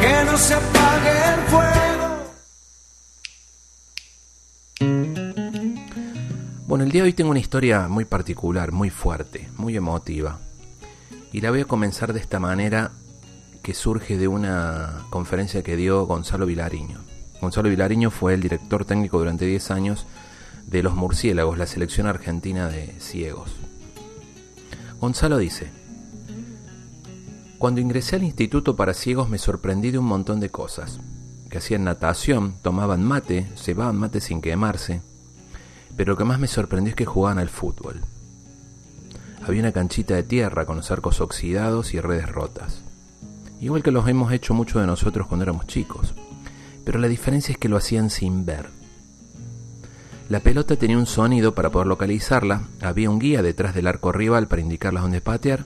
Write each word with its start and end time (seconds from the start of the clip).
Que 0.00 0.24
no 0.24 0.36
se 0.36 0.54
apague 0.54 1.10
el 1.34 1.40
fuego. 1.48 1.82
Bueno, 6.66 6.84
el 6.84 6.90
día 6.90 7.02
de 7.02 7.08
hoy 7.08 7.12
tengo 7.12 7.30
una 7.30 7.38
historia 7.38 7.86
muy 7.86 8.04
particular, 8.04 8.72
muy 8.72 8.90
fuerte, 8.90 9.48
muy 9.58 9.76
emotiva. 9.76 10.40
Y 11.32 11.40
la 11.40 11.50
voy 11.50 11.60
a 11.60 11.66
comenzar 11.66 12.12
de 12.12 12.18
esta 12.18 12.40
manera 12.40 12.90
que 13.62 13.74
surge 13.74 14.18
de 14.18 14.26
una 14.26 15.04
conferencia 15.10 15.62
que 15.62 15.76
dio 15.76 16.04
Gonzalo 16.04 16.46
Vilariño. 16.46 16.98
Gonzalo 17.40 17.68
Vilariño 17.68 18.10
fue 18.10 18.34
el 18.34 18.40
director 18.40 18.84
técnico 18.84 19.18
durante 19.18 19.46
10 19.46 19.70
años 19.70 20.06
de 20.66 20.82
los 20.82 20.94
Murciélagos, 20.94 21.58
la 21.58 21.66
selección 21.66 22.08
argentina 22.08 22.68
de 22.68 22.92
ciegos. 22.98 23.52
Gonzalo 24.98 25.38
dice, 25.38 25.70
cuando 27.62 27.80
ingresé 27.80 28.16
al 28.16 28.24
Instituto 28.24 28.74
para 28.74 28.92
Ciegos 28.92 29.28
me 29.28 29.38
sorprendí 29.38 29.92
de 29.92 29.98
un 29.98 30.04
montón 30.04 30.40
de 30.40 30.50
cosas. 30.50 30.98
Que 31.48 31.58
hacían 31.58 31.84
natación, 31.84 32.56
tomaban 32.60 33.04
mate, 33.04 33.46
cebaban 33.54 33.96
mate 33.96 34.20
sin 34.20 34.42
quemarse. 34.42 35.00
Pero 35.96 36.14
lo 36.14 36.18
que 36.18 36.24
más 36.24 36.40
me 36.40 36.48
sorprendió 36.48 36.90
es 36.90 36.96
que 36.96 37.04
jugaban 37.04 37.38
al 37.38 37.48
fútbol. 37.48 38.00
Había 39.46 39.60
una 39.60 39.70
canchita 39.70 40.16
de 40.16 40.24
tierra 40.24 40.66
con 40.66 40.74
los 40.74 40.90
arcos 40.90 41.20
oxidados 41.20 41.94
y 41.94 42.00
redes 42.00 42.28
rotas. 42.28 42.82
Igual 43.60 43.84
que 43.84 43.92
los 43.92 44.08
hemos 44.08 44.32
hecho 44.32 44.54
muchos 44.54 44.80
de 44.80 44.88
nosotros 44.88 45.28
cuando 45.28 45.44
éramos 45.44 45.68
chicos. 45.68 46.14
Pero 46.84 46.98
la 46.98 47.06
diferencia 47.06 47.52
es 47.52 47.58
que 47.58 47.68
lo 47.68 47.76
hacían 47.76 48.10
sin 48.10 48.44
ver. 48.44 48.70
La 50.28 50.40
pelota 50.40 50.74
tenía 50.74 50.98
un 50.98 51.06
sonido 51.06 51.54
para 51.54 51.70
poder 51.70 51.86
localizarla, 51.86 52.62
había 52.80 53.08
un 53.08 53.20
guía 53.20 53.40
detrás 53.40 53.72
del 53.72 53.86
arco 53.86 54.10
rival 54.10 54.48
para 54.48 54.62
indicarlas 54.62 55.04
dónde 55.04 55.20
patear, 55.20 55.64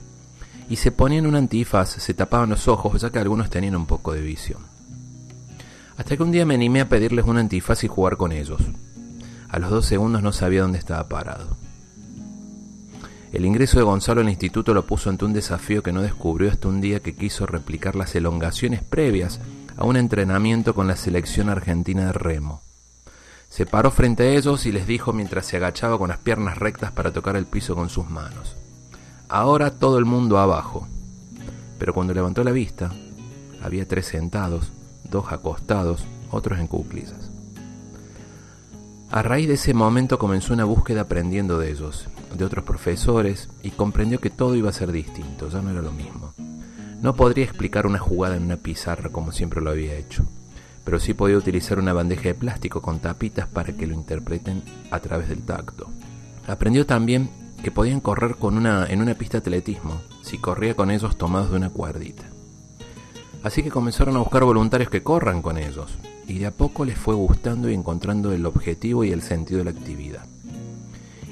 y 0.69 0.75
se 0.75 0.91
ponían 0.91 1.25
un 1.25 1.35
antifaz, 1.35 1.89
se 1.89 2.13
tapaban 2.13 2.49
los 2.49 2.67
ojos, 2.67 3.01
ya 3.01 3.09
que 3.09 3.19
algunos 3.19 3.49
tenían 3.49 3.75
un 3.75 3.85
poco 3.85 4.13
de 4.13 4.21
visión. 4.21 4.61
Hasta 5.97 6.15
que 6.15 6.23
un 6.23 6.31
día 6.31 6.45
me 6.45 6.55
animé 6.55 6.81
a 6.81 6.89
pedirles 6.89 7.25
un 7.25 7.37
antifaz 7.37 7.83
y 7.83 7.87
jugar 7.87 8.17
con 8.17 8.31
ellos. 8.31 8.61
A 9.49 9.59
los 9.59 9.71
dos 9.71 9.85
segundos 9.85 10.21
no 10.21 10.33
sabía 10.33 10.61
dónde 10.61 10.77
estaba 10.77 11.07
parado. 11.07 11.57
El 13.31 13.45
ingreso 13.45 13.77
de 13.77 13.83
Gonzalo 13.83 14.21
al 14.21 14.29
instituto 14.29 14.73
lo 14.73 14.85
puso 14.85 15.09
ante 15.09 15.25
un 15.25 15.33
desafío 15.33 15.83
que 15.83 15.91
no 15.91 16.01
descubrió 16.01 16.49
hasta 16.49 16.67
un 16.67 16.81
día 16.81 17.01
que 17.01 17.15
quiso 17.15 17.45
replicar 17.45 17.95
las 17.95 18.15
elongaciones 18.15 18.83
previas 18.83 19.39
a 19.75 19.85
un 19.85 19.95
entrenamiento 19.95 20.73
con 20.73 20.87
la 20.87 20.95
selección 20.95 21.49
argentina 21.49 22.07
de 22.07 22.13
remo. 22.13 22.61
Se 23.49 23.65
paró 23.65 23.91
frente 23.91 24.23
a 24.23 24.31
ellos 24.31 24.65
y 24.65 24.71
les 24.71 24.87
dijo 24.87 25.13
mientras 25.13 25.45
se 25.45 25.57
agachaba 25.57 25.97
con 25.97 26.09
las 26.09 26.17
piernas 26.17 26.57
rectas 26.57 26.91
para 26.91 27.11
tocar 27.11 27.35
el 27.35 27.45
piso 27.45 27.75
con 27.75 27.89
sus 27.89 28.09
manos. 28.09 28.55
Ahora 29.29 29.71
todo 29.71 29.97
el 29.97 30.05
mundo 30.05 30.37
abajo. 30.37 30.87
Pero 31.79 31.93
cuando 31.93 32.13
levantó 32.13 32.43
la 32.43 32.51
vista, 32.51 32.91
había 33.61 33.87
tres 33.87 34.07
sentados, 34.07 34.71
dos 35.09 35.31
acostados, 35.31 36.05
otros 36.31 36.59
en 36.59 36.67
cuclillas. 36.67 37.29
A 39.11 39.21
raíz 39.21 39.47
de 39.47 39.53
ese 39.53 39.73
momento 39.73 40.17
comenzó 40.19 40.53
una 40.53 40.65
búsqueda 40.65 41.01
aprendiendo 41.01 41.59
de 41.59 41.71
ellos, 41.71 42.07
de 42.35 42.45
otros 42.45 42.65
profesores, 42.65 43.49
y 43.63 43.71
comprendió 43.71 44.19
que 44.19 44.29
todo 44.29 44.55
iba 44.55 44.69
a 44.69 44.73
ser 44.73 44.91
distinto, 44.91 45.49
ya 45.49 45.61
no 45.61 45.71
era 45.71 45.81
lo 45.81 45.91
mismo. 45.91 46.33
No 47.01 47.15
podría 47.15 47.45
explicar 47.45 47.85
una 47.87 47.99
jugada 47.99 48.35
en 48.35 48.43
una 48.43 48.57
pizarra 48.57 49.09
como 49.09 49.31
siempre 49.31 49.61
lo 49.61 49.69
había 49.69 49.95
hecho 49.95 50.25
pero 50.87 51.01
sí 51.01 51.13
podía 51.13 51.35
utilizar 51.35 51.79
una 51.79 51.91
bandeja 51.91 52.29
de 52.29 52.33
plástico 52.33 52.81
con 52.81 52.99
tapitas 52.99 53.45
para 53.45 53.73
que 53.73 53.85
lo 53.85 53.93
interpreten 53.93 54.63
a 54.89 55.01
través 55.01 55.27
del 55.27 55.41
tacto. 55.41 55.89
Aprendió 56.47 56.85
también 56.85 57.29
que 57.63 57.71
podían 57.71 57.99
correr 57.99 58.35
con 58.35 58.57
una, 58.57 58.85
en 58.85 59.01
una 59.01 59.15
pista 59.15 59.39
de 59.39 59.41
atletismo, 59.41 60.01
si 60.21 60.37
corría 60.37 60.75
con 60.75 60.91
ellos 60.91 61.17
tomados 61.17 61.51
de 61.51 61.57
una 61.57 61.69
cuerdita. 61.69 62.23
Así 63.43 63.63
que 63.63 63.71
comenzaron 63.71 64.15
a 64.15 64.19
buscar 64.19 64.43
voluntarios 64.43 64.89
que 64.89 65.03
corran 65.03 65.41
con 65.41 65.57
ellos, 65.57 65.97
y 66.27 66.39
de 66.39 66.47
a 66.47 66.51
poco 66.51 66.85
les 66.85 66.97
fue 66.97 67.15
gustando 67.15 67.69
y 67.69 67.73
encontrando 67.73 68.31
el 68.33 68.45
objetivo 68.45 69.03
y 69.03 69.11
el 69.11 69.21
sentido 69.21 69.59
de 69.59 69.65
la 69.65 69.71
actividad. 69.71 70.25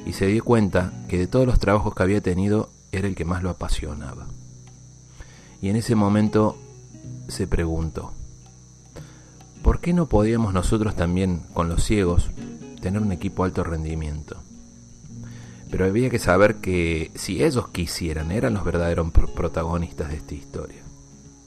Y 0.05 0.13
se 0.13 0.27
dio 0.27 0.43
cuenta 0.43 0.93
que 1.07 1.17
de 1.17 1.27
todos 1.27 1.45
los 1.45 1.59
trabajos 1.59 1.93
que 1.93 2.03
había 2.03 2.21
tenido 2.21 2.69
era 2.91 3.07
el 3.07 3.15
que 3.15 3.25
más 3.25 3.43
lo 3.43 3.49
apasionaba. 3.49 4.27
Y 5.61 5.69
en 5.69 5.75
ese 5.75 5.95
momento 5.95 6.57
se 7.27 7.47
preguntó, 7.47 8.13
¿por 9.63 9.79
qué 9.81 9.93
no 9.93 10.05
podíamos 10.05 10.53
nosotros 10.53 10.95
también, 10.95 11.41
con 11.53 11.69
los 11.69 11.83
ciegos, 11.83 12.29
tener 12.81 13.01
un 13.01 13.11
equipo 13.11 13.43
alto 13.43 13.63
rendimiento? 13.63 14.37
Pero 15.75 15.87
había 15.87 16.09
que 16.09 16.19
saber 16.19 16.55
que 16.61 17.11
si 17.15 17.43
ellos 17.43 17.67
quisieran, 17.67 18.31
eran 18.31 18.53
los 18.53 18.63
verdaderos 18.63 19.11
protagonistas 19.11 20.07
de 20.07 20.15
esta 20.15 20.33
historia. 20.33 20.81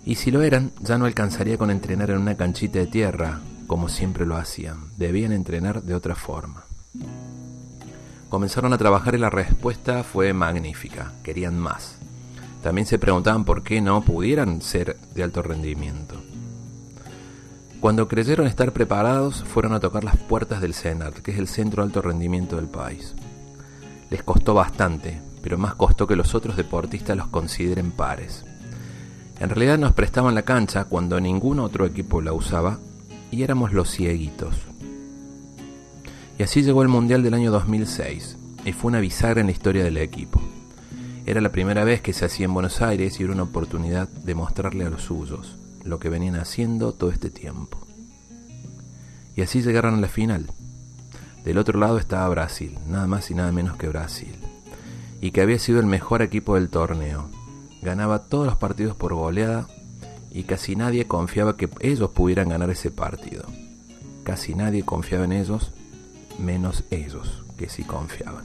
Y 0.04 0.16
si 0.16 0.30
lo 0.30 0.42
eran, 0.42 0.70
ya 0.82 0.98
no 0.98 1.06
alcanzaría 1.06 1.56
con 1.56 1.70
entrenar 1.70 2.10
en 2.10 2.18
una 2.18 2.36
canchita 2.36 2.78
de 2.78 2.88
tierra, 2.88 3.40
como 3.66 3.88
siempre 3.88 4.26
lo 4.26 4.36
hacían. 4.36 4.90
Debían 4.98 5.32
entrenar 5.32 5.82
de 5.82 5.94
otra 5.94 6.14
forma. 6.14 6.64
Comenzaron 8.28 8.74
a 8.74 8.76
trabajar 8.76 9.14
y 9.14 9.18
la 9.18 9.30
respuesta 9.30 10.04
fue 10.04 10.34
magnífica. 10.34 11.14
Querían 11.22 11.58
más. 11.58 11.96
También 12.62 12.86
se 12.86 12.98
preguntaban 12.98 13.46
por 13.46 13.62
qué 13.62 13.80
no 13.80 14.02
pudieran 14.02 14.60
ser 14.60 14.98
de 15.14 15.22
alto 15.22 15.40
rendimiento. 15.40 16.16
Cuando 17.80 18.06
creyeron 18.08 18.46
estar 18.46 18.74
preparados, 18.74 19.42
fueron 19.42 19.72
a 19.72 19.80
tocar 19.80 20.04
las 20.04 20.18
puertas 20.18 20.60
del 20.60 20.74
CENART, 20.74 21.20
que 21.20 21.30
es 21.30 21.38
el 21.38 21.48
centro 21.48 21.82
de 21.82 21.86
alto 21.86 22.02
rendimiento 22.02 22.56
del 22.56 22.68
país. 22.68 23.14
Les 24.10 24.22
costó 24.22 24.54
bastante, 24.54 25.20
pero 25.42 25.58
más 25.58 25.74
costó 25.74 26.06
que 26.06 26.16
los 26.16 26.34
otros 26.34 26.56
deportistas 26.56 27.16
los 27.16 27.28
consideren 27.28 27.90
pares. 27.90 28.44
En 29.40 29.50
realidad 29.50 29.78
nos 29.78 29.92
prestaban 29.92 30.34
la 30.34 30.42
cancha 30.42 30.84
cuando 30.84 31.20
ningún 31.20 31.60
otro 31.60 31.86
equipo 31.86 32.20
la 32.20 32.32
usaba 32.32 32.78
y 33.30 33.42
éramos 33.42 33.72
los 33.72 33.90
cieguitos. 33.90 34.54
Y 36.38 36.42
así 36.42 36.62
llegó 36.62 36.82
el 36.82 36.88
Mundial 36.88 37.22
del 37.22 37.34
año 37.34 37.50
2006 37.50 38.36
y 38.64 38.72
fue 38.72 38.90
una 38.90 39.00
bisagra 39.00 39.40
en 39.40 39.46
la 39.46 39.52
historia 39.52 39.84
del 39.84 39.96
equipo. 39.96 40.40
Era 41.26 41.40
la 41.40 41.52
primera 41.52 41.84
vez 41.84 42.00
que 42.00 42.12
se 42.12 42.24
hacía 42.24 42.46
en 42.46 42.54
Buenos 42.54 42.80
Aires 42.80 43.20
y 43.20 43.24
era 43.24 43.32
una 43.32 43.42
oportunidad 43.42 44.08
de 44.08 44.34
mostrarle 44.34 44.86
a 44.86 44.90
los 44.90 45.02
suyos 45.02 45.56
lo 45.84 45.98
que 45.98 46.08
venían 46.08 46.36
haciendo 46.36 46.92
todo 46.92 47.10
este 47.10 47.30
tiempo. 47.30 47.78
Y 49.36 49.42
así 49.42 49.62
llegaron 49.62 49.94
a 49.94 50.00
la 50.00 50.08
final. 50.08 50.50
Del 51.48 51.56
otro 51.56 51.80
lado 51.80 51.96
estaba 51.96 52.28
Brasil, 52.28 52.76
nada 52.86 53.06
más 53.06 53.30
y 53.30 53.34
nada 53.34 53.52
menos 53.52 53.78
que 53.78 53.88
Brasil, 53.88 54.34
y 55.22 55.30
que 55.30 55.40
había 55.40 55.58
sido 55.58 55.80
el 55.80 55.86
mejor 55.86 56.20
equipo 56.20 56.56
del 56.56 56.68
torneo. 56.68 57.30
Ganaba 57.80 58.24
todos 58.24 58.44
los 58.44 58.58
partidos 58.58 58.94
por 58.94 59.14
goleada 59.14 59.66
y 60.30 60.42
casi 60.42 60.76
nadie 60.76 61.06
confiaba 61.06 61.56
que 61.56 61.70
ellos 61.80 62.10
pudieran 62.10 62.50
ganar 62.50 62.68
ese 62.68 62.90
partido. 62.90 63.46
Casi 64.24 64.54
nadie 64.54 64.84
confiaba 64.84 65.24
en 65.24 65.32
ellos, 65.32 65.72
menos 66.38 66.84
ellos, 66.90 67.42
que 67.56 67.70
sí 67.70 67.82
confiaban. 67.82 68.44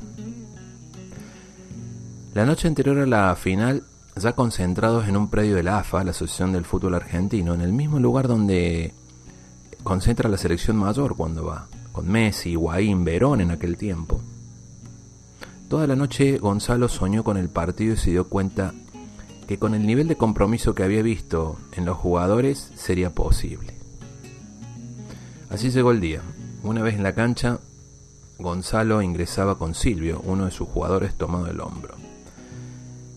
La 2.34 2.46
noche 2.46 2.70
anterior 2.70 3.00
a 3.00 3.06
la 3.06 3.36
final 3.36 3.84
ya 4.16 4.32
concentrados 4.32 5.10
en 5.10 5.18
un 5.18 5.30
predio 5.30 5.58
de 5.58 5.64
la 5.64 5.80
AFA, 5.80 6.06
la 6.06 6.12
Asociación 6.12 6.54
del 6.54 6.64
Fútbol 6.64 6.96
Argentino, 6.96 7.54
en 7.54 7.60
el 7.60 7.74
mismo 7.74 8.00
lugar 8.00 8.30
donde 8.30 8.94
concentra 9.84 10.30
la 10.30 10.38
selección 10.38 10.78
mayor 10.78 11.18
cuando 11.18 11.44
va, 11.44 11.68
con 11.94 12.12
Messi, 12.12 12.50
Higuaín, 12.50 13.06
Verón 13.06 13.40
en 13.40 13.52
aquel 13.52 13.78
tiempo. 13.78 14.20
Toda 15.70 15.88
la 15.88 15.96
noche 15.96 16.38
Gonzalo 16.40 16.90
soñó 16.90 17.24
con 17.24 17.38
el 17.38 17.48
partido 17.48 17.94
y 17.94 17.98
se 17.98 18.12
dio 18.12 18.28
cuenta 18.28 18.74
que 19.48 19.58
con 19.58 19.74
el 19.74 19.88
nivel 19.88 20.10
de 20.10 20.18
compromiso 20.18 20.76
que 20.76 20.84
había 20.84 21.02
visto 21.02 21.56
en 21.72 21.86
los 21.86 21.98
jugadores 21.98 22.74
sería 22.76 23.12
posible. 23.12 23.74
Así 25.50 25.70
llegó 25.70 25.92
el 25.92 26.02
día. 26.02 26.22
Una 26.64 26.82
vez 26.82 26.96
en 26.96 27.04
la 27.04 27.16
cancha, 27.16 27.62
Gonzalo 28.38 29.02
ingresaba 29.02 29.58
con 29.58 29.74
Silvio, 29.74 30.22
uno 30.26 30.44
de 30.46 30.52
sus 30.52 30.68
jugadores 30.68 31.16
tomado 31.16 31.48
el 31.48 31.62
hombro 31.62 32.04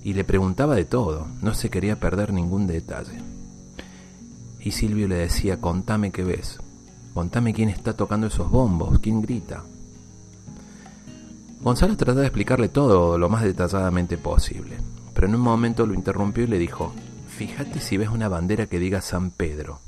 y 0.06 0.12
le 0.12 0.22
preguntaba 0.22 0.76
de 0.76 0.84
todo, 0.84 1.26
no 1.42 1.52
se 1.52 1.68
quería 1.68 1.98
perder 1.98 2.32
ningún 2.32 2.68
detalle. 2.68 3.18
Y 4.60 4.70
Silvio 4.70 5.08
le 5.08 5.16
decía, 5.16 5.60
contame 5.60 6.12
qué 6.12 6.22
ves, 6.22 6.60
contame 7.16 7.54
quién 7.54 7.70
está 7.70 7.94
tocando 7.94 8.26
esos 8.26 8.50
bombos, 8.50 8.98
quién 8.98 9.22
grita. 9.22 9.64
Gonzalo 11.62 11.96
trataba 11.96 12.20
de 12.20 12.26
explicarle 12.26 12.68
todo 12.68 13.16
lo 13.16 13.30
más 13.30 13.42
detalladamente 13.42 14.18
posible, 14.18 14.76
pero 15.14 15.26
en 15.26 15.34
un 15.34 15.40
momento 15.40 15.86
lo 15.86 15.94
interrumpió 15.94 16.44
y 16.44 16.48
le 16.48 16.58
dijo, 16.58 16.92
fíjate 17.26 17.80
si 17.80 17.96
ves 17.96 18.10
una 18.10 18.28
bandera 18.28 18.66
que 18.66 18.78
diga 18.78 19.00
San 19.00 19.30
Pedro, 19.30 19.80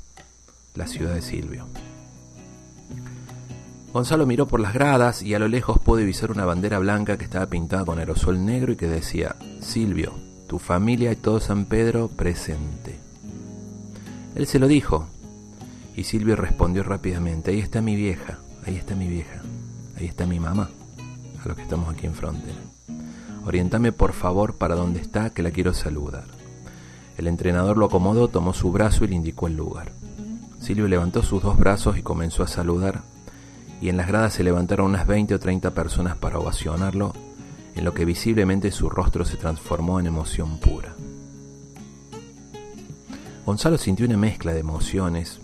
la 0.73 0.87
ciudad 0.87 1.13
de 1.13 1.21
Silvio. 1.21 1.67
Gonzalo 3.93 4.25
miró 4.25 4.47
por 4.47 4.59
las 4.59 4.73
gradas 4.73 5.21
y 5.21 5.35
a 5.35 5.39
lo 5.39 5.47
lejos 5.47 5.77
pudo 5.77 5.97
divisar 5.97 6.31
una 6.31 6.45
bandera 6.45 6.79
blanca 6.79 7.19
que 7.19 7.25
estaba 7.25 7.45
pintada 7.45 7.85
con 7.85 7.99
aerosol 7.99 8.43
negro 8.43 8.73
y 8.73 8.75
que 8.75 8.87
decía, 8.87 9.35
Silvio, 9.61 10.13
tu 10.47 10.57
familia 10.57 11.11
y 11.11 11.15
todo 11.15 11.39
San 11.39 11.65
Pedro 11.65 12.07
presente. 12.07 12.97
Él 14.33 14.47
se 14.47 14.57
lo 14.57 14.67
dijo, 14.67 15.09
y 15.99 16.05
Silvio 16.05 16.37
respondió 16.37 16.81
rápidamente, 16.83 17.51
ahí 17.51 17.59
está 17.59 17.81
mi 17.81 17.93
vieja, 17.93 18.39
ahí 18.65 18.77
está 18.77 18.95
mi 18.95 19.09
vieja, 19.09 19.41
ahí 19.97 20.05
está 20.05 20.25
mi 20.25 20.39
mamá, 20.39 20.69
a 21.43 21.45
los 21.45 21.57
que 21.57 21.63
estamos 21.63 21.93
aquí 21.93 22.05
en 22.05 22.13
frontera. 22.13 22.55
Orientame 23.45 23.91
por 23.91 24.13
favor 24.13 24.55
para 24.55 24.75
donde 24.75 25.01
está, 25.01 25.31
que 25.31 25.43
la 25.43 25.51
quiero 25.51 25.73
saludar. 25.73 26.23
El 27.17 27.27
entrenador 27.27 27.77
lo 27.77 27.87
acomodó, 27.87 28.29
tomó 28.29 28.53
su 28.53 28.71
brazo 28.71 29.03
y 29.03 29.09
le 29.09 29.15
indicó 29.15 29.47
el 29.47 29.57
lugar. 29.57 29.91
Silvio 30.61 30.87
levantó 30.87 31.21
sus 31.21 31.43
dos 31.43 31.57
brazos 31.57 31.97
y 31.97 32.01
comenzó 32.01 32.43
a 32.43 32.47
saludar, 32.47 33.01
y 33.81 33.89
en 33.89 33.97
las 33.97 34.07
gradas 34.07 34.33
se 34.33 34.45
levantaron 34.45 34.85
unas 34.85 35.05
20 35.05 35.35
o 35.35 35.39
30 35.39 35.71
personas 35.71 36.15
para 36.15 36.39
ovacionarlo, 36.39 37.11
en 37.75 37.83
lo 37.83 37.93
que 37.93 38.05
visiblemente 38.05 38.71
su 38.71 38.89
rostro 38.89 39.25
se 39.25 39.35
transformó 39.35 39.99
en 39.99 40.05
emoción 40.05 40.59
pura. 40.59 40.95
Gonzalo 43.45 43.77
sintió 43.77 44.05
una 44.05 44.15
mezcla 44.15 44.53
de 44.53 44.59
emociones 44.59 45.41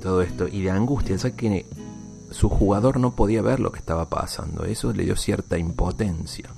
todo 0.00 0.22
esto 0.22 0.48
y 0.48 0.62
de 0.62 0.70
angustia, 0.70 1.16
ya 1.16 1.30
que 1.30 1.66
su 2.30 2.48
jugador 2.48 3.00
no 3.00 3.12
podía 3.12 3.42
ver 3.42 3.60
lo 3.60 3.72
que 3.72 3.78
estaba 3.78 4.08
pasando. 4.08 4.64
Eso 4.64 4.92
le 4.92 5.04
dio 5.04 5.16
cierta 5.16 5.58
impotencia. 5.58 6.50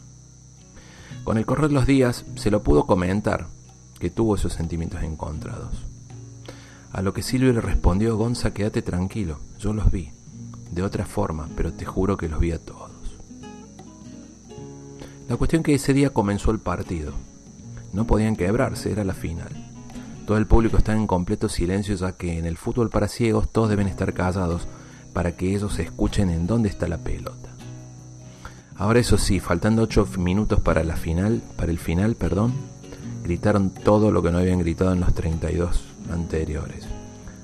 Con 1.24 1.38
el 1.38 1.46
correr 1.46 1.68
de 1.68 1.74
los 1.74 1.86
días 1.86 2.24
se 2.36 2.50
lo 2.50 2.62
pudo 2.62 2.86
comentar, 2.86 3.46
que 3.98 4.10
tuvo 4.10 4.36
esos 4.36 4.52
sentimientos 4.52 5.02
encontrados. 5.02 5.84
A 6.92 7.02
lo 7.02 7.12
que 7.12 7.22
Silvio 7.22 7.52
le 7.52 7.60
respondió, 7.60 8.16
Gonza, 8.16 8.52
quédate 8.52 8.82
tranquilo, 8.82 9.38
yo 9.58 9.72
los 9.72 9.90
vi 9.90 10.10
de 10.70 10.82
otra 10.82 11.04
forma, 11.04 11.48
pero 11.56 11.72
te 11.72 11.84
juro 11.84 12.16
que 12.16 12.28
los 12.28 12.40
vi 12.40 12.52
a 12.52 12.58
todos. 12.58 12.90
La 15.28 15.36
cuestión 15.36 15.62
que 15.62 15.74
ese 15.74 15.92
día 15.92 16.10
comenzó 16.10 16.50
el 16.50 16.58
partido. 16.58 17.12
No 17.92 18.04
podían 18.06 18.36
quebrarse, 18.36 18.90
era 18.90 19.04
la 19.04 19.14
final. 19.14 19.69
Todo 20.26 20.38
el 20.38 20.46
público 20.46 20.76
está 20.76 20.94
en 20.94 21.06
completo 21.06 21.48
silencio 21.48 21.94
ya 21.96 22.12
que 22.12 22.38
en 22.38 22.46
el 22.46 22.56
fútbol 22.56 22.90
para 22.90 23.08
ciegos 23.08 23.50
todos 23.50 23.68
deben 23.68 23.88
estar 23.88 24.12
callados 24.12 24.66
para 25.12 25.32
que 25.36 25.54
ellos 25.54 25.78
escuchen 25.78 26.30
en 26.30 26.46
dónde 26.46 26.68
está 26.68 26.86
la 26.88 26.98
pelota. 26.98 27.50
Ahora 28.76 29.00
eso 29.00 29.18
sí, 29.18 29.40
faltando 29.40 29.82
8 29.82 30.06
minutos 30.18 30.60
para 30.60 30.84
la 30.84 30.96
final, 30.96 31.42
para 31.56 31.70
el 31.70 31.78
final, 31.78 32.14
perdón, 32.14 32.54
gritaron 33.24 33.70
todo 33.70 34.10
lo 34.10 34.22
que 34.22 34.30
no 34.30 34.38
habían 34.38 34.60
gritado 34.60 34.92
en 34.92 35.00
los 35.00 35.12
32 35.12 35.82
anteriores 36.10 36.86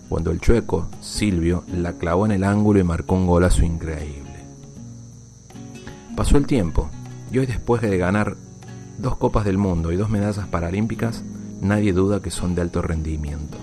cuando 0.08 0.30
el 0.30 0.40
chueco, 0.40 0.88
Silvio, 1.00 1.64
la 1.72 1.94
clavó 1.94 2.26
en 2.26 2.32
el 2.32 2.44
ángulo 2.44 2.78
y 2.78 2.84
marcó 2.84 3.14
un 3.14 3.26
golazo 3.26 3.64
increíble. 3.64 4.24
Pasó 6.16 6.36
el 6.36 6.46
tiempo, 6.46 6.88
y 7.32 7.38
hoy 7.38 7.46
después 7.46 7.82
de 7.82 7.98
ganar 7.98 8.36
dos 8.98 9.16
Copas 9.16 9.44
del 9.44 9.58
Mundo 9.58 9.92
y 9.92 9.96
dos 9.96 10.08
medallas 10.08 10.46
paralímpicas, 10.46 11.22
nadie 11.60 11.92
duda 11.92 12.20
que 12.20 12.30
son 12.30 12.54
de 12.54 12.62
alto 12.62 12.82
rendimiento. 12.82 13.58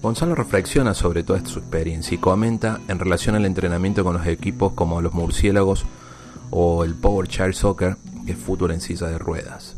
Gonzalo 0.00 0.34
reflexiona 0.34 0.94
sobre 0.94 1.24
toda 1.24 1.44
su 1.44 1.58
experiencia 1.58 2.14
y 2.14 2.18
comenta 2.18 2.80
en 2.86 3.00
relación 3.00 3.34
al 3.34 3.44
entrenamiento 3.44 4.04
con 4.04 4.14
los 4.14 4.26
equipos 4.26 4.72
como 4.72 5.00
los 5.00 5.12
murciélagos 5.12 5.84
o 6.50 6.84
el 6.84 6.94
Power 6.94 7.26
Chair 7.26 7.54
Soccer, 7.54 7.96
que 8.24 8.32
es 8.32 8.38
fútbol 8.38 8.70
en 8.70 8.80
silla 8.80 9.08
de 9.08 9.18
ruedas. 9.18 9.74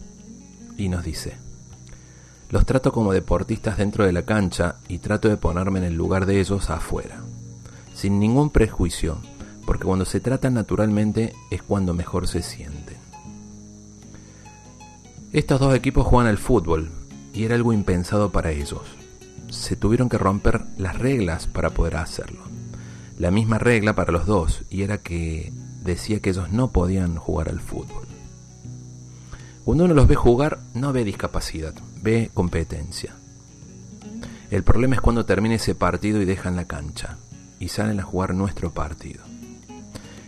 Y 0.77 0.89
nos 0.89 1.05
dice, 1.05 1.37
los 2.51 2.67
trato 2.67 2.93
como 2.93 3.13
deportistas 3.13 3.79
dentro 3.79 4.05
de 4.05 4.13
la 4.13 4.23
cancha 4.23 4.77
y 4.89 4.99
trato 4.99 5.29
de 5.29 5.37
ponerme 5.37 5.79
en 5.79 5.87
el 5.87 5.95
lugar 5.95 6.27
de 6.27 6.41
ellos 6.41 6.69
afuera, 6.69 7.23
sin 7.95 8.21
ningún 8.21 8.51
prejuicio, 8.51 9.19
porque 9.65 9.85
cuando 9.85 10.05
se 10.05 10.21
tratan 10.21 10.55
naturalmente 10.55 11.33
es 11.51 11.63
cuando 11.63 11.95
mejor 11.95 12.29
se 12.29 12.43
sienten. 12.43 13.00
Estos 15.33 15.61
dos 15.61 15.77
equipos 15.77 16.09
juegan 16.09 16.27
al 16.27 16.39
fútbol 16.39 16.91
y 17.33 17.45
era 17.45 17.55
algo 17.55 17.73
impensado 17.73 18.33
para 18.33 18.51
ellos. 18.51 18.83
Se 19.49 19.77
tuvieron 19.77 20.09
que 20.09 20.19
romper 20.19 20.63
las 20.77 20.99
reglas 20.99 21.47
para 21.47 21.71
poder 21.71 21.99
hacerlo. 21.99 22.41
La 23.17 23.31
misma 23.31 23.59
regla 23.59 23.95
para 23.95 24.11
los 24.11 24.27
dos 24.27 24.63
y 24.71 24.83
era 24.83 24.99
que 24.99 25.53
decía 25.85 26.19
que 26.19 26.31
ellos 26.31 26.51
no 26.51 26.73
podían 26.73 27.15
jugar 27.15 27.49
al 27.49 27.61
fútbol. 27.61 28.09
Cuando 29.65 29.85
uno 29.85 29.95
los 29.95 30.09
ve 30.09 30.17
jugar, 30.17 30.59
no 30.75 30.93
ve 30.93 31.05
discapacidad, 31.05 31.75
ve 32.03 32.33
competencia. 32.35 33.15
El 34.51 34.65
problema 34.65 34.97
es 34.97 35.01
cuando 35.01 35.27
termina 35.27 35.55
ese 35.55 35.77
partido 35.77 36.21
y 36.21 36.25
dejan 36.25 36.57
la 36.57 36.65
cancha 36.65 37.19
y 37.61 37.69
salen 37.69 38.01
a 38.01 38.05
jugar 38.05 38.35
nuestro 38.35 38.73
partido. 38.73 39.23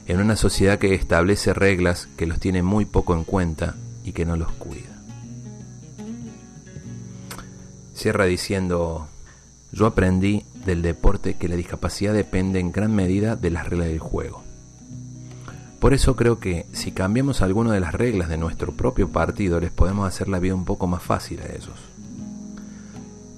En 0.06 0.20
una 0.20 0.37
sociedad 0.37 0.78
que 0.78 0.94
establece 0.94 1.55
reglas 1.55 2.06
que 2.16 2.26
los 2.26 2.38
tiene 2.38 2.62
muy 2.62 2.84
poco 2.84 3.14
en 3.14 3.25
cuenta 3.25 3.75
y 4.05 4.12
que 4.12 4.25
no 4.25 4.37
los 4.37 4.52
cuida. 4.52 4.91
Cierra 8.02 8.25
diciendo, 8.25 9.06
yo 9.70 9.87
aprendí 9.87 10.44
del 10.66 10.82
deporte 10.82 11.34
que 11.34 11.46
la 11.46 11.54
discapacidad 11.54 12.12
depende 12.12 12.58
en 12.58 12.72
gran 12.72 12.93
medida 12.93 13.37
de 13.37 13.52
las 13.52 13.69
reglas 13.69 13.87
del 13.87 14.00
juego. 14.00 14.43
Por 15.78 15.94
eso 15.94 16.16
creo 16.16 16.40
que 16.40 16.66
si 16.72 16.90
cambiamos 16.90 17.43
alguna 17.43 17.72
de 17.72 17.78
las 17.78 17.94
reglas 17.94 18.28
de 18.28 18.38
nuestro 18.38 18.72
propio 18.72 19.10
partido 19.10 19.60
les 19.60 19.70
podemos 19.70 20.08
hacer 20.08 20.28
la 20.28 20.40
vida 20.40 20.56
un 20.56 20.64
poco 20.64 20.88
más 20.88 21.00
fácil 21.00 21.43
a 21.43 21.52
ellos. 21.54 21.78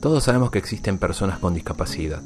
Todos 0.00 0.24
sabemos 0.24 0.50
que 0.50 0.60
existen 0.60 0.96
personas 0.96 1.38
con 1.40 1.52
discapacidad. 1.52 2.22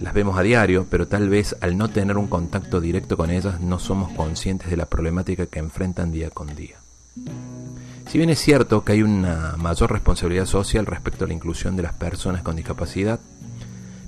Las 0.00 0.14
vemos 0.14 0.36
a 0.36 0.42
diario, 0.42 0.88
pero 0.90 1.06
tal 1.06 1.28
vez 1.28 1.54
al 1.60 1.78
no 1.78 1.90
tener 1.90 2.18
un 2.18 2.26
contacto 2.26 2.80
directo 2.80 3.16
con 3.16 3.30
ellas 3.30 3.60
no 3.60 3.78
somos 3.78 4.10
conscientes 4.14 4.68
de 4.68 4.76
la 4.76 4.86
problemática 4.86 5.46
que 5.46 5.60
enfrentan 5.60 6.10
día 6.10 6.30
con 6.30 6.52
día. 6.56 6.78
Si 8.12 8.18
bien 8.18 8.28
es 8.28 8.40
cierto 8.40 8.84
que 8.84 8.92
hay 8.92 9.02
una 9.02 9.54
mayor 9.56 9.90
responsabilidad 9.90 10.44
social 10.44 10.84
respecto 10.84 11.24
a 11.24 11.28
la 11.28 11.32
inclusión 11.32 11.76
de 11.76 11.82
las 11.82 11.94
personas 11.94 12.42
con 12.42 12.56
discapacidad, 12.56 13.20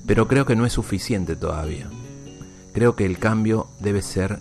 pero 0.05 0.29
creo 0.29 0.45
que 0.45 0.57
no 0.57 0.67
es 0.67 0.75
suficiente 0.75 1.37
todavía. 1.37 1.89
Creo 2.75 2.97
que 2.97 3.07
el 3.07 3.17
cambio 3.17 3.67
debe 3.81 4.03
ser 4.03 4.41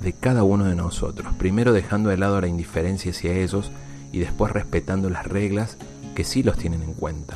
de 0.00 0.12
cada 0.12 0.44
uno 0.44 0.66
de 0.66 0.76
nosotros, 0.76 1.34
primero 1.36 1.72
dejando 1.72 2.08
de 2.08 2.18
lado 2.18 2.40
la 2.40 2.46
indiferencia 2.46 3.10
hacia 3.10 3.32
ellos 3.32 3.72
y 4.12 4.20
después 4.20 4.52
respetando 4.52 5.10
las 5.10 5.26
reglas 5.26 5.76
que 6.14 6.22
sí 6.22 6.44
los 6.44 6.56
tienen 6.56 6.84
en 6.84 6.94
cuenta. 6.94 7.34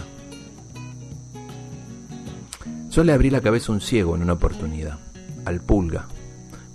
Yo 2.89 3.03
le 3.03 3.13
abrí 3.13 3.31
la 3.31 3.41
cabeza 3.41 3.73
a 3.73 3.75
un 3.75 3.81
ciego 3.81 4.15
en 4.15 4.23
una 4.23 4.35
oportunidad, 4.35 5.01
al 5.45 5.61
pulga, 5.61 6.07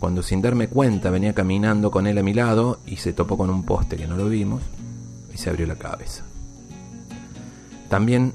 cuando 0.03 0.21
sin 0.21 0.41
darme 0.41 0.67
cuenta 0.67 1.11
venía 1.11 1.33
caminando 1.33 1.89
con 1.89 2.07
él 2.07 2.17
a 2.17 2.23
mi 2.23 2.33
lado 2.33 2.81
y 2.85 2.97
se 2.97 3.13
topó 3.13 3.37
con 3.37 3.49
un 3.49 3.63
poste 3.63 3.95
que 3.95 4.05
no 4.05 4.17
lo 4.17 4.27
vimos 4.27 4.61
y 5.33 5.37
se 5.37 5.49
abrió 5.49 5.65
la 5.65 5.77
cabeza. 5.77 6.25
También 7.87 8.33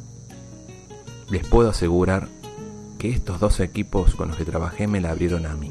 les 1.28 1.46
puedo 1.46 1.68
asegurar 1.68 2.28
que 2.96 3.10
estos 3.10 3.38
dos 3.38 3.60
equipos 3.60 4.14
con 4.14 4.28
los 4.28 4.38
que 4.38 4.46
trabajé 4.46 4.86
me 4.86 5.02
la 5.02 5.10
abrieron 5.10 5.44
a 5.44 5.56
mí, 5.56 5.70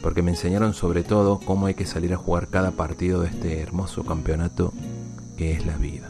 porque 0.00 0.22
me 0.22 0.30
enseñaron 0.30 0.72
sobre 0.72 1.02
todo 1.02 1.40
cómo 1.40 1.66
hay 1.66 1.74
que 1.74 1.84
salir 1.84 2.14
a 2.14 2.16
jugar 2.16 2.48
cada 2.48 2.70
partido 2.70 3.20
de 3.20 3.28
este 3.28 3.60
hermoso 3.60 4.06
campeonato 4.06 4.72
que 5.36 5.52
es 5.52 5.66
la 5.66 5.76
vida. 5.76 6.08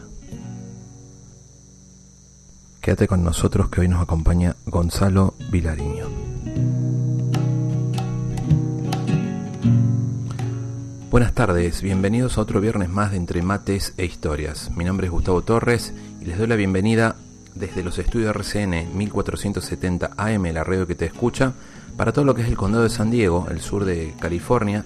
Quédate 2.79 3.09
con 3.09 3.21
nosotros 3.21 3.67
que 3.67 3.81
hoy 3.81 3.89
nos 3.89 4.01
acompaña 4.01 4.55
Gonzalo 4.65 5.33
Vilariño. 5.51 6.07
Buenas 11.11 11.33
tardes, 11.33 11.81
bienvenidos 11.81 12.37
a 12.37 12.41
otro 12.41 12.61
viernes 12.61 12.87
más 12.87 13.11
de 13.11 13.17
Entre 13.17 13.41
Mates 13.41 13.93
e 13.97 14.05
Historias. 14.05 14.71
Mi 14.77 14.85
nombre 14.85 15.07
es 15.07 15.11
Gustavo 15.11 15.41
Torres 15.41 15.93
y 16.21 16.23
les 16.23 16.37
doy 16.37 16.47
la 16.47 16.55
bienvenida 16.55 17.17
desde 17.53 17.83
los 17.83 17.99
estudios 17.99 18.33
RCN 18.33 18.97
1470 18.97 20.11
AM, 20.15 20.43
la 20.53 20.63
radio 20.63 20.87
que 20.87 20.95
te 20.95 21.03
escucha, 21.03 21.51
para 21.97 22.13
todo 22.13 22.23
lo 22.23 22.33
que 22.33 22.43
es 22.43 22.47
el 22.47 22.55
condado 22.55 22.85
de 22.85 22.89
San 22.89 23.11
Diego, 23.11 23.47
el 23.51 23.59
sur 23.59 23.83
de 23.83 24.13
California, 24.21 24.85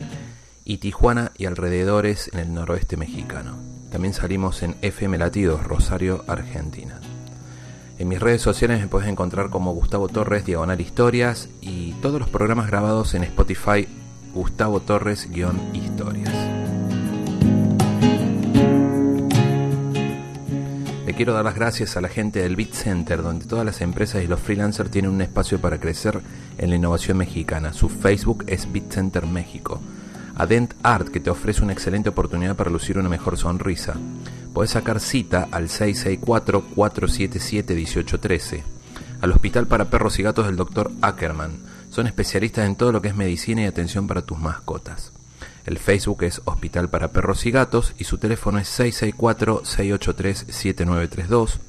y 0.64 0.80
Tijuana 0.80 1.32
y 1.38 1.46
alrededores 1.46 2.32
en 2.34 2.40
el 2.40 2.56
noroeste 2.56 2.98
mexicano. 2.98 3.60
También 3.92 4.16
salimos 4.16 4.64
en 4.64 4.78
FM 4.82 5.20
Latidos, 5.20 5.64
Rosario, 5.64 6.26
Argentina. 6.28 7.00
En 8.00 8.08
mis 8.08 8.20
redes 8.20 8.42
sociales 8.42 8.82
me 8.82 8.88
puedes 8.88 9.10
encontrar 9.10 9.52
como 9.52 9.76
Gustavo 9.76 10.08
Torres, 10.08 10.44
Diagonal 10.44 10.82
Historias, 10.82 11.50
y 11.62 11.92
todos 12.02 12.20
los 12.20 12.30
programas 12.30 12.66
grabados 12.66 13.14
en 13.14 13.24
Spotify, 13.26 13.88
Gustavo 14.36 14.82
Torres-Historias. 14.82 16.56
quiero 21.16 21.34
dar 21.34 21.46
las 21.46 21.56
gracias 21.56 21.96
a 21.96 22.02
la 22.02 22.10
gente 22.10 22.42
del 22.42 22.58
Bit 22.58 22.74
Center, 22.74 23.24
donde 23.24 23.46
todas 23.46 23.66
las 23.66 23.80
empresas 23.82 24.22
y 24.24 24.28
los 24.28 24.42
freelancers 24.42 24.92
tienen 24.92 25.12
un 25.12 25.22
espacio 25.22 25.62
para 25.62 25.80
crecer 25.80 26.20
en 26.58 26.70
la 26.70 26.76
innovación 26.76 27.16
mexicana. 27.18 27.72
Su 27.72 27.88
Facebook 27.88 28.44
es 28.48 28.70
Bit 28.72 28.92
Center 28.92 29.26
México. 29.26 29.80
a 30.36 30.46
Art, 30.84 31.08
que 31.08 31.22
te 31.22 31.30
ofrece 31.30 31.64
una 31.64 31.72
excelente 31.72 32.10
oportunidad 32.10 32.58
para 32.58 32.70
lucir 32.70 32.98
una 32.98 33.08
mejor 33.08 33.38
sonrisa. 33.38 33.94
Podés 34.54 34.72
sacar 34.72 35.00
cita 35.00 35.48
al 35.52 35.70
664-477-1813. 35.70 38.64
Al 39.22 39.32
Hospital 39.32 39.68
para 39.68 39.86
Perros 39.86 40.20
y 40.20 40.24
Gatos 40.24 40.48
del 40.48 40.58
Dr. 40.58 40.92
Ackerman. 41.02 41.75
Son 41.96 42.08
especialistas 42.08 42.66
en 42.66 42.76
todo 42.76 42.92
lo 42.92 43.02
que 43.02 43.08
es 43.08 43.16
medicina 43.16 43.62
y 43.62 43.66
atención 43.68 44.06
para 44.06 44.24
tus 44.24 44.38
mascotas. 44.38 45.14
El 45.66 45.78
Facebook 45.78 46.24
es 46.24 46.42
Hospital 46.44 46.90
para 46.90 47.14
Perros 47.14 47.46
y 47.46 47.52
Gatos 47.52 47.94
y 47.98 48.04
su 48.04 48.18
teléfono 48.18 48.60
es 48.60 48.68
664-683-7932. 48.78 51.60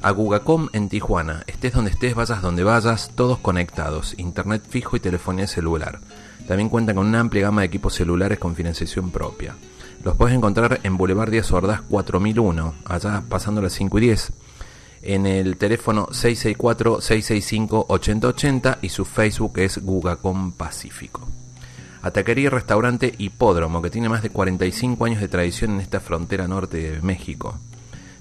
A 0.00 0.10
Gugacom 0.10 0.70
en 0.72 0.88
Tijuana. 0.88 1.44
Estés 1.46 1.74
donde 1.74 1.90
estés, 1.90 2.14
vayas 2.14 2.40
donde 2.40 2.64
vayas, 2.64 3.10
todos 3.14 3.40
conectados. 3.40 4.14
Internet 4.16 4.62
fijo 4.66 4.96
y 4.96 5.00
telefonía 5.00 5.46
celular. 5.46 6.00
También 6.48 6.70
cuentan 6.70 6.96
con 6.96 7.06
una 7.06 7.20
amplia 7.20 7.42
gama 7.42 7.60
de 7.60 7.66
equipos 7.66 7.94
celulares 7.94 8.38
con 8.38 8.56
financiación 8.56 9.10
propia. 9.10 9.54
Los 10.02 10.16
puedes 10.16 10.34
encontrar 10.34 10.80
en 10.82 10.96
Boulevard 10.96 11.30
Díaz 11.30 11.52
Ordaz 11.52 11.82
4001, 11.82 12.72
allá 12.86 13.22
pasando 13.28 13.60
las 13.60 13.74
5 13.74 13.98
y 13.98 14.00
10. 14.00 14.32
En 15.02 15.26
el 15.26 15.56
teléfono 15.56 16.06
664-665-8080 16.08 18.78
y 18.82 18.88
su 18.88 19.04
Facebook 19.04 19.58
es 19.58 19.78
Gugacom 19.78 20.52
Pacífico. 20.52 21.26
Ataquería 22.02 22.46
y 22.46 22.48
restaurante 22.48 23.12
Hipódromo, 23.18 23.82
que 23.82 23.90
tiene 23.90 24.08
más 24.08 24.22
de 24.22 24.30
45 24.30 25.04
años 25.04 25.20
de 25.20 25.26
tradición 25.28 25.72
en 25.72 25.80
esta 25.80 25.98
frontera 25.98 26.46
norte 26.46 26.92
de 26.92 27.02
México. 27.02 27.58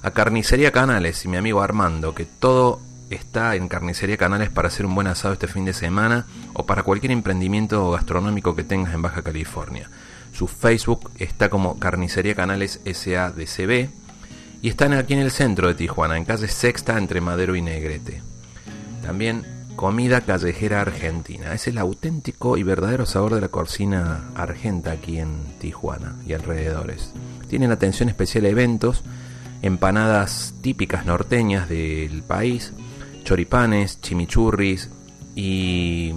A 0.04 0.12
Carnicería 0.12 0.72
Canales 0.72 1.24
y 1.24 1.30
mi 1.30 1.38
amigo 1.38 1.62
Armando, 1.62 2.14
que 2.14 2.26
todo 2.26 2.82
está 3.12 3.56
en 3.56 3.68
Carnicería 3.68 4.18
Canales 4.18 4.50
para 4.50 4.68
hacer 4.68 4.86
un 4.86 4.96
buen 4.96 5.08
asado 5.08 5.34
este 5.34 5.48
fin 5.48 5.66
de 5.66 5.74
semana 5.74 6.26
o 6.54 6.66
para 6.66 6.84
cualquier 6.84 7.12
emprendimiento 7.12 7.92
gastronómico 7.92 8.56
que 8.56 8.64
tengas 8.64 8.94
en 8.94 9.02
Baja 9.02 9.22
California. 9.22 9.90
Su 10.34 10.48
Facebook 10.48 11.12
está 11.18 11.50
como 11.50 11.78
Carnicería 11.80 12.36
Canales 12.36 12.80
SADCB 12.86 13.90
y 14.62 14.70
están 14.70 14.94
aquí 14.94 15.14
en 15.14 15.20
el 15.20 15.32
centro 15.32 15.68
de 15.68 15.76
Tijuana, 15.76 16.18
en 16.18 16.26
calle 16.26 16.48
Sexta 16.48 16.98
entre 16.98 17.22
Madero 17.22 17.56
y 17.56 17.62
Negrete. 17.62 18.22
También 19.02 19.46
comida 19.76 20.22
callejera 20.22 20.82
argentina. 20.82 21.54
Es 21.54 21.68
el 21.68 21.78
auténtico 21.78 22.58
y 22.58 22.64
verdadero 22.64 23.06
sabor 23.06 23.34
de 23.34 23.42
la 23.42 23.48
cocina 23.48 24.30
argenta 24.36 24.92
aquí 24.92 25.18
en 25.18 25.36
Tijuana 25.60 26.16
y 26.26 26.34
alrededores. 26.34 27.14
Tienen 27.50 27.72
atención 27.72 28.08
especial 28.08 28.46
a 28.46 28.50
eventos, 28.50 29.04
empanadas 29.62 30.54
típicas 30.62 31.06
norteñas 31.06 31.68
del 31.68 32.24
país, 32.24 32.74
choripanes, 33.24 34.02
chimichurris 34.02 34.90
y 35.36 36.14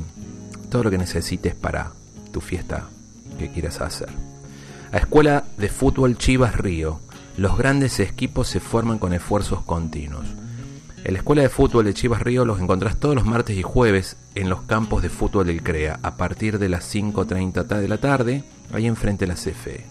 todo 0.71 0.85
lo 0.85 0.91
que 0.91 0.99
necesites 0.99 1.55
para 1.55 1.93
tu 2.33 2.41
fiesta 2.41 2.89
que 3.39 3.51
quieras 3.51 3.81
hacer. 3.81 4.09
A 4.93 4.99
Escuela 4.99 5.45
de 5.57 5.69
Fútbol 5.69 6.17
Chivas 6.17 6.57
Río. 6.57 7.01
Los 7.37 7.59
grandes 7.59 7.99
equipos 7.99 8.47
se 8.49 8.61
forman 8.61 8.99
con 8.99 9.13
esfuerzos 9.13 9.63
continuos. 9.63 10.27
En 11.05 11.15
la 11.15 11.19
Escuela 11.19 11.43
de 11.43 11.49
Fútbol 11.49 11.85
de 11.85 11.95
Chivas 11.95 12.23
Río 12.23 12.45
los 12.45 12.61
encontrás 12.61 12.97
todos 12.97 13.15
los 13.15 13.27
martes 13.27 13.57
y 13.57 13.63
jueves 13.63 14.17
en 14.35 14.49
los 14.49 14.63
campos 14.63 15.03
de 15.03 15.11
fútbol 15.11 15.47
del 15.47 15.63
CREA 15.63 15.99
a 16.03 16.17
partir 16.17 16.59
de 16.59 16.69
las 16.69 16.95
5.30 16.95 17.65
de 17.65 17.89
la 17.89 17.99
tarde, 17.99 18.45
ahí 18.73 18.87
enfrente 18.87 19.27
de 19.27 19.33
la 19.33 19.35
CFE. 19.35 19.85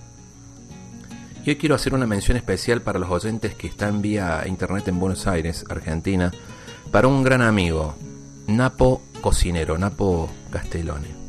Y 1.46 1.50
hoy 1.50 1.56
quiero 1.58 1.76
hacer 1.76 1.94
una 1.94 2.08
mención 2.08 2.38
especial 2.38 2.82
para 2.82 3.00
los 3.00 3.10
oyentes 3.10 3.54
que 3.56 3.68
están 3.68 4.02
vía 4.02 4.44
internet 4.48 4.88
en 4.88 5.00
Buenos 5.00 5.28
Aires, 5.28 5.66
Argentina, 5.70 6.32
para 6.94 7.10
un 7.10 7.24
gran 7.24 7.42
amigo, 7.42 7.96
Napo 8.48 9.02
Cocinero, 9.20 9.78
Napo 9.78 10.30
Castellone 10.50 11.24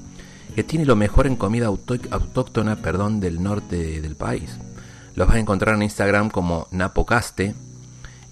que 0.54 0.62
tiene 0.62 0.84
lo 0.84 0.94
mejor 0.94 1.26
en 1.26 1.36
comida 1.36 1.66
autóctona 1.66 2.76
perdón, 2.76 3.18
del 3.18 3.42
norte 3.42 4.00
del 4.00 4.14
país. 4.14 4.56
Los 5.16 5.26
vas 5.26 5.36
a 5.36 5.40
encontrar 5.40 5.74
en 5.74 5.82
Instagram 5.82 6.30
como 6.30 6.68
Napocaste 6.70 7.54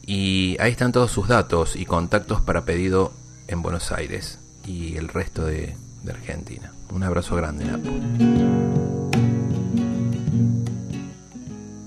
y 0.06 0.56
ahí 0.60 0.70
están 0.70 0.92
todos 0.92 1.10
sus 1.10 1.28
datos 1.28 1.74
y 1.74 1.84
contactos 1.84 2.40
para 2.40 2.64
pedido 2.64 3.12
en 3.48 3.62
Buenos 3.62 3.92
Aires 3.92 4.38
y 4.64 4.96
el 4.96 5.08
resto 5.08 5.44
de, 5.44 5.74
de 6.04 6.12
Argentina. 6.12 6.72
Un 6.92 7.02
abrazo 7.02 7.34
grande, 7.34 7.64
Napo. 7.64 7.90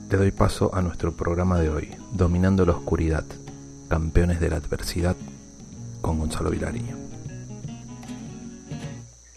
Te 0.09 0.17
doy 0.17 0.31
paso 0.31 0.73
a 0.73 0.81
nuestro 0.81 1.15
programa 1.15 1.59
de 1.59 1.69
hoy, 1.69 1.91
Dominando 2.11 2.65
la 2.65 2.73
Oscuridad, 2.73 3.25
Campeones 3.87 4.39
de 4.39 4.49
la 4.49 4.57
Adversidad, 4.57 5.15
con 6.05 6.19
Gonzalo 6.19 6.51
Vilariño. 6.51 6.95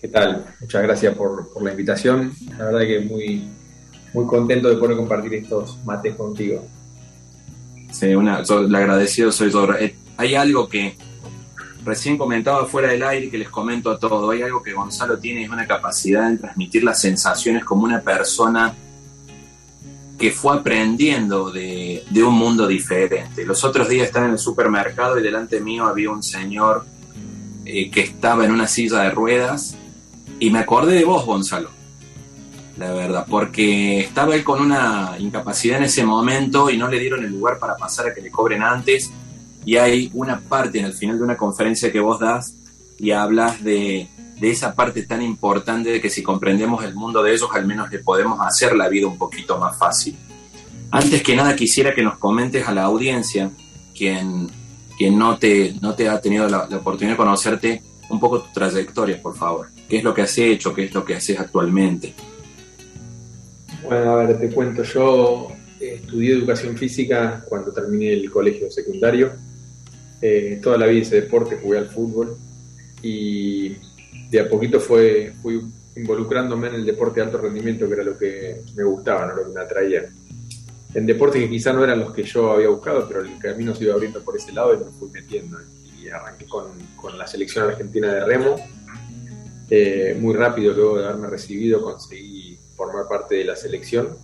¿Qué 0.01 0.09
tal? 0.09 0.45
Muchas 0.61 0.83
gracias 0.83 1.15
por, 1.17 1.63
la 1.63 1.71
invitación. 1.71 2.33
La 2.59 2.67
verdad 2.67 2.81
que 2.81 3.01
muy, 3.01 3.49
muy 4.13 4.27
contento 4.27 4.69
de 4.69 4.77
poder 4.77 4.97
compartir 4.97 5.35
estos 5.35 5.79
mates 5.85 6.15
contigo. 6.15 6.65
Sí, 7.91 8.15
una, 8.15 8.41
el 8.41 8.75
agradecido 8.75 9.33
soy 9.33 9.51
yo. 9.51 9.73
Eh, 9.75 9.97
hay 10.19 10.35
algo 10.35 10.69
que 10.69 10.95
recién 11.85 12.19
comentaba 12.19 12.67
fuera 12.67 12.89
del 12.89 13.03
aire 13.03 13.31
que 13.31 13.39
les 13.39 13.49
comento 13.49 13.91
a 13.91 13.99
todo. 13.99 14.31
Hay 14.31 14.43
algo 14.43 14.63
que 14.63 14.73
Gonzalo 14.73 15.19
tiene, 15.19 15.45
es 15.45 15.51
una 15.51 15.67
capacidad 15.67 16.31
de 16.31 16.37
transmitir 16.37 16.85
las 16.85 17.01
sensaciones 17.01 17.65
como 17.65 17.85
una 17.85 18.03
persona 18.03 18.75
que 20.19 20.33
fue 20.33 20.57
aprendiendo 20.57 21.51
de, 21.51 22.05
de 22.11 22.25
un 22.25 22.35
mundo 22.35 22.67
diferente. 22.67 23.47
Los 23.47 23.65
otros 23.65 23.89
días 23.89 24.07
estaba 24.07 24.27
en 24.27 24.33
el 24.33 24.39
supermercado 24.39 25.19
y 25.19 25.23
delante 25.23 25.61
mío 25.61 25.87
había 25.87 26.11
un 26.11 26.23
señor 26.23 26.85
eh, 27.65 27.91
que 27.91 28.01
estaba 28.01 28.45
en 28.45 28.51
una 28.51 28.67
silla 28.67 29.03
de 29.03 29.11
ruedas 29.11 29.77
y 30.41 30.51
me 30.51 30.61
acordé 30.61 30.95
de 30.95 31.05
vos, 31.05 31.25
Gonzalo, 31.27 31.71
la 32.79 32.93
verdad, 32.93 33.27
porque 33.29 34.01
estaba 34.01 34.35
él 34.35 34.45
con 34.45 34.61
una 34.61 35.17
incapacidad 35.19 35.79
en 35.79 35.85
ese 35.85 36.05
momento 36.05 36.71
y 36.71 36.77
no 36.77 36.89
le 36.89 36.99
dieron 36.99 37.25
el 37.25 37.31
lugar 37.31 37.59
para 37.59 37.77
pasar 37.77 38.09
a 38.09 38.15
que 38.15 38.21
le 38.21 38.31
cobren 38.31 38.63
antes. 38.63 39.11
Y 39.65 39.77
hay 39.77 40.11
una 40.15 40.41
parte 40.41 40.79
en 40.79 40.87
el 40.87 40.95
final 40.95 41.19
de 41.19 41.25
una 41.25 41.37
conferencia 41.37 41.93
que 41.93 42.01
vos 42.01 42.21
das 42.21 42.55
y 42.99 43.11
hablas 43.11 43.63
de, 43.63 44.09
de 44.41 44.51
esa 44.51 44.75
parte 44.75 45.03
tan 45.03 45.23
importante 45.23 45.91
de 45.91 46.01
que 46.01 46.11
si 46.11 46.23
comprendemos 46.23 46.85
el 46.85 46.95
mundo 46.95 47.23
de 47.23 47.33
ellos, 47.33 47.49
al 47.53 47.67
menos 47.67 47.91
le 47.91 47.99
podemos 47.99 48.41
hacer 48.41 48.75
la 48.77 48.89
vida 48.89 49.07
un 49.07 49.19
poquito 49.19 49.59
más 49.59 49.77
fácil. 49.77 50.17
Antes 50.91 51.23
que 51.23 51.37
nada 51.37 51.55
quisiera 51.57 51.95
que 51.95 52.03
nos 52.03 52.19
comentes 52.19 52.67
a 52.67 52.73
la 52.73 52.85
audiencia, 52.85 53.51
quien, 53.97 54.49
quien 54.97 55.19
no, 55.19 55.39
te, 55.39 55.75
no 55.83 55.95
te 55.95 56.09
ha 56.09 56.21
tenido 56.21 56.49
la, 56.49 56.65
oportunidad 56.65 57.15
de 57.15 57.17
conocerte, 57.17 57.83
un 58.09 58.21
poco 58.21 58.43
tu 58.43 58.53
trayectoria, 58.53 59.21
por 59.21 59.37
favor 59.37 59.69
qué 59.89 59.99
es 59.99 60.05
lo 60.05 60.15
que 60.15 60.23
has 60.23 60.37
hecho, 60.39 60.75
qué 60.75 60.85
es 60.85 60.95
lo 60.95 61.05
que 61.05 61.15
haces 61.15 61.41
actualmente. 61.41 62.13
Bueno, 63.83 64.13
a 64.13 64.25
ver, 64.25 64.39
te 64.39 64.51
cuento, 64.51 64.83
yo 64.83 65.49
estudié 65.81 66.35
educación 66.35 66.77
física 66.77 67.45
cuando 67.49 67.73
terminé 67.73 68.13
el 68.13 68.31
colegio 68.31 68.71
secundario. 68.71 69.33
Eh, 70.21 70.61
toda 70.63 70.77
la 70.77 70.87
vida 70.87 71.01
hice 71.01 71.21
deporte, 71.23 71.59
jugué 71.63 71.79
al 71.79 71.89
fútbol 71.89 72.37
y 73.03 73.77
de 74.31 74.41
a 74.41 74.49
poquito 74.49 74.81
fue, 74.81 75.33
fui 75.43 75.63
involucrándome 75.97 76.69
en 76.69 76.75
el 76.77 76.87
deporte 76.87 77.21
de 77.21 77.27
alto 77.27 77.39
rendimiento, 77.39 77.87
que 77.87 77.95
era 77.95 78.05
lo 78.05 78.17
que 78.17 78.63
me 78.77 78.85
gustaba, 78.85 79.27
¿no? 79.27 79.35
lo 79.35 79.49
que 79.49 79.55
me 79.55 79.61
atraía. 79.61 80.05
En 80.95 81.07
deportes 81.07 81.43
que 81.43 81.51
quizá 81.51 81.73
no 81.73 81.85
eran 81.85 82.01
los 82.01 82.13
que 82.13 82.23
yo 82.23 82.53
había 82.53 82.69
buscado, 82.69 83.07
pero 83.07 83.21
el 83.21 83.39
camino 83.39 83.75
se 83.75 83.85
iba 83.85 83.95
abriendo 83.95 84.23
por 84.23 84.37
ese 84.37 84.53
lado 84.53 84.75
y 84.75 84.79
me 84.79 84.91
fui 84.99 85.11
metiendo. 85.11 85.59
Y 86.01 86.09
arranqué 86.09 86.47
con, 86.47 86.67
con 86.97 87.19
la 87.19 87.27
selección 87.27 87.69
argentina 87.69 88.13
de 88.15 88.25
remo, 88.25 88.57
eh, 89.71 90.17
muy 90.19 90.35
rápido, 90.35 90.73
luego 90.73 90.99
de 90.99 91.05
haberme 91.07 91.27
recibido, 91.27 91.83
conseguí 91.83 92.59
formar 92.75 93.07
parte 93.07 93.35
de 93.35 93.45
la 93.45 93.57
selección 93.57 94.17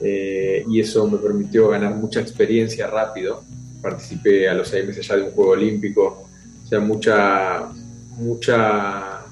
eh, 0.00 0.64
y 0.68 0.80
eso 0.80 1.06
me 1.06 1.18
permitió 1.18 1.68
ganar 1.68 1.94
mucha 1.94 2.20
experiencia 2.20 2.88
rápido. 2.88 3.44
Participé 3.80 4.48
a 4.48 4.54
los 4.54 4.68
seis 4.68 4.86
meses 4.86 5.06
ya 5.06 5.16
de 5.16 5.22
un 5.22 5.30
Juego 5.30 5.52
Olímpico, 5.52 6.26
o 6.64 6.68
sea, 6.68 6.80
mucha, 6.80 7.68
mucha 8.22 9.24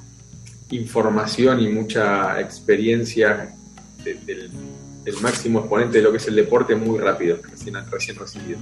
información 0.71 1.61
y 1.61 1.69
mucha 1.69 2.41
experiencia 2.41 3.55
del, 4.05 4.51
máximo 5.21 5.61
exponente 5.61 5.99
de 5.99 6.05
lo 6.05 6.13
que 6.13 6.19
es 6.19 6.29
el 6.29 6.37
deporte 6.37 6.77
muy 6.77 6.99
rápido, 6.99 7.39
recién, 7.43 7.75
recién 7.91 8.17
recibido. 8.17 8.59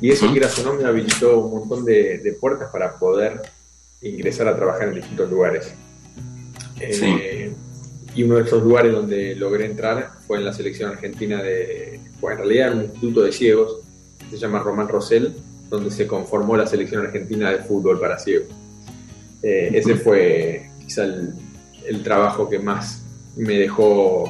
Y 0.00 0.10
eso, 0.10 0.32
que 0.32 0.48
su 0.48 0.62
nombre, 0.62 0.84
me 0.84 0.90
habilitó 0.90 1.38
un 1.38 1.58
montón 1.58 1.84
de, 1.84 2.18
de 2.18 2.32
puertas 2.34 2.70
para 2.70 2.96
poder 2.96 3.42
ingresar 4.00 4.46
a 4.46 4.56
trabajar 4.56 4.88
en 4.88 4.94
distintos 4.94 5.28
lugares. 5.28 5.74
Eh, 6.80 7.52
y 8.14 8.22
uno 8.22 8.36
de 8.36 8.42
esos 8.42 8.62
lugares 8.62 8.92
donde 8.92 9.34
logré 9.34 9.66
entrar 9.66 10.12
fue 10.26 10.38
en 10.38 10.44
la 10.44 10.52
selección 10.52 10.90
argentina 10.90 11.42
de, 11.42 12.00
bueno, 12.20 12.40
en 12.40 12.48
realidad 12.48 12.72
en 12.72 12.78
un 12.78 12.84
instituto 12.84 13.22
de 13.22 13.32
ciegos, 13.32 13.80
se 14.30 14.36
llama 14.36 14.60
Román 14.60 14.88
Rosell, 14.88 15.34
donde 15.68 15.90
se 15.90 16.06
conformó 16.06 16.56
la 16.56 16.66
selección 16.66 17.04
argentina 17.04 17.50
de 17.50 17.58
fútbol 17.58 18.00
para 18.00 18.18
ciegos. 18.18 18.48
Eh, 19.42 19.70
ese 19.74 19.96
fue 19.96 20.70
quizá 20.80 21.04
el, 21.04 22.02
trabajo 22.02 22.48
que 22.48 22.58
más 22.58 23.02
me 23.36 23.58
dejó 23.58 24.24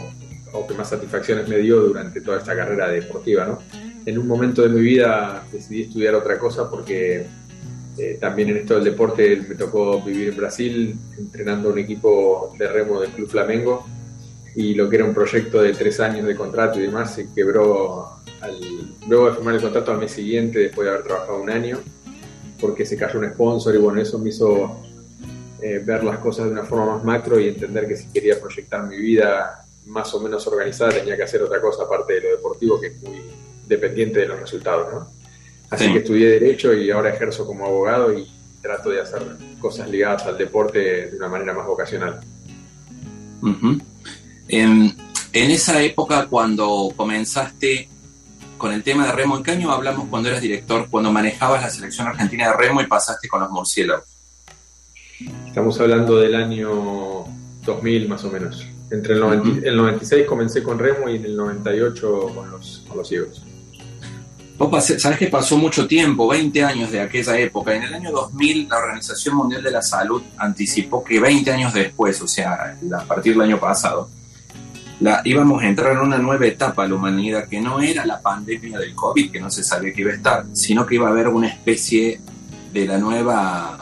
o 0.52 0.66
que 0.66 0.74
más 0.74 0.90
satisfacciones 0.90 1.48
me 1.48 1.58
dio 1.58 1.80
durante 1.80 2.20
toda 2.20 2.38
esta 2.38 2.54
carrera 2.54 2.88
deportiva. 2.88 3.46
¿no? 3.46 3.58
En 4.06 4.18
un 4.18 4.26
momento 4.26 4.62
de 4.62 4.68
mi 4.68 4.80
vida 4.80 5.44
decidí 5.52 5.82
estudiar 5.82 6.14
otra 6.14 6.38
cosa 6.38 6.70
porque 6.70 7.26
eh, 7.98 8.18
también 8.20 8.50
en 8.50 8.58
esto 8.58 8.74
del 8.74 8.84
deporte 8.84 9.44
me 9.48 9.54
tocó 9.54 10.00
vivir 10.00 10.28
en 10.28 10.36
Brasil 10.36 10.96
entrenando 11.18 11.70
un 11.70 11.78
equipo 11.78 12.54
de 12.58 12.68
remo 12.68 13.00
del 13.00 13.10
Club 13.10 13.28
Flamengo 13.28 13.86
y 14.54 14.74
lo 14.74 14.88
que 14.88 14.96
era 14.96 15.04
un 15.04 15.14
proyecto 15.14 15.60
de 15.60 15.72
tres 15.72 15.98
años 16.00 16.26
de 16.26 16.36
contrato 16.36 16.78
y 16.78 16.82
demás 16.82 17.14
se 17.14 17.32
quebró 17.34 18.20
al, 18.40 18.58
luego 19.08 19.30
de 19.30 19.36
firmar 19.36 19.54
el 19.56 19.62
contrato 19.62 19.90
al 19.90 19.98
mes 19.98 20.12
siguiente 20.12 20.60
después 20.60 20.86
de 20.86 20.92
haber 20.92 21.04
trabajado 21.04 21.42
un 21.42 21.50
año 21.50 21.78
porque 22.60 22.84
se 22.84 22.96
cayó 22.96 23.18
un 23.18 23.30
sponsor 23.30 23.74
y 23.74 23.78
bueno, 23.78 24.00
eso 24.00 24.18
me 24.18 24.30
hizo 24.30 24.87
eh, 25.60 25.82
ver 25.84 26.04
las 26.04 26.18
cosas 26.18 26.46
de 26.46 26.52
una 26.52 26.64
forma 26.64 26.96
más 26.96 27.04
macro 27.04 27.40
y 27.40 27.48
entender 27.48 27.88
que 27.88 27.96
si 27.96 28.08
quería 28.08 28.40
proyectar 28.40 28.86
mi 28.86 28.96
vida 28.96 29.64
más 29.86 30.12
o 30.14 30.20
menos 30.20 30.46
organizada 30.46 30.92
tenía 30.92 31.16
que 31.16 31.22
hacer 31.22 31.42
otra 31.42 31.60
cosa 31.60 31.84
aparte 31.84 32.14
de 32.14 32.20
lo 32.20 32.28
deportivo 32.30 32.80
que 32.80 32.88
es 32.88 33.02
muy 33.02 33.22
dependiente 33.66 34.20
de 34.20 34.28
los 34.28 34.38
resultados, 34.38 34.92
¿no? 34.92 35.10
Así 35.70 35.92
que 35.92 35.98
estudié 35.98 36.28
Derecho 36.28 36.72
y 36.72 36.90
ahora 36.90 37.10
ejerzo 37.10 37.46
como 37.46 37.66
abogado 37.66 38.12
y 38.16 38.26
trato 38.62 38.90
de 38.90 39.00
hacer 39.00 39.22
cosas 39.60 39.88
ligadas 39.90 40.24
al 40.24 40.38
deporte 40.38 41.10
de 41.10 41.16
una 41.16 41.28
manera 41.28 41.52
más 41.52 41.66
vocacional. 41.66 42.20
en, 44.48 44.96
en, 45.32 45.50
esa 45.50 45.82
época, 45.82 46.26
cuando 46.26 46.92
comenzaste 46.96 47.88
con 48.56 48.72
el 48.72 48.82
tema 48.82 49.06
de 49.06 49.12
remo, 49.12 49.36
¿en 49.36 49.42
qué 49.42 49.50
año 49.52 49.70
hablamos 49.70 50.08
cuando 50.08 50.28
eras 50.28 50.40
director, 50.40 50.88
cuando 50.90 51.12
manejabas 51.12 51.62
la 51.62 51.70
selección 51.70 52.06
argentina 52.06 52.48
de 52.48 52.56
remo 52.56 52.80
y 52.80 52.86
pasaste 52.86 53.28
con 53.28 53.40
los 53.40 53.50
murciélagos? 53.50 54.17
Estamos 55.46 55.80
hablando 55.80 56.18
del 56.18 56.34
año 56.34 57.24
2000 57.64 58.08
más 58.08 58.24
o 58.24 58.30
menos. 58.30 58.66
Entre 58.90 59.14
el, 59.14 59.76
96 59.76 60.26
comencé 60.26 60.62
con 60.62 60.78
remo 60.78 61.08
y 61.08 61.16
en 61.16 61.24
el 61.24 61.36
98 61.36 62.32
con 62.34 62.50
los, 62.50 62.84
con 62.88 62.98
los 62.98 63.08
ciegos. 63.08 63.42
Sabes 64.98 65.18
que 65.18 65.28
pasó 65.28 65.56
mucho 65.56 65.86
tiempo, 65.86 66.26
20 66.28 66.64
años 66.64 66.90
de 66.90 67.00
aquella 67.00 67.38
época. 67.38 67.74
En 67.74 67.84
el 67.84 67.94
año 67.94 68.10
2000 68.10 68.68
la 68.68 68.78
Organización 68.78 69.36
Mundial 69.36 69.62
de 69.62 69.70
la 69.70 69.82
Salud 69.82 70.22
anticipó 70.36 71.04
que 71.04 71.20
20 71.20 71.52
años 71.52 71.74
después, 71.74 72.20
o 72.22 72.26
sea, 72.26 72.76
a 72.96 73.04
partir 73.04 73.34
del 73.34 73.42
año 73.42 73.60
pasado, 73.60 74.08
la, 75.00 75.22
íbamos 75.24 75.62
a 75.62 75.68
entrar 75.68 75.92
en 75.92 75.98
una 75.98 76.18
nueva 76.18 76.46
etapa 76.46 76.84
a 76.84 76.88
la 76.88 76.94
humanidad 76.94 77.46
que 77.46 77.60
no 77.60 77.80
era 77.80 78.04
la 78.04 78.20
pandemia 78.20 78.78
del 78.78 78.94
COVID, 78.94 79.30
que 79.30 79.40
no 79.40 79.50
se 79.50 79.62
sabía 79.62 79.92
que 79.92 80.00
iba 80.00 80.10
a 80.10 80.14
estar, 80.14 80.46
sino 80.52 80.86
que 80.86 80.96
iba 80.96 81.06
a 81.06 81.10
haber 81.10 81.28
una 81.28 81.48
especie 81.48 82.20
de 82.72 82.86
la 82.86 82.98
nueva 82.98 83.78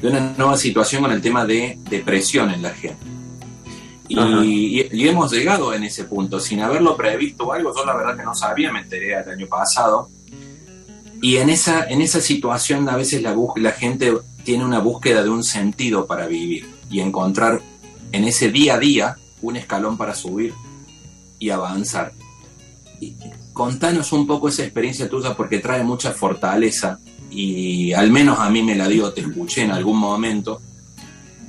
de 0.00 0.08
una 0.08 0.34
nueva 0.36 0.56
situación 0.56 1.02
con 1.02 1.12
el 1.12 1.20
tema 1.20 1.44
de 1.44 1.78
depresión 1.88 2.50
en 2.50 2.62
la 2.62 2.70
gente. 2.70 3.20
Y, 4.08 5.06
hemos 5.06 5.30
llegado 5.30 5.72
en 5.72 5.84
ese 5.84 6.04
punto, 6.04 6.40
sin 6.40 6.60
haberlo 6.60 6.96
previsto 6.96 7.44
o 7.44 7.52
algo, 7.52 7.72
yo 7.76 7.84
la 7.84 7.96
verdad 7.96 8.16
que 8.16 8.24
no 8.24 8.34
sabía, 8.34 8.72
me 8.72 8.80
enteré 8.80 9.12
el 9.12 9.28
año 9.28 9.46
pasado. 9.46 10.08
Y 11.22 11.36
en 11.36 11.50
esa, 11.50 11.84
en 11.84 12.00
esa 12.00 12.20
situación 12.20 12.88
a 12.88 12.96
veces 12.96 13.22
la, 13.22 13.36
la 13.56 13.72
gente 13.72 14.12
tiene 14.42 14.64
una 14.64 14.80
búsqueda 14.80 15.22
de 15.22 15.28
un 15.28 15.44
sentido 15.44 16.06
para 16.06 16.26
vivir 16.26 16.68
y 16.90 17.00
encontrar 17.00 17.60
en 18.10 18.24
ese 18.24 18.50
día 18.50 18.74
a 18.74 18.78
día 18.78 19.16
un 19.42 19.56
escalón 19.56 19.96
para 19.96 20.14
subir 20.14 20.54
y 21.38 21.50
avanzar. 21.50 22.12
Y 23.00 23.14
contanos 23.52 24.12
un 24.12 24.26
poco 24.26 24.48
esa 24.48 24.64
experiencia 24.64 25.08
tuya 25.08 25.36
porque 25.36 25.58
trae 25.58 25.84
mucha 25.84 26.10
fortaleza 26.12 26.98
y 27.30 27.92
al 27.92 28.10
menos 28.10 28.38
a 28.38 28.50
mí 28.50 28.62
me 28.62 28.76
la 28.76 28.88
dio, 28.88 29.12
te 29.12 29.20
escuché 29.20 29.62
en 29.62 29.70
algún 29.70 29.98
momento. 29.98 30.60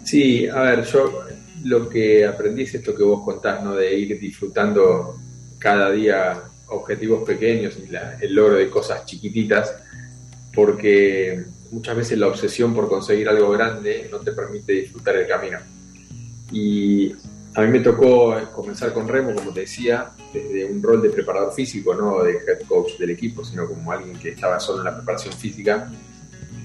Sí, 0.03 0.47
a 0.47 0.61
ver, 0.61 0.83
yo 0.85 1.23
lo 1.63 1.89
que 1.89 2.25
aprendí 2.25 2.63
es 2.63 2.75
esto 2.75 2.95
que 2.95 3.03
vos 3.03 3.23
contás, 3.23 3.63
¿no? 3.63 3.75
De 3.75 3.97
ir 3.97 4.19
disfrutando 4.19 5.15
cada 5.59 5.91
día 5.91 6.41
objetivos 6.67 7.23
pequeños 7.23 7.75
y 7.77 7.93
el 8.23 8.33
logro 8.33 8.55
de 8.55 8.69
cosas 8.69 9.05
chiquititas, 9.05 9.75
porque 10.53 11.43
muchas 11.72 11.96
veces 11.96 12.17
la 12.17 12.27
obsesión 12.27 12.74
por 12.74 12.89
conseguir 12.89 13.29
algo 13.29 13.50
grande 13.51 14.07
no 14.11 14.20
te 14.20 14.31
permite 14.31 14.74
disfrutar 14.74 15.17
el 15.17 15.27
camino. 15.27 15.59
Y 16.51 17.13
a 17.53 17.61
mí 17.61 17.68
me 17.68 17.79
tocó 17.81 18.35
comenzar 18.53 18.94
con 18.94 19.07
Remo, 19.07 19.33
como 19.35 19.51
te 19.51 19.61
decía, 19.61 20.11
desde 20.33 20.66
un 20.66 20.81
rol 20.81 21.01
de 21.01 21.09
preparador 21.09 21.53
físico, 21.53 21.94
no 21.94 22.24
de 22.24 22.31
head 22.31 22.66
coach 22.68 22.98
del 22.98 23.09
equipo, 23.09 23.44
sino 23.44 23.68
como 23.68 23.92
alguien 23.92 24.18
que 24.18 24.29
estaba 24.29 24.59
solo 24.59 24.79
en 24.79 24.85
la 24.85 24.96
preparación 24.96 25.33
física. 25.33 25.92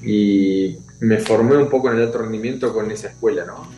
Y 0.05 0.79
me 1.01 1.19
formé 1.19 1.57
un 1.57 1.69
poco 1.69 1.91
en 1.91 1.97
el 1.97 2.05
alto 2.05 2.19
rendimiento 2.19 2.73
con 2.73 2.91
esa 2.91 3.09
escuela, 3.09 3.45
¿no? 3.45 3.69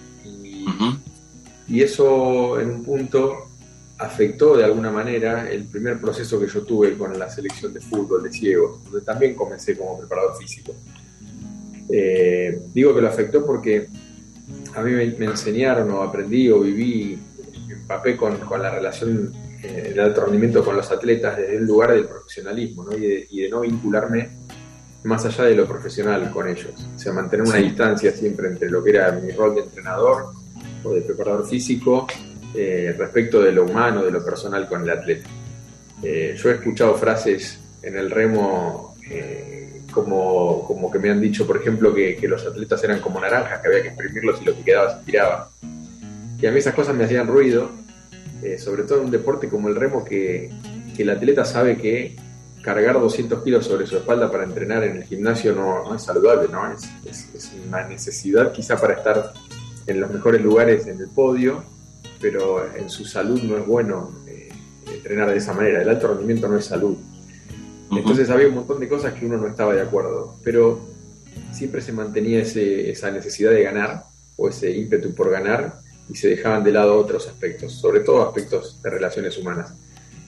Y 1.66 1.82
eso 1.82 2.60
en 2.60 2.70
un 2.70 2.84
punto 2.84 3.48
afectó 3.98 4.56
de 4.56 4.64
alguna 4.64 4.90
manera 4.90 5.50
el 5.50 5.64
primer 5.64 6.00
proceso 6.00 6.38
que 6.38 6.46
yo 6.46 6.62
tuve 6.62 6.96
con 6.96 7.18
la 7.18 7.28
selección 7.28 7.74
de 7.74 7.80
fútbol 7.80 8.22
de 8.22 8.32
ciegos, 8.32 8.84
donde 8.84 9.00
también 9.00 9.34
comencé 9.34 9.76
como 9.76 9.98
preparador 9.98 10.36
físico. 10.36 10.74
Eh, 11.90 12.60
digo 12.72 12.94
que 12.94 13.00
lo 13.00 13.08
afectó 13.08 13.44
porque 13.44 13.88
a 14.78 14.82
mí 14.82 14.92
me, 14.92 15.26
enseñaron 15.26 15.90
o 15.90 16.02
aprendí 16.02 16.50
o 16.50 16.60
viví, 16.60 17.18
me 17.66 17.74
empapé 17.74 18.16
con, 18.16 18.38
con 18.38 18.62
la 18.62 18.70
relación 18.70 19.32
eh, 19.62 19.90
del 19.90 20.00
alto 20.00 20.22
rendimiento 20.22 20.64
con 20.64 20.76
los 20.76 20.90
atletas 20.90 21.36
desde 21.36 21.56
el 21.56 21.66
lugar 21.66 21.92
del 21.92 22.06
profesionalismo 22.06 22.84
¿no? 22.84 22.96
Y, 22.96 23.40
de, 23.40 23.48
no 23.50 23.60
vincularme 23.60 24.30
más 25.04 25.24
allá 25.24 25.44
de 25.44 25.54
lo 25.54 25.66
profesional 25.66 26.30
con 26.30 26.48
ellos. 26.48 26.72
O 26.94 26.98
sea, 26.98 27.12
mantener 27.12 27.46
una 27.46 27.56
distancia 27.56 28.12
siempre 28.12 28.48
entre 28.48 28.70
lo 28.70 28.82
que 28.82 28.90
era 28.90 29.12
mi 29.12 29.32
rol 29.32 29.54
de 29.54 29.62
entrenador 29.62 30.32
o 30.84 30.92
de 30.92 31.00
preparador 31.02 31.46
físico 31.46 32.06
eh, 32.54 32.94
respecto 32.96 33.40
de 33.40 33.52
lo 33.52 33.64
humano, 33.64 34.04
de 34.04 34.10
lo 34.10 34.24
personal 34.24 34.68
con 34.68 34.82
el 34.82 34.90
atleta. 34.90 35.28
Eh, 36.02 36.36
yo 36.36 36.50
he 36.50 36.54
escuchado 36.54 36.94
frases 36.94 37.58
en 37.82 37.96
el 37.96 38.10
remo 38.10 38.94
eh, 39.10 39.67
como, 39.92 40.64
como, 40.66 40.90
que 40.90 40.98
me 40.98 41.10
han 41.10 41.20
dicho, 41.20 41.46
por 41.46 41.56
ejemplo, 41.56 41.94
que, 41.94 42.16
que, 42.16 42.28
los 42.28 42.46
atletas 42.46 42.82
eran 42.84 43.00
como 43.00 43.20
naranjas, 43.20 43.60
que 43.60 43.68
había 43.68 43.82
que 43.82 43.88
exprimirlos 43.88 44.40
y 44.42 44.44
lo 44.44 44.54
que 44.54 44.62
quedaba 44.62 44.98
se 44.98 45.04
tiraba. 45.04 45.50
Y 46.40 46.46
a 46.46 46.52
mí 46.52 46.58
esas 46.58 46.74
cosas 46.74 46.94
me 46.94 47.04
hacían 47.04 47.26
ruido, 47.26 47.70
sobre 48.58 48.84
todo 48.84 48.98
en 48.98 49.06
un 49.06 49.10
deporte 49.10 49.48
como 49.48 49.68
el 49.68 49.76
remo, 49.76 50.04
que, 50.04 50.50
que, 50.96 51.02
el 51.02 51.10
atleta 51.10 51.44
sabe 51.44 51.76
que 51.76 52.16
cargar 52.62 53.00
200 53.00 53.42
kilos 53.42 53.66
sobre 53.66 53.86
su 53.86 53.96
espalda 53.96 54.30
para 54.30 54.44
entrenar 54.44 54.84
en 54.84 54.98
el 54.98 55.04
gimnasio 55.04 55.54
no, 55.54 55.94
es 55.94 56.02
saludable, 56.02 56.48
¿no? 56.52 56.70
Es, 56.72 56.88
es, 57.04 57.34
es 57.34 57.52
una 57.66 57.88
necesidad 57.88 58.52
quizá 58.52 58.76
para 58.76 58.94
estar 58.94 59.32
en 59.88 60.00
los 60.00 60.10
mejores 60.10 60.42
lugares 60.42 60.86
en 60.86 61.00
el 61.00 61.08
podio, 61.08 61.64
pero 62.20 62.64
en 62.76 62.88
su 62.90 63.04
salud 63.04 63.42
no 63.42 63.56
es 63.56 63.66
bueno 63.66 64.12
eh, 64.26 64.50
entrenar 64.86 65.30
de 65.30 65.38
esa 65.38 65.54
manera. 65.54 65.82
El 65.82 65.88
alto 65.88 66.08
rendimiento 66.08 66.46
no 66.46 66.58
es 66.58 66.66
salud. 66.66 66.96
Entonces 67.90 68.30
había 68.30 68.48
un 68.48 68.54
montón 68.54 68.80
de 68.80 68.88
cosas 68.88 69.14
que 69.14 69.26
uno 69.26 69.36
no 69.36 69.46
estaba 69.46 69.74
de 69.74 69.82
acuerdo, 69.82 70.36
pero 70.44 70.80
siempre 71.52 71.80
se 71.80 71.92
mantenía 71.92 72.40
ese, 72.40 72.90
esa 72.90 73.10
necesidad 73.10 73.50
de 73.50 73.62
ganar 73.62 74.04
o 74.36 74.48
ese 74.48 74.70
ímpetu 74.70 75.14
por 75.14 75.30
ganar 75.30 75.80
y 76.08 76.14
se 76.14 76.28
dejaban 76.28 76.64
de 76.64 76.72
lado 76.72 76.96
otros 76.96 77.26
aspectos, 77.28 77.72
sobre 77.72 78.00
todo 78.00 78.26
aspectos 78.26 78.80
de 78.82 78.90
relaciones 78.90 79.36
humanas. 79.38 79.74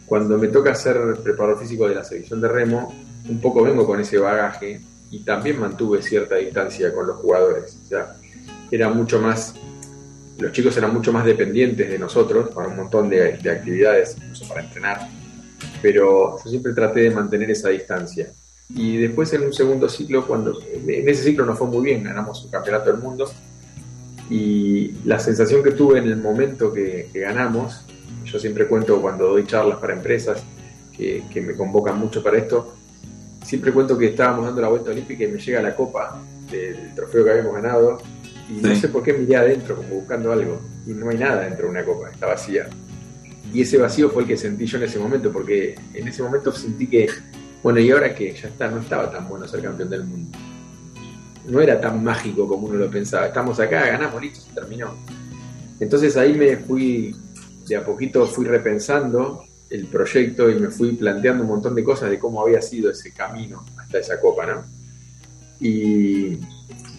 Cuando 0.06 0.36
me 0.38 0.48
toca 0.48 0.74
ser 0.74 0.96
preparador 1.22 1.60
físico 1.60 1.88
de 1.88 1.94
la 1.94 2.04
selección 2.04 2.40
de 2.40 2.48
remo, 2.48 2.92
un 3.28 3.40
poco 3.40 3.62
vengo 3.62 3.86
con 3.86 4.00
ese 4.00 4.18
bagaje 4.18 4.80
y 5.10 5.20
también 5.20 5.60
mantuve 5.60 6.02
cierta 6.02 6.36
distancia 6.36 6.92
con 6.92 7.06
los 7.06 7.16
jugadores. 7.18 7.78
O 7.84 7.88
sea, 7.88 8.16
era 8.70 8.88
mucho 8.88 9.20
más, 9.20 9.54
los 10.38 10.52
chicos 10.52 10.76
eran 10.76 10.92
mucho 10.92 11.12
más 11.12 11.24
dependientes 11.24 11.88
de 11.88 11.98
nosotros 11.98 12.50
para 12.54 12.68
un 12.68 12.76
montón 12.76 13.08
de, 13.08 13.34
actividades, 13.34 14.16
incluso 14.16 14.48
para 14.48 14.62
entrenar, 14.62 15.08
pero 15.82 16.36
yo 16.42 16.50
siempre 16.50 16.72
traté 16.72 17.00
de 17.00 17.10
mantener 17.10 17.50
esa 17.50 17.68
distancia. 17.68 18.30
Y 18.74 18.98
después 18.98 19.32
en 19.32 19.42
un 19.42 19.52
segundo 19.52 19.88
ciclo, 19.88 20.26
cuando 20.26 20.58
en 20.62 21.08
ese 21.08 21.24
ciclo 21.24 21.44
nos 21.44 21.58
fue 21.58 21.66
muy 21.66 21.84
bien, 21.84 22.04
ganamos 22.04 22.44
un 22.44 22.50
campeonato 22.50 22.90
del 22.90 23.00
mundo, 23.00 23.30
y 24.28 24.92
la 25.04 25.18
sensación 25.18 25.62
que 25.62 25.72
tuve 25.72 25.98
en 25.98 26.04
el 26.04 26.16
momento 26.16 26.72
que, 26.72 27.10
ganamos, 27.12 27.84
yo 28.24 28.38
siempre 28.38 28.68
cuento 28.68 29.00
cuando 29.02 29.28
doy 29.28 29.44
charlas 29.44 29.78
para 29.78 29.92
empresas 29.92 30.42
que, 30.96 31.24
que, 31.32 31.40
me 31.40 31.54
convocan 31.54 31.98
mucho 31.98 32.22
para 32.22 32.38
esto, 32.38 32.76
siempre 33.44 33.72
cuento 33.72 33.98
que 33.98 34.06
estábamos 34.06 34.44
dando 34.44 34.60
la 34.60 34.68
vuelta 34.68 34.90
olímpica 34.90 35.24
y 35.24 35.28
me 35.28 35.40
llega 35.40 35.60
la 35.60 35.74
copa 35.74 36.22
del 36.48 36.94
trofeo 36.94 37.24
que 37.24 37.30
habíamos 37.30 37.54
ganado 37.54 37.98
y 38.48 38.60
no 38.60 38.74
sé 38.74 38.88
por 38.88 39.02
qué 39.02 39.12
miré 39.12 39.36
adentro, 39.36 39.76
como 39.76 39.96
buscando 39.96 40.32
algo, 40.32 40.60
y 40.86 40.90
no 40.90 41.08
hay 41.08 41.18
nada 41.18 41.42
dentro 41.42 41.64
de 41.64 41.70
una 41.70 41.84
copa, 41.84 42.10
está 42.10 42.26
vacía. 42.26 42.68
Y 43.52 43.62
ese 43.62 43.78
vacío 43.78 44.10
fue 44.10 44.22
el 44.22 44.28
que 44.28 44.36
sentí 44.36 44.66
yo 44.66 44.78
en 44.78 44.84
ese 44.84 44.98
momento, 44.98 45.32
porque 45.32 45.74
en 45.94 46.08
ese 46.08 46.22
momento 46.22 46.52
sentí 46.52 46.86
que, 46.86 47.08
bueno, 47.62 47.80
y 47.80 47.90
ahora 47.90 48.14
que 48.14 48.32
ya 48.34 48.48
está, 48.48 48.68
no 48.68 48.80
estaba 48.80 49.10
tan 49.10 49.28
bueno 49.28 49.48
ser 49.48 49.62
campeón 49.62 49.90
del 49.90 50.04
mundo. 50.04 50.38
No 51.46 51.60
era 51.60 51.80
tan 51.80 52.04
mágico 52.04 52.46
como 52.46 52.68
uno 52.68 52.76
lo 52.76 52.90
pensaba. 52.90 53.26
Estamos 53.26 53.58
acá, 53.58 53.86
ganamos, 53.86 54.22
listo, 54.22 54.40
se 54.40 54.52
terminó. 54.52 54.94
Entonces 55.80 56.16
ahí 56.16 56.34
me 56.34 56.58
fui, 56.58 57.16
de 57.66 57.76
a 57.76 57.84
poquito 57.84 58.26
fui 58.26 58.44
repensando 58.44 59.44
el 59.68 59.86
proyecto 59.86 60.50
y 60.50 60.54
me 60.56 60.68
fui 60.68 60.92
planteando 60.92 61.42
un 61.42 61.48
montón 61.48 61.74
de 61.74 61.82
cosas 61.82 62.10
de 62.10 62.18
cómo 62.18 62.42
había 62.42 62.60
sido 62.60 62.90
ese 62.90 63.12
camino 63.12 63.64
hasta 63.78 63.98
esa 63.98 64.20
copa, 64.20 64.46
¿no? 64.46 64.62
Y, 65.60 66.38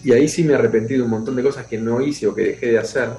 y 0.04 0.12
ahí 0.12 0.28
sí 0.28 0.42
me 0.42 0.54
arrepentí 0.54 0.94
de 0.94 1.02
un 1.02 1.10
montón 1.10 1.36
de 1.36 1.42
cosas 1.42 1.66
que 1.66 1.78
no 1.78 2.00
hice 2.00 2.26
o 2.26 2.34
que 2.34 2.42
dejé 2.42 2.72
de 2.72 2.78
hacer 2.78 3.10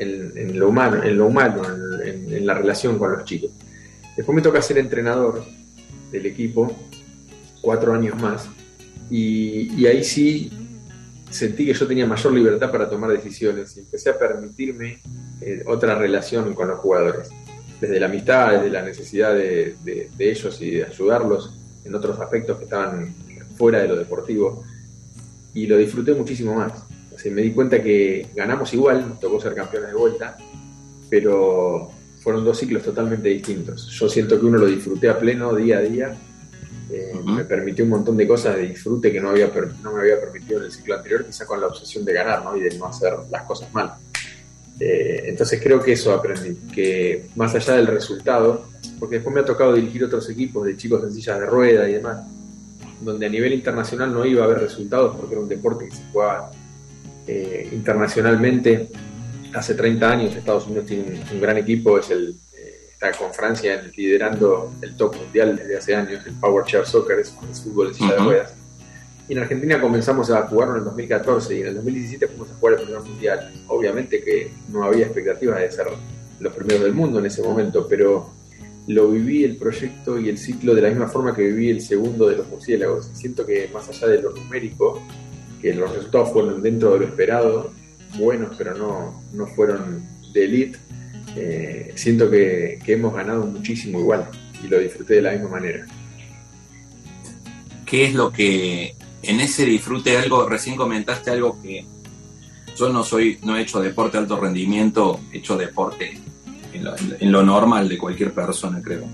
en, 0.00 0.58
lo 0.58 0.68
humano, 0.68 1.02
en 1.02 1.16
lo 1.16 1.26
humano, 1.26 1.62
en, 2.04 2.32
en 2.32 2.46
la 2.46 2.54
relación 2.54 2.98
con 2.98 3.12
los 3.12 3.24
chicos. 3.24 3.50
Después 4.16 4.34
me 4.34 4.42
toca 4.42 4.60
ser 4.60 4.78
entrenador 4.78 5.44
del 6.10 6.26
equipo, 6.26 6.74
cuatro 7.60 7.92
años 7.92 8.20
más, 8.20 8.48
y, 9.10 9.86
ahí 9.86 10.04
sí 10.04 10.50
sentí 11.30 11.66
que 11.66 11.74
yo 11.74 11.86
tenía 11.86 12.06
mayor 12.06 12.32
libertad 12.32 12.70
para 12.70 12.88
tomar 12.88 13.10
decisiones 13.10 13.76
y 13.76 13.80
empecé 13.80 14.10
a 14.10 14.18
permitirme 14.18 14.98
eh, 15.40 15.62
otra 15.66 15.94
relación 15.94 16.54
con 16.54 16.68
los 16.68 16.78
jugadores, 16.78 17.28
desde 17.80 17.98
la 17.98 18.06
amistad, 18.06 18.52
desde 18.52 18.70
la 18.70 18.82
necesidad 18.82 19.34
de, 19.34 19.76
ellos 20.18 20.60
y 20.60 20.70
de 20.72 20.84
ayudarlos 20.84 21.54
en 21.84 21.94
otros 21.94 22.18
aspectos 22.20 22.58
que 22.58 22.64
estaban 22.64 23.14
fuera 23.56 23.80
de 23.80 23.88
lo 23.88 23.96
deportivo, 23.96 24.64
y 25.52 25.66
lo 25.66 25.76
disfruté 25.76 26.14
muchísimo 26.14 26.54
más. 26.54 26.72
Me 27.28 27.42
di 27.42 27.52
cuenta 27.52 27.82
que 27.82 28.28
ganamos 28.34 28.72
igual, 28.72 29.06
nos 29.06 29.20
tocó 29.20 29.38
ser 29.40 29.54
campeones 29.54 29.90
de 29.90 29.96
vuelta, 29.96 30.38
pero 31.10 31.90
fueron 32.20 32.44
dos 32.44 32.58
ciclos 32.58 32.82
totalmente 32.82 33.28
distintos. 33.28 33.88
Yo 33.90 34.08
siento 34.08 34.40
que 34.40 34.46
uno 34.46 34.56
lo 34.56 34.66
disfruté 34.66 35.10
a 35.10 35.18
pleno 35.18 35.54
día 35.54 35.78
a 35.78 35.80
día 35.82 36.16
eh, 36.92 37.12
me 37.24 37.44
permitió 37.44 37.84
un 37.84 37.90
montón 37.90 38.16
de 38.16 38.26
cosas 38.26 38.56
de 38.56 38.62
disfrute 38.62 39.12
que 39.12 39.20
no, 39.20 39.30
había, 39.30 39.48
no 39.82 39.92
me 39.92 40.00
había 40.00 40.20
permitido 40.20 40.58
en 40.58 40.66
el 40.66 40.72
ciclo 40.72 40.96
anterior, 40.96 41.24
quizá 41.24 41.46
con 41.46 41.60
la 41.60 41.68
obsesión 41.68 42.04
de 42.04 42.12
ganar 42.12 42.42
¿no? 42.44 42.56
y 42.56 42.60
de 42.62 42.76
no 42.76 42.86
hacer 42.86 43.14
las 43.30 43.42
cosas 43.44 43.72
mal. 43.72 43.92
Eh, 44.80 45.24
entonces 45.26 45.60
creo 45.62 45.80
que 45.80 45.92
eso 45.92 46.12
aprendí, 46.12 46.56
que 46.74 47.26
más 47.36 47.54
allá 47.54 47.74
del 47.74 47.86
resultado, 47.86 48.66
porque 48.98 49.16
después 49.16 49.32
me 49.32 49.40
ha 49.40 49.44
tocado 49.44 49.74
dirigir 49.74 50.02
otros 50.02 50.28
equipos 50.30 50.66
de 50.66 50.76
chicos 50.76 51.04
en 51.04 51.12
sillas 51.12 51.38
de 51.38 51.46
rueda 51.46 51.88
y 51.88 51.92
demás, 51.92 52.26
donde 53.00 53.26
a 53.26 53.28
nivel 53.28 53.52
internacional 53.52 54.12
no 54.12 54.26
iba 54.26 54.42
a 54.42 54.46
haber 54.46 54.58
resultados 54.58 55.16
porque 55.16 55.34
era 55.34 55.42
un 55.42 55.48
deporte 55.48 55.84
que 55.88 55.94
se 55.94 56.02
jugaba 56.10 56.50
eh, 57.30 57.68
internacionalmente. 57.72 58.88
Hace 59.54 59.74
30 59.74 60.10
años 60.10 60.36
Estados 60.36 60.66
Unidos 60.66 60.86
tiene 60.86 61.20
un 61.32 61.40
gran 61.40 61.56
equipo, 61.56 61.98
es 61.98 62.10
el 62.10 62.34
está 63.00 63.16
con 63.16 63.32
Francia 63.32 63.82
liderando 63.96 64.74
el 64.82 64.94
top 64.94 65.16
mundial 65.16 65.56
desde 65.56 65.78
hace 65.78 65.94
años, 65.94 66.26
el 66.26 66.34
Power 66.34 66.66
Chair 66.66 66.86
Soccer, 66.86 67.18
es, 67.18 67.30
fútbol 67.30 67.88
de 67.88 67.94
silla 67.94 68.12
de 68.12 68.18
ruedas. 68.18 68.54
Y 69.26 69.32
en 69.32 69.38
Argentina 69.38 69.80
comenzamos 69.80 70.30
a 70.30 70.42
jugarlo 70.42 70.74
en 70.74 70.80
el 70.80 70.84
2014 70.84 71.56
y 71.56 71.60
en 71.62 71.68
el 71.68 71.74
2017 71.76 72.28
fuimos 72.28 72.50
a 72.50 72.54
jugar 72.54 72.74
el 72.78 72.84
primer 72.84 73.02
mundial. 73.02 73.64
Obviamente 73.68 74.22
que 74.22 74.52
no 74.68 74.84
había 74.84 75.06
expectativas 75.06 75.60
de 75.60 75.70
ser 75.70 75.86
los 76.40 76.52
primeros 76.52 76.82
del 76.82 76.92
mundo 76.92 77.20
en 77.20 77.26
ese 77.26 77.42
momento, 77.42 77.86
pero 77.88 78.30
lo 78.86 79.10
viví 79.10 79.44
el 79.44 79.56
proyecto 79.56 80.18
y 80.18 80.28
el 80.28 80.36
ciclo 80.36 80.74
de 80.74 80.82
la 80.82 80.88
misma 80.88 81.08
forma 81.08 81.34
que 81.34 81.42
viví 81.42 81.70
el 81.70 81.80
segundo 81.80 82.28
de 82.28 82.36
los 82.36 82.48
murciélagos. 82.48 83.08
Siento 83.14 83.46
que 83.46 83.70
más 83.72 83.88
allá 83.88 84.08
de 84.08 84.20
lo 84.20 84.32
numérico, 84.32 85.00
que 85.60 85.74
los 85.74 85.92
resultados 85.94 86.32
fueron 86.32 86.62
dentro 86.62 86.92
de 86.92 87.00
lo 87.00 87.04
esperado, 87.06 87.72
buenos, 88.16 88.56
pero 88.56 88.76
no, 88.76 89.22
no 89.32 89.46
fueron 89.46 90.06
de 90.32 90.44
elite, 90.44 90.78
eh, 91.36 91.92
siento 91.94 92.30
que, 92.30 92.78
hemos 92.86 93.14
ganado 93.14 93.46
muchísimo 93.46 94.00
igual 94.00 94.28
y 94.64 94.68
lo 94.68 94.78
disfruté 94.78 95.14
de 95.14 95.22
la 95.22 95.32
misma 95.32 95.48
manera. 95.50 95.86
¿Qué 97.86 98.06
es 98.06 98.14
lo 98.14 98.32
que 98.32 98.94
en 99.22 99.40
ese 99.40 99.64
disfrute 99.64 100.16
algo, 100.16 100.48
recién 100.48 100.76
comentaste 100.76 101.30
algo 101.30 101.60
que 101.60 101.84
yo 102.76 102.88
no 102.88 103.04
soy, 103.04 103.38
no 103.42 103.56
he 103.56 103.62
hecho 103.62 103.80
deporte 103.80 104.16
de 104.16 104.22
alto 104.22 104.40
rendimiento, 104.40 105.20
he 105.32 105.38
hecho 105.38 105.56
deporte 105.56 106.18
en 106.72 106.84
lo, 106.84 106.94
en 106.96 107.32
lo 107.32 107.42
normal 107.42 107.88
de 107.88 107.98
cualquier 107.98 108.32
persona, 108.32 108.80
creo. 108.82 109.06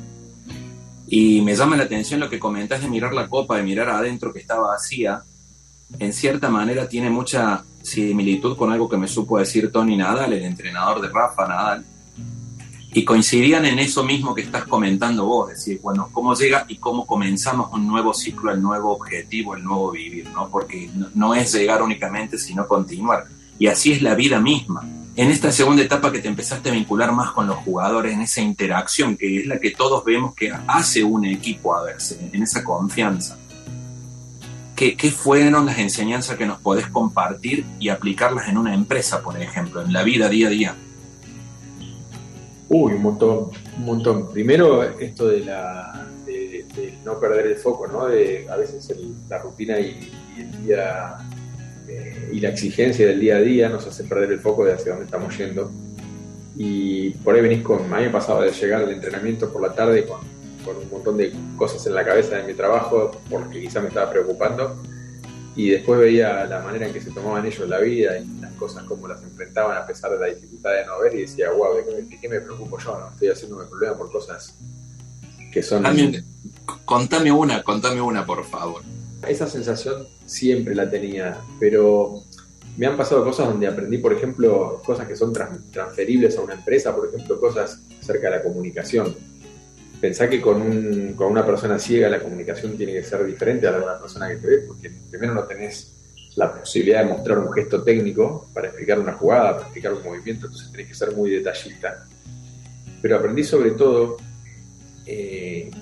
Y 1.09 1.41
me 1.43 1.55
llama 1.55 1.77
la 1.77 1.85
atención 1.85 2.21
lo 2.21 2.29
que 2.29 2.39
comentas 2.39 2.81
de 2.81 2.89
mirar 2.89 3.13
la 3.13 3.29
copa, 3.29 3.57
de 3.57 3.63
mirar 3.63 3.89
adentro 3.89 4.33
que 4.33 4.41
está 4.41 4.59
vacía. 4.59 5.23
En 5.99 6.13
cierta 6.13 6.49
manera 6.49 6.89
tiene 6.89 7.11
mucha 7.11 7.65
similitud 7.83 8.57
con 8.57 8.73
algo 8.73 8.89
que 8.89 8.97
me 8.97 9.09
supo 9.09 9.39
decir 9.39 9.71
Tony 9.71 9.97
Nadal, 9.97 10.33
el 10.33 10.45
entrenador 10.45 11.01
de 11.01 11.09
Rafa 11.09 11.47
Nadal, 11.47 11.85
y 12.93 13.05
coincidían 13.05 13.67
en 13.67 13.79
eso 13.79 14.03
mismo 14.05 14.35
que 14.35 14.41
estás 14.41 14.65
comentando 14.65 15.27
vos, 15.27 15.51
es 15.51 15.59
decir, 15.59 15.81
bueno, 15.83 16.09
cómo 16.13 16.35
llega 16.35 16.65
y 16.67 16.77
cómo 16.77 17.07
comenzamos 17.07 17.71
un 17.73 17.87
nuevo 17.87 18.15
ciclo, 18.15 18.51
el 18.51 18.63
nuevo 18.63 18.93
objetivo, 18.93 19.55
el 19.55 19.63
nuevo 19.63 19.91
vivir, 19.91 20.31
¿no? 20.31 20.49
Porque 20.49 20.91
no, 21.15 21.35
es 21.35 21.53
llegar 21.53 21.83
únicamente, 21.83 22.39
sino 22.39 22.67
continuar. 22.67 23.27
Y 23.59 23.67
así 23.67 23.93
es 23.93 24.01
la 24.01 24.15
vida 24.15 24.41
misma. 24.41 24.83
En 25.15 25.31
esta 25.31 25.53
segunda 25.53 25.83
etapa 25.83 26.11
que 26.11 26.21
te 26.21 26.29
empezaste 26.29 26.71
a 26.71 26.73
vincular 26.73 27.13
más 27.13 27.33
con 27.33 27.47
los 27.47 27.57
jugadores, 27.59 28.15
en 28.15 28.23
esa 28.23 28.41
interacción 28.41 29.17
que 29.17 29.41
es 29.41 29.47
la 29.47 29.61
que 29.61 29.73
todos 29.73 30.03
vemos 30.03 30.35
que 30.35 30.51
hace 30.67 31.05
un 31.05 31.27
equipo 31.27 31.75
a 31.75 31.83
verse, 31.85 32.31
en 32.33 32.43
esa 32.43 32.65
confianza. 32.65 33.39
¿Qué, 34.77 34.97
¿Qué 34.97 35.11
fueron 35.11 35.65
las 35.65 35.79
enseñanzas 35.79 36.37
que 36.37 36.47
nos 36.47 36.61
podés 36.61 36.87
compartir 36.89 37.65
y 37.81 37.89
aplicarlas 37.89 38.49
en 38.49 38.59
una 38.59 38.75
empresa, 38.75 39.23
por 39.23 39.41
ejemplo, 39.41 39.81
en 39.81 39.93
la 39.93 40.03
vida 40.03 40.29
día 40.29 40.49
a 40.49 40.51
día? 40.51 40.75
Uy, 42.69 42.93
un 42.93 43.03
montón, 43.03 43.51
un 43.79 43.85
montón. 43.85 44.31
Primero, 44.33 44.83
esto 44.83 45.29
de, 45.29 45.41
la, 45.41 46.07
no 47.05 47.19
perder 47.19 47.47
el 47.47 47.57
foco, 47.57 47.87
¿no? 47.87 48.07
De, 48.07 48.47
a 48.51 48.57
veces 48.57 48.93
la 49.29 49.39
rutina 49.39 49.79
y, 49.79 50.13
el 50.37 50.67
día 50.67 51.17
eh, 51.89 52.31
y 52.33 52.41
la 52.41 52.51
exigencia 52.51 53.07
del 53.07 53.21
día 53.21 53.37
a 53.37 53.41
día 53.41 53.69
nos 53.71 53.87
hace 53.87 54.05
perder 54.05 54.33
el 54.33 54.41
foco 54.41 54.65
de 54.65 54.75
hacia 54.75 54.93
dónde 54.93 55.07
estamos 55.07 55.37
yendo. 55.39 55.71
Y 56.57 57.11
por 57.11 57.35
ahí 57.35 57.41
venís 57.41 57.63
con, 57.63 57.93
a 57.93 57.97
mí 57.97 58.05
me 58.05 58.11
pasaba 58.11 58.45
de 58.45 58.51
llegar 58.51 58.83
al 58.83 58.91
entrenamiento 58.91 59.51
por 59.53 59.63
la 59.63 59.73
tarde 59.73 60.05
con, 60.05 60.21
con 60.67 60.77
un 60.77 60.91
montón 60.91 61.17
de 61.17 61.33
cosas 61.57 61.87
en 61.87 61.95
la 61.95 62.05
cabeza 62.05 62.37
de 62.37 62.43
mi 62.43 62.53
trabajo, 62.53 63.13
porque 63.31 63.61
quizá 63.63 63.81
me 63.81 63.89
estaba 63.89 64.11
preocupando 64.11 64.77
y 65.57 65.71
después 65.71 65.99
veía 65.99 66.45
la 66.45 66.61
manera 66.61 66.87
en 66.87 66.93
que 66.93 67.01
se 67.01 67.11
tomaban 67.11 67.47
ellos 67.47 67.67
la 67.67 67.79
vida 67.79 68.19
y 68.19 68.27
las 68.41 68.53
cosas 68.55 68.85
como 68.85 69.09
las 69.09 69.23
enfrentaban 69.23 69.79
a 69.79 69.87
pesar 69.87 70.11
de 70.11 70.19
la 70.19 70.27
dificultad 70.27 70.71
de 70.73 70.85
no 70.85 71.01
ver 71.01 71.15
y 71.15 71.23
decía, 71.23 71.51
wow, 71.51 71.77
¿de 71.77 72.19
qué, 72.21 72.29
me 72.29 72.41
preocupo 72.41 72.79
yo? 72.79 72.99
no 72.99 73.09
Estoy 73.09 73.29
haciéndome 73.29 73.65
problema 73.65 73.97
por 73.97 74.13
cosas 74.13 74.55
que 75.51 75.63
son... 75.63 75.83
contame 76.85 77.33
una, 77.33 77.63
contame 77.63 78.03
una, 78.03 78.27
por 78.27 78.45
favor. 78.45 78.83
Esa 79.27 79.47
sensación 79.47 80.07
siempre 80.27 80.75
la 80.75 80.91
tenía, 80.91 81.39
pero 81.59 82.23
me 82.77 82.87
han 82.87 82.99
pasado 82.99 83.25
cosas 83.25 83.49
donde 83.49 83.67
aprendí, 83.67 83.97
por 83.97 84.13
ejemplo, 84.13 84.83
cosas 84.85 85.09
que 85.09 85.17
son 85.17 85.33
transferibles 85.33 86.37
a 86.37 86.43
una 86.43 86.53
empresa, 86.53 86.95
por 86.95 87.09
ejemplo, 87.09 87.41
cosas 87.41 87.81
acerca 87.99 88.31
de 88.31 88.37
la 88.37 88.43
comunicación 88.43 89.17
pensá 90.07 90.31
que 90.31 90.41
con, 90.41 90.63
un, 90.63 91.15
con 91.17 91.33
una 91.33 91.45
persona 91.45 91.81
ciega 91.81 92.09
la 92.09 92.21
comunicación 92.21 92.77
tiene 92.77 92.93
que 92.93 93.03
ser 93.03 93.27
diferente 93.27 93.67
a 93.67 93.73
la 93.73 93.79
de 93.79 93.85
una 93.87 93.99
persona 93.99 94.29
que 94.29 94.37
te 94.37 94.47
ve, 94.47 94.59
porque 94.59 94.89
primero 95.11 95.35
no 95.35 95.43
tenés 95.43 95.93
la 96.37 96.53
posibilidad 96.55 97.03
de 97.03 97.11
mostrar 97.11 97.41
un 97.41 97.53
gesto 97.53 97.83
técnico 97.83 98.49
para 98.55 98.69
explicar 98.69 99.01
una 99.01 99.15
jugada, 99.15 99.55
para 99.55 99.63
explicar 99.65 99.95
un 99.95 100.05
movimiento, 100.05 100.47
entonces 100.47 100.71
tenés 100.71 100.87
que 100.87 100.95
ser 100.95 101.11
muy 101.17 101.31
detallista. 101.31 102.07
Pero 103.03 103.17
aprendí 103.17 103.43
sobre 103.43 103.73
todo 103.73 104.17
eh, 105.07 105.73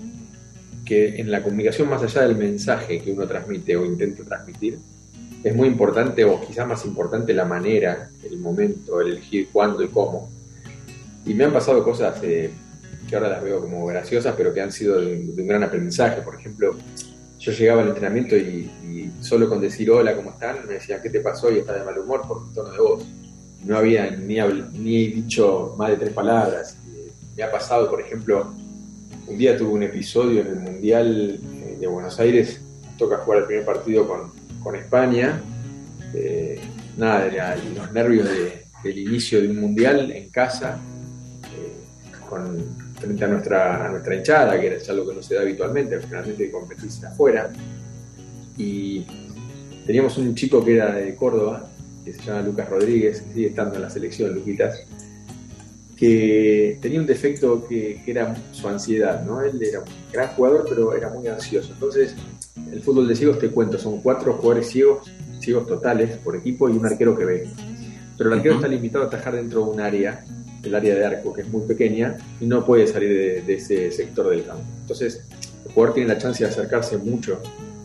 que 0.87 1.21
en 1.21 1.31
la 1.31 1.43
comunicación, 1.43 1.91
más 1.91 2.03
allá 2.03 2.23
del 2.23 2.37
mensaje 2.37 3.03
que 3.03 3.13
uno 3.13 3.27
transmite 3.27 3.77
o 3.77 3.85
intenta 3.85 4.25
transmitir, 4.25 4.79
es 5.43 5.55
muy 5.55 5.69
importante, 5.69 6.25
o 6.25 6.41
quizás 6.41 6.67
más 6.67 6.83
importante, 6.87 7.35
la 7.35 7.45
manera, 7.45 8.09
el 8.23 8.39
momento, 8.39 9.03
el 9.03 9.09
elegir 9.09 9.49
cuándo 9.53 9.83
y 9.83 9.89
cómo. 9.89 10.31
Y 11.27 11.35
me 11.35 11.45
han 11.45 11.53
pasado 11.53 11.85
cosas 11.85 12.19
eh, 12.23 12.51
que 13.09 13.17
ahora 13.17 13.29
las 13.29 13.43
veo 13.43 13.61
como 13.61 13.87
graciosas, 13.87 14.35
pero 14.37 14.53
que 14.53 14.61
han 14.61 14.73
sido 14.73 15.01
de, 15.01 15.17
un 15.17 15.47
gran 15.47 15.63
aprendizaje. 15.63 16.23
Por 16.23 16.35
ejemplo, 16.35 16.77
yo 17.39 17.53
llegaba 17.53 17.83
al 17.83 17.89
entrenamiento 17.89 18.37
y, 18.37 18.71
solo 19.21 19.49
con 19.49 19.61
decir 19.61 19.91
hola, 19.91 20.17
¿cómo 20.17 20.31
están? 20.31 20.67
Me 20.67 20.75
decían, 20.75 21.01
¿qué 21.03 21.11
te 21.11 21.21
pasó? 21.21 21.51
Y 21.51 21.59
estás 21.59 21.79
de 21.79 21.85
mal 21.85 21.99
humor 21.99 22.23
por 22.27 22.45
tu 22.45 22.53
tono 22.55 22.71
de 22.71 22.79
voz. 22.79 23.05
No 23.65 23.77
había 23.77 24.11
ni, 24.11 24.37
ni 24.73 25.09
dicho 25.09 25.75
más 25.77 25.91
de 25.91 25.97
tres 25.97 26.13
palabras. 26.13 26.77
Me 27.37 27.43
ha 27.43 27.51
pasado, 27.51 27.91
por 27.91 28.01
ejemplo, 28.01 28.55
un 29.27 29.39
día 29.39 29.57
tuve 29.57 29.71
un 29.71 29.83
episodio 29.83 30.43
en 30.43 30.47
el 30.49 30.61
Mundial 30.61 31.41
eh, 31.43 31.77
de 31.81 31.87
Buenos 31.87 32.19
Aires, 32.21 32.61
toca 32.99 33.19
jugar 33.19 33.41
el 33.41 33.47
primer 33.47 33.65
partido 33.65 34.07
con, 34.07 34.33
con 34.63 34.77
España. 34.77 35.41
Eh, 36.15 36.61
nada, 36.97 37.57
los 37.77 37.93
nervios 37.93 38.29
del 38.83 38.99
inicio 38.99 39.41
de 39.41 39.49
un 39.49 39.61
Mundial 39.61 40.11
en 40.11 40.31
casa, 40.31 40.79
eh, 41.57 42.21
con, 42.29 42.84
frente 43.05 43.25
a 43.25 43.29
nuestra, 43.29 43.89
nuestra 43.91 44.15
hinchada, 44.15 44.61
que 44.61 44.75
es 44.75 44.89
algo 44.89 45.09
que 45.09 45.15
no 45.15 45.23
se 45.23 45.35
da 45.35 45.43
habitualmente, 45.43 46.01
generalmente 46.01 46.51
competís 46.51 47.03
afuera. 47.05 47.51
Y 48.57 49.05
teníamos 49.87 50.17
un 50.19 50.35
chico 50.35 50.65
que 50.65 50.77
era 50.77 50.95
de 50.95 51.15
Córdoba, 51.15 51.69
que 52.05 52.13
se 52.13 52.23
llama 52.23 52.43
Lucas 52.43 52.69
Rodríguez, 52.69 53.23
que 53.23 53.35
sigue 53.35 53.47
estando 53.49 53.77
en 53.77 53.83
la 53.83 53.91
selección, 53.91 54.35
Luquitas, 54.35 54.87
que 55.97 56.79
tenía 56.81 57.01
un 57.01 57.07
defecto 57.07 57.67
que, 57.67 58.03
era 58.07 58.35
su 58.53 58.69
ansiedad, 58.69 59.25
¿no? 59.25 59.41
Él 59.41 59.63
era 59.63 59.81
un 59.81 59.87
gran 60.13 60.29
jugador, 60.31 60.67
pero 60.69 60.95
era 60.95 61.09
muy 61.11 61.27
ansioso. 61.29 61.73
Entonces, 61.73 62.15
el 62.73 62.83
fútbol 62.83 63.09
de 63.09 63.17
ciegos, 63.17 63.39
te 63.39 63.51
cuento, 63.51 63.79
son 63.79 64.01
cuatro 64.01 64.35
jugadores 64.35 64.69
ciegos, 64.69 65.11
ciegos 65.41 65.67
totales 65.67 66.17
por 66.19 66.37
equipo 66.37 66.69
y 66.69 66.73
un 66.73 66.87
arquero 66.87 67.17
que 67.17 67.25
ve. 67.25 67.49
Pero 68.17 68.31
el 68.31 68.37
arquero 68.37 68.57
está 68.57 68.69
limitado 68.69 69.05
a 69.05 69.07
atajar 69.09 69.35
dentro 69.35 69.65
de 69.65 69.71
un 69.71 69.81
área 69.81 70.25
el 70.67 70.75
área 70.75 70.95
de 70.95 71.05
arco, 71.05 71.33
que 71.33 71.43
es 71.43 71.49
muy 71.49 71.67
pequeña, 71.67 72.17
y 72.41 72.47
no 72.47 72.65
puede 72.65 72.87
salir 72.87 73.45
de, 73.45 73.55
ese 73.55 73.91
sector 73.91 74.31
del 74.31 74.45
campo. 74.45 74.65
Entonces, 74.81 75.25
el 75.65 75.73
jugador 75.73 75.95
tiene 75.95 76.09
la 76.09 76.19
chance 76.19 76.45
de 76.45 76.51
acercarse 76.51 76.99
mucho 76.99 77.41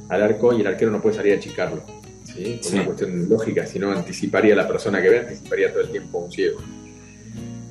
al 0.09 0.23
arco 0.23 0.53
y 0.53 0.61
el 0.61 0.67
arquero 0.67 0.91
no 0.91 1.01
puede 1.01 1.15
salir 1.15 1.33
a 1.33 1.37
achicarlo. 1.37 1.83
¿sí? 2.23 2.59
una 2.73 2.85
cuestión 2.85 3.27
lógica, 3.27 3.65
si 3.65 3.79
no 3.79 3.91
anticiparía 3.91 4.53
a 4.53 4.57
la 4.57 4.67
persona 4.67 5.01
que 5.01 5.09
ve, 5.09 5.19
anticiparía 5.19 5.71
todo 5.71 5.81
el 5.81 5.89
tiempo 5.89 6.19
a 6.19 6.25
un 6.25 6.31
ciego. 6.31 6.59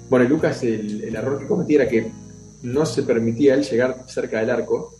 Bueno, 0.08 0.24
y 0.24 0.28
Lucas, 0.28 0.62
el, 0.62 1.04
el 1.04 1.14
error 1.14 1.38
que 1.38 1.46
cometía 1.46 1.82
era 1.82 1.90
que 1.90 2.10
no 2.62 2.86
se 2.86 3.02
permitía 3.02 3.54
él 3.54 3.62
llegar 3.62 4.04
cerca 4.06 4.40
del 4.40 4.50
arco 4.50 4.98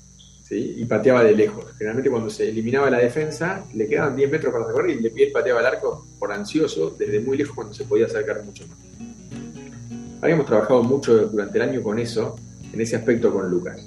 ¿sí? 0.49 0.75
y 0.79 0.85
pateaba 0.85 1.25
de 1.25 1.35
lejos. 1.35 1.65
Generalmente 1.77 2.11
cuando 2.11 2.31
se 2.31 2.49
eliminaba 2.49 2.91
la 2.91 2.99
defensa, 2.99 3.65
le 3.75 3.87
quedaban 3.87 4.17
10 4.17 4.31
metros 4.31 4.53
para 4.53 4.67
recorrer 4.67 4.97
y 4.97 5.01
le 5.01 5.11
pie 5.11 5.31
pateaba 5.31 5.61
el 5.61 5.67
arco 5.67 6.07
por 6.19 6.33
ansioso, 6.33 6.95
desde 6.99 7.21
muy 7.21 7.37
lejos 7.37 7.55
cuando 7.55 7.75
se 7.75 7.85
podía 7.85 8.07
acercar 8.07 8.43
mucho 8.45 8.67
más. 8.67 8.79
Habíamos 10.21 10.47
trabajado 10.47 10.83
mucho 10.83 11.29
durante 11.29 11.59
el 11.59 11.69
año 11.69 11.83
con 11.83 11.99
eso, 11.99 12.37
en 12.73 12.81
ese 12.81 12.97
aspecto 12.97 13.33
con 13.33 13.49
Lucas. 13.49 13.79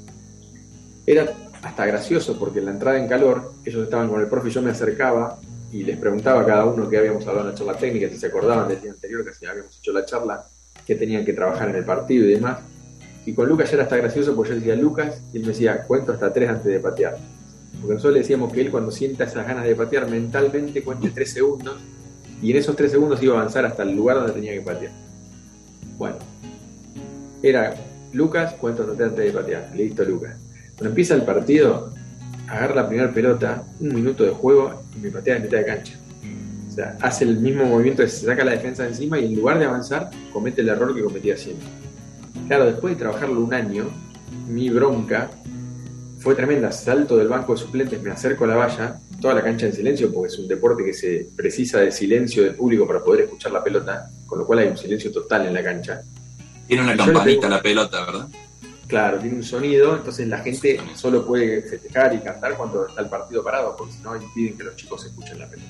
Era 1.05 1.27
hasta 1.61 1.85
gracioso 1.85 2.37
porque 2.39 2.59
en 2.59 2.65
la 2.65 2.71
entrada 2.71 2.97
en 2.97 3.07
calor, 3.07 3.53
ellos 3.65 3.83
estaban 3.83 4.09
con 4.09 4.21
el 4.21 4.27
profe 4.27 4.47
y 4.47 4.51
yo 4.51 4.61
me 4.61 4.71
acercaba 4.71 5.39
y 5.71 5.83
les 5.83 5.97
preguntaba 5.97 6.41
a 6.41 6.45
cada 6.45 6.65
uno 6.65 6.89
que 6.89 6.97
habíamos 6.97 7.25
hablado 7.27 7.47
en 7.47 7.53
la 7.53 7.57
charla 7.57 7.77
técnica, 7.77 8.09
si 8.09 8.17
se 8.17 8.27
acordaban 8.27 8.67
del 8.67 8.81
día 8.81 8.91
anterior 8.91 9.23
que 9.23 9.47
habíamos 9.47 9.77
hecho 9.77 9.91
la 9.93 10.05
charla, 10.05 10.45
que 10.85 10.95
tenían 10.95 11.25
que 11.25 11.33
trabajar 11.33 11.69
en 11.69 11.75
el 11.75 11.85
partido 11.85 12.25
y 12.25 12.33
demás. 12.33 12.59
Y 13.25 13.33
con 13.33 13.47
Lucas 13.47 13.69
ya 13.69 13.75
era 13.75 13.83
hasta 13.83 13.97
gracioso 13.97 14.35
porque 14.35 14.51
yo 14.51 14.55
decía 14.55 14.75
Lucas 14.75 15.21
y 15.33 15.37
él 15.37 15.43
me 15.43 15.49
decía, 15.49 15.83
cuento 15.83 16.13
hasta 16.13 16.31
tres 16.33 16.49
antes 16.49 16.65
de 16.65 16.79
patear. 16.79 17.17
Porque 17.79 17.93
nosotros 17.93 18.13
le 18.13 18.19
decíamos 18.19 18.51
que 18.51 18.61
él 18.61 18.71
cuando 18.71 18.91
sienta 18.91 19.25
esas 19.25 19.45
ganas 19.45 19.65
de 19.65 19.75
patear 19.75 20.09
mentalmente 20.09 20.83
cuente 20.83 21.09
tres 21.09 21.31
segundos 21.31 21.77
y 22.41 22.51
en 22.51 22.57
esos 22.57 22.75
tres 22.75 22.91
segundos 22.91 23.21
iba 23.21 23.35
a 23.35 23.39
avanzar 23.39 23.65
hasta 23.65 23.83
el 23.83 23.95
lugar 23.95 24.17
donde 24.17 24.33
tenía 24.33 24.53
que 24.53 24.61
patear. 24.61 25.10
Bueno, 26.01 26.17
era 27.43 27.75
Lucas, 28.11 28.55
tres 28.59 28.79
antes 28.79 29.15
de 29.17 29.31
patear. 29.31 29.71
Listo, 29.75 30.03
Lucas. 30.03 30.35
Cuando 30.73 30.89
empieza 30.89 31.13
el 31.13 31.21
partido, 31.21 31.93
agarra 32.47 32.73
la 32.73 32.87
primera 32.87 33.13
pelota, 33.13 33.63
un 33.79 33.93
minuto 33.93 34.23
de 34.23 34.31
juego 34.31 34.81
y 34.97 34.99
me 34.99 35.11
patea 35.11 35.35
de 35.35 35.41
mitad 35.41 35.59
de 35.59 35.65
cancha. 35.65 35.99
O 36.67 36.71
sea, 36.71 36.97
hace 37.01 37.25
el 37.25 37.37
mismo 37.37 37.65
movimiento, 37.65 38.01
se 38.01 38.25
saca 38.25 38.43
la 38.43 38.53
defensa 38.53 38.81
de 38.81 38.89
encima 38.89 39.19
y 39.19 39.25
en 39.25 39.35
lugar 39.35 39.59
de 39.59 39.65
avanzar, 39.65 40.09
comete 40.33 40.61
el 40.61 40.69
error 40.69 40.95
que 40.95 41.03
cometía 41.03 41.37
siempre. 41.37 41.67
Claro, 42.47 42.65
después 42.65 42.95
de 42.95 42.99
trabajarlo 42.99 43.39
un 43.39 43.53
año, 43.53 43.85
mi 44.47 44.71
bronca 44.71 45.29
fue 46.17 46.33
tremenda. 46.33 46.71
Salto 46.71 47.15
del 47.15 47.27
banco 47.27 47.53
de 47.53 47.59
suplentes, 47.59 48.01
me 48.01 48.09
acerco 48.09 48.45
a 48.45 48.47
la 48.47 48.55
valla, 48.55 48.99
toda 49.21 49.35
la 49.35 49.43
cancha 49.43 49.67
en 49.67 49.73
silencio, 49.73 50.11
porque 50.11 50.33
es 50.33 50.39
un 50.39 50.47
deporte 50.47 50.83
que 50.83 50.95
se 50.95 51.27
precisa 51.35 51.79
de 51.79 51.91
silencio 51.91 52.41
del 52.41 52.55
público 52.55 52.87
para 52.87 53.03
poder 53.03 53.25
escuchar 53.25 53.51
la 53.51 53.63
pelota, 53.63 54.09
con 54.31 54.39
lo 54.39 54.45
cual 54.47 54.59
hay 54.59 54.69
un 54.69 54.77
silencio 54.77 55.11
total 55.11 55.45
en 55.47 55.53
la 55.53 55.61
cancha. 55.61 56.01
Tiene 56.65 56.83
una 56.83 56.95
campanita 56.95 57.49
la 57.49 57.61
pelota, 57.61 58.05
¿verdad? 58.05 58.27
Claro, 58.87 59.19
tiene 59.19 59.35
un 59.35 59.43
sonido, 59.43 59.93
entonces 59.97 60.25
la 60.25 60.37
gente 60.39 60.79
solo 60.95 61.25
puede 61.25 61.61
festejar 61.63 62.15
y 62.15 62.19
cantar 62.19 62.55
cuando 62.55 62.87
está 62.87 63.01
el 63.01 63.09
partido 63.09 63.43
parado, 63.43 63.75
porque 63.75 63.91
si 63.91 63.99
no 64.01 64.15
impiden 64.15 64.57
que 64.57 64.63
los 64.63 64.77
chicos 64.77 65.05
escuchen 65.05 65.37
la 65.37 65.49
pelota. 65.49 65.69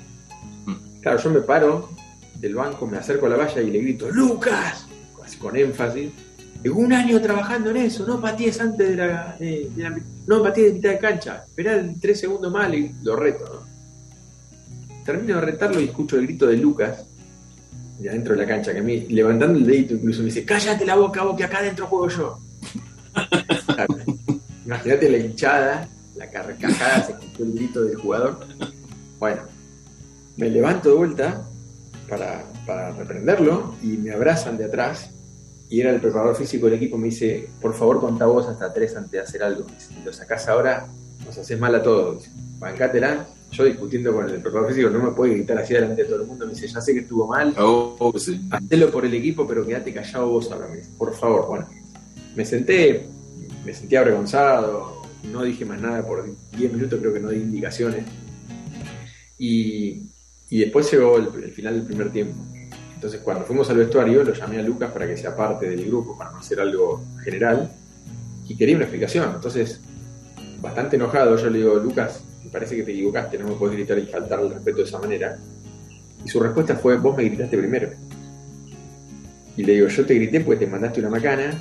Mm. 0.68 0.76
Claro, 1.02 1.18
yo 1.18 1.30
me 1.32 1.42
paro 1.42 1.90
del 2.36 2.54
banco, 2.54 2.86
me 2.86 2.98
acerco 3.00 3.26
a 3.26 3.30
la 3.30 3.38
valla 3.38 3.62
y 3.64 3.72
le 3.72 3.80
grito, 3.80 4.12
¡Lucas! 4.12 4.86
Con 5.40 5.56
énfasis. 5.58 6.12
Digo, 6.62 6.78
un 6.80 6.94
año 6.94 7.20
trabajando 7.20 7.72
en 7.72 7.78
eso, 7.78 8.06
no 8.06 8.22
patees 8.22 8.62
antes 8.62 8.90
de 8.90 8.96
la, 8.96 9.36
de- 9.40 9.72
de 9.76 9.82
la- 9.84 10.00
no 10.28 10.44
patees 10.44 10.68
de 10.68 10.74
mitad 10.74 10.90
de 10.92 11.00
cancha, 11.00 11.46
esperá 11.48 11.84
tres 12.00 12.20
segundos 12.20 12.52
más 12.54 12.72
y 12.76 12.94
lo 13.02 13.16
reto, 13.16 13.46
¿no? 13.52 15.04
Termino 15.04 15.38
de 15.40 15.42
retarlo 15.42 15.82
y 15.82 15.86
escucho 15.86 16.18
el 16.20 16.28
grito 16.28 16.46
de 16.46 16.58
Lucas 16.58 17.06
de 18.02 18.10
adentro 18.10 18.36
de 18.36 18.42
la 18.42 18.48
cancha, 18.48 18.74
que 18.74 18.80
a 18.80 18.84
mí, 18.84 19.02
levantando 19.10 19.60
el 19.60 19.66
dedito 19.66 19.94
incluso, 19.94 20.20
me 20.20 20.26
dice, 20.26 20.44
cállate 20.44 20.86
la 20.86 20.96
boca 20.96 21.24
vos 21.24 21.38
que 21.38 21.44
acá 21.44 21.60
adentro 21.60 21.86
juego 21.86 22.10
yo. 22.10 22.40
Imagínate 24.66 25.10
la 25.10 25.18
hinchada, 25.18 25.88
la 26.16 26.30
carcajada, 26.30 27.04
se 27.04 27.12
escuchó 27.12 27.44
el 27.44 27.54
grito 27.54 27.84
del 27.84 27.96
jugador. 27.96 28.40
Bueno, 29.20 29.42
me 30.38 30.50
levanto 30.50 30.90
de 30.90 30.96
vuelta 30.96 31.48
para, 32.10 32.44
para 32.66 32.92
reprenderlo 32.92 33.76
y 33.84 33.98
me 33.98 34.12
abrazan 34.12 34.58
de 34.58 34.66
atrás. 34.66 35.12
Y 35.70 35.80
era 35.80 35.92
el 35.92 36.02
preparador 36.02 36.36
físico 36.36 36.66
del 36.66 36.76
equipo, 36.76 36.98
me 36.98 37.06
dice, 37.06 37.50
por 37.62 37.74
favor 37.74 38.02
contá 38.02 38.26
vos 38.26 38.48
hasta 38.48 38.74
tres 38.74 38.96
antes 38.96 39.12
de 39.12 39.20
hacer 39.20 39.44
algo. 39.44 39.66
Si 39.78 40.02
lo 40.04 40.12
sacás 40.12 40.48
ahora, 40.48 40.88
nos 41.26 41.38
haces 41.38 41.60
mal 41.60 41.76
a 41.76 41.84
todos. 41.84 42.30
Bancátela. 42.60 43.28
Yo 43.52 43.66
discutiendo 43.66 44.14
con 44.14 44.30
el 44.30 44.42
preparador 44.42 44.70
físico, 44.74 44.90
no 44.90 45.04
me 45.04 45.12
puede 45.12 45.34
gritar 45.34 45.58
así 45.58 45.74
delante 45.74 46.04
de 46.04 46.10
todo 46.10 46.22
el 46.22 46.28
mundo. 46.28 46.46
Me 46.46 46.54
dice, 46.54 46.68
ya 46.68 46.80
sé 46.80 46.94
que 46.94 47.00
estuvo 47.02 47.28
mal, 47.28 47.54
Oh, 47.60 48.14
sí. 48.18 48.40
hacelo 48.50 48.90
por 48.90 49.06
el 49.06 49.14
equipo, 49.14 49.46
pero 49.46 49.66
quédate 49.66 49.94
callado 49.94 50.30
vos 50.30 50.50
ahora, 50.52 50.68
me 50.68 50.78
dice, 50.78 50.90
por 50.98 51.14
favor. 51.14 51.48
Bueno, 51.48 51.68
me 52.36 52.46
senté, 52.46 53.08
me 53.66 53.74
sentí 53.74 53.96
avergonzado, 53.98 55.02
no 55.32 55.44
dije 55.44 55.66
más 55.66 55.82
nada 55.82 56.06
por 56.08 56.26
10 56.58 56.74
minutos, 56.74 56.98
creo 57.00 57.14
que 57.14 57.20
no 57.20 57.30
di 57.30 57.38
indicaciones. 57.42 58.06
Y, 59.38 60.04
y 60.50 60.60
después 60.60 60.90
llegó 60.92 61.18
el, 61.18 61.28
el 61.44 61.52
final 61.52 61.74
del 61.76 61.84
primer 61.86 62.12
tiempo. 62.12 62.36
Entonces, 62.96 63.20
cuando 63.22 63.44
fuimos 63.46 63.70
al 63.70 63.78
vestuario, 63.78 64.24
lo 64.24 64.34
llamé 64.34 64.60
a 64.60 64.62
Lucas 64.62 64.92
para 64.92 65.08
que 65.08 65.18
sea 65.18 65.36
parte 65.36 65.70
del 65.70 65.86
grupo, 65.88 66.18
para 66.18 66.32
no 66.32 66.38
hacer 66.38 66.60
algo 66.60 67.04
general, 67.24 67.72
y 68.48 68.56
quería 68.56 68.76
una 68.76 68.86
explicación. 68.86 69.32
Entonces, 69.36 69.82
bastante 70.62 70.96
enojado, 70.98 71.36
yo 71.36 71.50
le 71.50 71.58
digo, 71.58 71.76
Lucas, 71.76 72.24
parece 72.52 72.76
que 72.76 72.84
te 72.84 72.92
equivocaste, 72.92 73.38
no 73.38 73.48
me 73.48 73.56
puedes 73.56 73.76
gritar 73.76 73.98
y 73.98 74.06
faltar 74.06 74.40
el 74.42 74.50
respeto 74.52 74.78
de 74.78 74.84
esa 74.84 75.00
manera. 75.00 75.38
Y 76.24 76.30
su 76.30 76.40
respuesta 76.40 76.76
fue, 76.76 76.98
vos 76.98 77.16
me 77.16 77.24
gritaste 77.24 77.58
primero. 77.58 77.90
Y 79.58 79.64
le 79.64 79.74
digo, 79.74 79.88
yo 79.88 80.06
te 80.06 80.14
grité 80.16 80.42
porque 80.42 80.66
te 80.66 80.72
mandaste 80.72 81.00
una 81.00 81.10
macana 81.10 81.60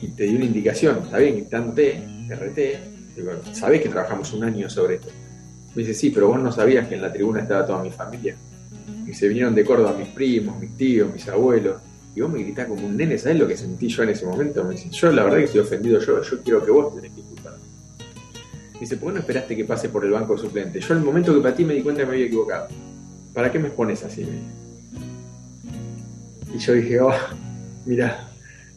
y 0.00 0.08
te 0.08 0.24
di 0.24 0.36
una 0.36 0.44
indicación, 0.44 1.00
está 1.04 1.18
bien, 1.18 1.36
gritándote, 1.36 2.02
te 2.28 2.34
reté. 2.34 2.80
Digo, 3.16 3.32
sabés 3.52 3.82
que 3.82 3.88
trabajamos 3.88 4.32
un 4.32 4.44
año 4.44 4.68
sobre 4.68 4.96
esto. 4.96 5.08
Me 5.74 5.82
dice, 5.82 5.94
sí, 5.94 6.10
pero 6.10 6.28
vos 6.28 6.40
no 6.40 6.52
sabías 6.52 6.86
que 6.88 6.94
en 6.94 7.02
la 7.02 7.12
tribuna 7.12 7.40
estaba 7.40 7.66
toda 7.66 7.82
mi 7.82 7.90
familia. 7.90 8.36
Y 9.06 9.12
se 9.12 9.28
vinieron 9.28 9.54
de 9.54 9.64
Córdoba 9.64 9.94
mis 9.96 10.08
primos, 10.08 10.58
mis 10.58 10.76
tíos, 10.76 11.12
mis 11.12 11.26
abuelos. 11.28 11.80
Y 12.14 12.20
vos 12.20 12.32
me 12.32 12.42
gritás 12.42 12.68
como 12.68 12.86
un 12.86 12.96
nene, 12.96 13.18
¿sabés 13.18 13.38
lo 13.38 13.48
que 13.48 13.56
sentí 13.56 13.88
yo 13.88 14.02
en 14.04 14.10
ese 14.10 14.24
momento? 14.24 14.62
Me 14.64 14.72
dice, 14.72 14.88
yo 14.90 15.10
la 15.10 15.24
verdad 15.24 15.38
que 15.38 15.44
estoy 15.44 15.60
ofendido 15.60 16.00
yo, 16.00 16.22
yo 16.22 16.42
quiero 16.42 16.64
que 16.64 16.70
vos 16.70 16.94
tenés 16.94 17.13
dice, 18.84 18.96
¿por 18.96 19.08
qué 19.08 19.14
no 19.14 19.20
esperaste 19.20 19.56
que 19.56 19.64
pase 19.64 19.88
por 19.88 20.04
el 20.04 20.12
banco 20.12 20.36
suplente? 20.36 20.80
Yo 20.80 20.94
el 20.94 21.00
momento 21.00 21.34
que 21.34 21.40
patí 21.40 21.64
me 21.64 21.74
di 21.74 21.82
cuenta 21.82 22.02
que 22.02 22.06
me 22.06 22.12
había 22.12 22.26
equivocado. 22.26 22.68
¿Para 23.32 23.50
qué 23.50 23.58
me 23.58 23.68
expones 23.68 24.02
así? 24.04 24.26
Y 26.54 26.58
yo 26.58 26.72
dije, 26.74 27.00
oh, 27.00 27.12
mira, 27.86 28.28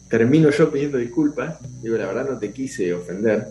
termino 0.08 0.50
yo 0.50 0.72
pidiendo 0.72 0.98
disculpas. 0.98 1.58
Digo, 1.82 1.96
la 1.96 2.06
verdad 2.06 2.28
no 2.28 2.38
te 2.38 2.52
quise 2.52 2.92
ofender, 2.92 3.48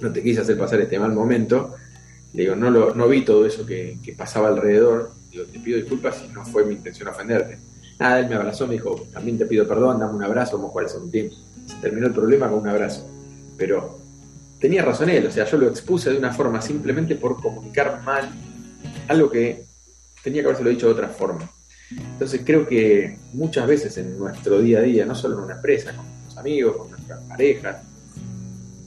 no 0.00 0.12
te 0.12 0.22
quise 0.22 0.40
hacer 0.40 0.56
pasar 0.56 0.80
este 0.80 0.98
mal 0.98 1.12
momento. 1.12 1.74
Le 2.32 2.44
digo, 2.44 2.56
no, 2.56 2.70
lo, 2.70 2.94
no 2.94 3.08
vi 3.08 3.24
todo 3.24 3.44
eso 3.44 3.66
que, 3.66 3.98
pasaba 4.16 4.48
alrededor. 4.48 5.12
Digo, 5.30 5.44
te 5.44 5.58
pido 5.58 5.78
disculpas 5.78 6.22
y 6.28 6.32
no 6.32 6.44
fue 6.44 6.64
mi 6.64 6.74
intención 6.74 7.08
ofenderte. 7.08 7.58
Nada, 7.98 8.20
él 8.20 8.28
me 8.28 8.36
abrazó, 8.36 8.66
me 8.66 8.74
dijo, 8.74 9.06
también 9.12 9.36
te 9.36 9.46
pido 9.46 9.66
perdón, 9.68 9.98
dame 10.00 10.14
un 10.14 10.22
abrazo, 10.22 10.56
vamos 10.56 10.70
a 10.70 10.72
jugar 10.72 10.84
al 10.86 10.90
segundo 10.90 11.12
tiempo. 11.12 11.34
Se 11.66 11.76
terminó 11.76 12.06
el 12.06 12.12
problema 12.12 12.48
con 12.48 12.60
un 12.60 12.68
abrazo. 12.68 13.06
Pero 13.58 14.01
tenía 14.62 14.82
razón 14.84 15.10
él, 15.10 15.26
o 15.26 15.30
sea, 15.30 15.44
yo 15.44 15.58
lo 15.58 15.68
expuse 15.68 16.08
de 16.08 16.16
una 16.16 16.32
forma 16.32 16.62
simplemente 16.62 17.16
por 17.16 17.42
comunicar 17.42 18.00
mal 18.04 18.30
algo 19.08 19.28
que 19.28 19.64
tenía 20.22 20.40
que 20.40 20.46
habérselo 20.46 20.70
dicho 20.70 20.86
de 20.86 20.92
otra 20.92 21.08
forma. 21.08 21.50
Entonces 21.90 22.42
creo 22.44 22.66
que 22.66 23.18
muchas 23.32 23.66
veces 23.66 23.98
en 23.98 24.16
nuestro 24.16 24.60
día 24.60 24.78
a 24.78 24.82
día, 24.82 25.04
no 25.04 25.16
solo 25.16 25.36
en 25.36 25.44
una 25.44 25.54
empresa, 25.56 25.94
con 25.96 26.06
nuestros 26.06 26.38
amigos, 26.38 26.76
con 26.76 26.90
nuestras 26.90 27.20
parejas, 27.22 27.76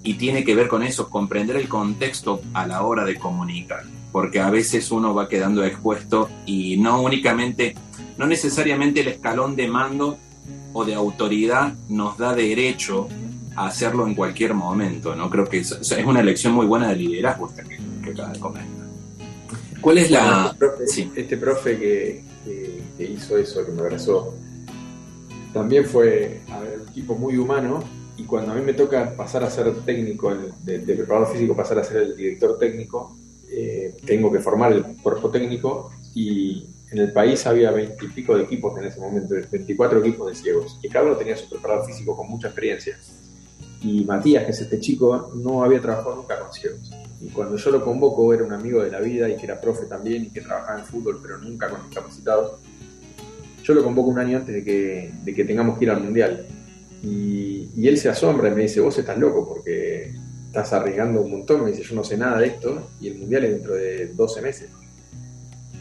y 0.01 0.13
tiene 0.13 0.45
que 0.45 0.55
ver 0.55 0.69
con 0.69 0.81
eso, 0.81 1.09
comprender 1.09 1.57
el 1.57 1.67
contexto 1.67 2.41
a 2.53 2.65
la 2.65 2.83
hora 2.83 3.03
de 3.03 3.17
comunicar, 3.17 3.83
porque 4.13 4.39
a 4.39 4.49
veces 4.49 4.89
uno 4.91 5.13
va 5.13 5.27
quedando 5.27 5.65
expuesto 5.65 6.29
y 6.45 6.77
no 6.77 7.01
únicamente, 7.01 7.75
no 8.17 8.25
necesariamente 8.27 9.01
el 9.01 9.09
escalón 9.09 9.57
de 9.57 9.67
mando 9.67 10.17
o 10.71 10.85
de 10.85 10.93
autoridad 10.93 11.73
nos 11.89 12.17
da 12.17 12.33
derecho 12.33 13.09
a 13.55 13.67
hacerlo 13.67 14.05
en 14.07 14.15
cualquier 14.15 14.53
momento, 14.53 15.15
¿no? 15.15 15.29
Creo 15.29 15.45
que 15.45 15.59
es, 15.59 15.71
es 15.71 16.05
una 16.05 16.21
lección 16.21 16.53
muy 16.53 16.65
buena 16.65 16.89
de 16.89 16.95
liderazgo 16.97 17.49
que, 17.55 17.77
que 18.03 18.09
acaba 18.11 18.33
de 18.33 18.39
comentar. 18.39 18.85
¿Cuál 19.81 19.97
es 19.99 20.11
la...? 20.11 20.47
Este 20.47 20.57
profe, 20.57 20.87
sí. 20.87 21.11
este 21.15 21.37
profe 21.37 21.77
que, 21.77 22.23
que- 22.43 22.81
que 22.97 23.03
hizo 23.03 23.37
eso, 23.37 23.65
que 23.65 23.71
me 23.73 23.81
abrazó, 23.81 24.33
también 25.53 25.85
fue 25.85 26.41
a 26.49 26.59
ver, 26.59 26.79
un 26.85 26.93
tipo 26.93 27.15
muy 27.15 27.37
humano 27.37 27.83
y 28.17 28.23
cuando 28.23 28.51
a 28.53 28.55
mí 28.55 28.61
me 28.61 28.73
toca 28.73 29.13
pasar 29.15 29.43
a 29.43 29.49
ser 29.49 29.73
técnico, 29.85 30.33
de 30.63 30.79
preparador 30.79 31.31
físico, 31.33 31.55
pasar 31.55 31.79
a 31.79 31.83
ser 31.83 31.97
el 32.03 32.15
director 32.15 32.57
técnico, 32.57 33.17
eh, 33.49 33.95
tengo 34.05 34.31
que 34.31 34.39
formar 34.39 34.71
el 34.71 34.83
cuerpo 35.01 35.29
técnico 35.29 35.91
y 36.13 36.65
en 36.91 36.99
el 36.99 37.11
país 37.11 37.45
había 37.45 37.71
veintipico 37.71 38.37
de 38.37 38.43
equipos 38.43 38.77
en 38.79 38.85
ese 38.85 38.99
momento, 39.01 39.35
24 39.51 39.99
equipos 39.99 40.29
de 40.29 40.35
ciegos 40.35 40.79
y 40.81 40.87
cada 40.87 41.05
uno 41.07 41.15
tenía 41.17 41.35
su 41.35 41.49
preparador 41.49 41.85
físico 41.85 42.15
con 42.15 42.29
mucha 42.29 42.47
experiencia. 42.47 42.97
Y 43.83 44.03
Matías, 44.05 44.45
que 44.45 44.51
es 44.51 44.61
este 44.61 44.79
chico, 44.79 45.31
no 45.35 45.63
había 45.63 45.81
trabajado 45.81 46.15
nunca 46.15 46.39
con 46.39 46.51
ciegos. 46.51 46.91
Y 47.21 47.27
cuando 47.29 47.55
yo 47.55 47.71
lo 47.71 47.83
convoco, 47.83 48.33
era 48.33 48.43
un 48.43 48.53
amigo 48.53 48.83
de 48.83 48.91
la 48.91 48.99
vida 48.99 49.29
y 49.29 49.35
que 49.35 49.45
era 49.45 49.59
profe 49.59 49.85
también 49.85 50.25
y 50.25 50.29
que 50.29 50.41
trabajaba 50.41 50.79
en 50.79 50.85
fútbol, 50.85 51.19
pero 51.21 51.37
nunca 51.37 51.69
con 51.69 51.83
discapacitados. 51.83 52.59
Yo 53.63 53.73
lo 53.73 53.83
convoco 53.83 54.09
un 54.09 54.19
año 54.19 54.37
antes 54.37 54.53
de 54.53 54.63
que, 54.63 55.11
de 55.23 55.33
que 55.33 55.43
tengamos 55.43 55.77
que 55.77 55.85
ir 55.85 55.91
al 55.91 56.03
mundial. 56.03 56.45
Y, 57.01 57.69
y 57.75 57.87
él 57.87 57.97
se 57.97 58.09
asombra 58.09 58.49
y 58.49 58.51
me 58.51 58.63
dice: 58.63 58.79
Vos 58.81 58.97
estás 58.97 59.17
loco 59.17 59.47
porque 59.47 60.13
estás 60.47 60.73
arriesgando 60.73 61.21
un 61.21 61.31
montón. 61.31 61.63
Me 61.63 61.71
dice: 61.71 61.83
Yo 61.83 61.95
no 61.95 62.03
sé 62.03 62.17
nada 62.17 62.39
de 62.39 62.47
esto 62.47 62.89
y 63.01 63.07
el 63.07 63.17
mundial 63.17 63.45
es 63.45 63.51
dentro 63.51 63.73
de 63.73 64.07
12 64.07 64.41
meses. 64.41 64.69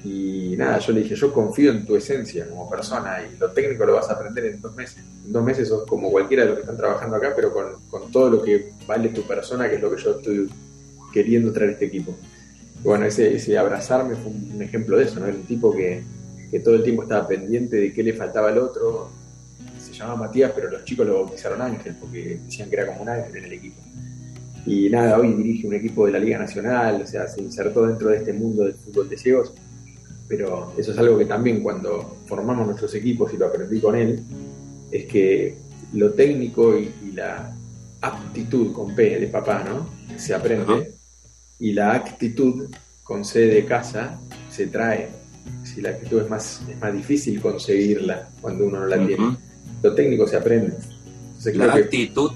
Y 0.04 0.54
nada, 0.58 0.78
yo 0.80 0.92
le 0.92 1.00
dije, 1.00 1.14
yo 1.14 1.32
confío 1.32 1.70
en 1.70 1.86
tu 1.86 1.96
esencia 1.96 2.46
como 2.46 2.68
persona 2.68 3.22
y 3.22 3.38
lo 3.38 3.50
técnico 3.52 3.86
lo 3.86 3.94
vas 3.94 4.10
a 4.10 4.12
aprender 4.12 4.44
en 4.44 4.60
dos 4.60 4.76
meses. 4.76 5.02
En 5.24 5.32
dos 5.32 5.42
meses 5.42 5.68
sos 5.68 5.86
como 5.86 6.10
cualquiera 6.10 6.42
de 6.42 6.50
los 6.50 6.58
que 6.58 6.60
están 6.60 6.76
trabajando 6.76 7.16
acá, 7.16 7.32
pero 7.34 7.50
con, 7.50 7.80
con 7.88 8.12
todo 8.12 8.28
lo 8.28 8.42
que 8.42 8.72
vale 8.86 9.08
tu 9.08 9.22
persona, 9.22 9.68
que 9.68 9.76
es 9.76 9.80
lo 9.80 9.94
que 9.94 10.02
yo 10.02 10.10
estoy 10.18 10.50
queriendo 11.10 11.52
traer 11.52 11.70
a 11.70 11.72
este 11.72 11.86
equipo. 11.86 12.14
Bueno, 12.82 13.06
ese, 13.06 13.34
ese 13.34 13.56
abrazarme 13.56 14.14
fue 14.14 14.30
un, 14.30 14.60
ejemplo 14.60 14.98
de 14.98 15.04
eso, 15.04 15.20
¿no? 15.20 15.26
Un 15.26 15.44
tipo 15.44 15.74
que, 15.74 16.02
que 16.50 16.60
todo 16.60 16.74
el 16.74 16.82
tiempo 16.82 17.04
estaba 17.04 17.26
pendiente 17.26 17.76
de 17.76 17.92
qué 17.94 18.02
le 18.02 18.12
faltaba 18.12 18.50
al 18.50 18.58
otro. 18.58 19.08
Se 19.80 19.94
llamaba 19.94 20.26
Matías, 20.26 20.52
pero 20.54 20.70
los 20.70 20.84
chicos 20.84 21.06
lo 21.06 21.14
bautizaron 21.24 21.62
Ángel, 21.62 21.96
porque 21.98 22.40
decían 22.44 22.68
que 22.68 22.76
era 22.76 22.86
como 22.88 23.00
un 23.00 23.08
ángel 23.08 23.36
en 23.36 23.44
el 23.44 23.52
equipo. 23.54 23.80
Y 24.66 24.90
nada, 24.90 25.18
hoy 25.18 25.32
dirige 25.32 25.66
un 25.66 25.74
equipo 25.74 26.04
de 26.04 26.12
la 26.12 26.18
Liga 26.18 26.38
Nacional, 26.38 27.00
o 27.00 27.06
sea, 27.06 27.26
se 27.26 27.40
insertó 27.40 27.86
dentro 27.86 28.10
de 28.10 28.18
este 28.18 28.34
mundo 28.34 28.64
del 28.64 28.74
fútbol 28.74 29.08
de 29.08 29.16
ciegos 29.16 29.54
pero 30.28 30.72
eso 30.76 30.92
es 30.92 30.98
algo 30.98 31.18
que 31.18 31.26
también 31.26 31.62
cuando 31.62 32.16
formamos 32.26 32.66
nuestros 32.66 32.94
equipos, 32.94 33.32
y 33.32 33.36
lo 33.36 33.46
aprendí 33.46 33.80
con 33.80 33.94
él, 33.96 34.22
es 34.90 35.06
que 35.06 35.56
lo 35.92 36.12
técnico 36.12 36.76
y, 36.78 36.90
y 37.06 37.12
la 37.12 37.54
aptitud 38.00 38.72
con 38.72 38.94
P 38.94 39.18
de 39.20 39.26
papá, 39.28 39.64
¿no? 39.68 39.88
Se 40.18 40.34
aprende, 40.34 40.94
y 41.58 41.72
la 41.72 41.92
actitud 41.94 42.68
con 43.02 43.24
C 43.24 43.40
de 43.40 43.64
casa 43.64 44.18
se 44.50 44.66
trae. 44.68 45.08
Si 45.62 45.80
la 45.82 45.90
actitud 45.90 46.22
es 46.22 46.30
más, 46.30 46.62
es 46.68 46.78
más 46.80 46.92
difícil 46.92 47.40
conseguirla 47.40 48.28
cuando 48.40 48.66
uno 48.66 48.80
no 48.80 48.86
la 48.86 48.96
tiene. 49.06 49.22
Ujú. 49.26 49.36
Lo 49.82 49.94
técnico 49.94 50.26
se 50.26 50.36
aprende. 50.36 50.74
Entonces, 51.28 51.56
La 51.56 51.72
que- 51.74 51.80
actitud, 51.80 52.30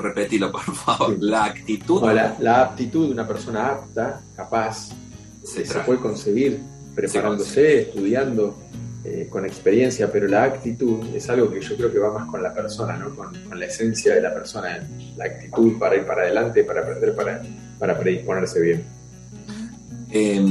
repetilo 0.00 0.50
por 0.50 0.62
favor, 0.62 1.14
Sí. 1.14 1.16
la 1.20 1.44
actitud 1.44 2.00
no, 2.00 2.12
la, 2.12 2.36
la 2.40 2.62
aptitud 2.62 3.06
de 3.06 3.12
una 3.12 3.28
persona 3.28 3.68
apta, 3.68 4.20
capaz, 4.34 4.88
se 5.44 5.64
se 5.64 5.78
puede 5.80 6.00
conseguir 6.00 6.58
preparándose, 6.94 7.82
estudiando, 7.82 8.58
eh, 9.04 9.28
con 9.30 9.44
experiencia, 9.46 10.10
pero 10.10 10.26
la 10.28 10.44
actitud 10.44 11.06
es 11.14 11.28
algo 11.30 11.50
que 11.50 11.60
yo 11.60 11.76
creo 11.76 11.92
que 11.92 11.98
va 11.98 12.12
más 12.12 12.28
con 12.28 12.42
la 12.42 12.52
persona, 12.52 12.96
¿no? 12.96 13.14
con, 13.14 13.32
con 13.48 13.58
la 13.58 13.66
esencia 13.66 14.14
de 14.14 14.20
la 14.20 14.34
persona, 14.34 14.86
la 15.16 15.24
actitud 15.24 15.78
para 15.78 15.96
ir 15.96 16.04
para 16.04 16.22
adelante, 16.22 16.64
para 16.64 16.80
aprender, 16.80 17.14
para, 17.14 17.42
para 17.78 17.98
predisponerse 17.98 18.60
bien. 18.60 18.84
Eh, 20.10 20.44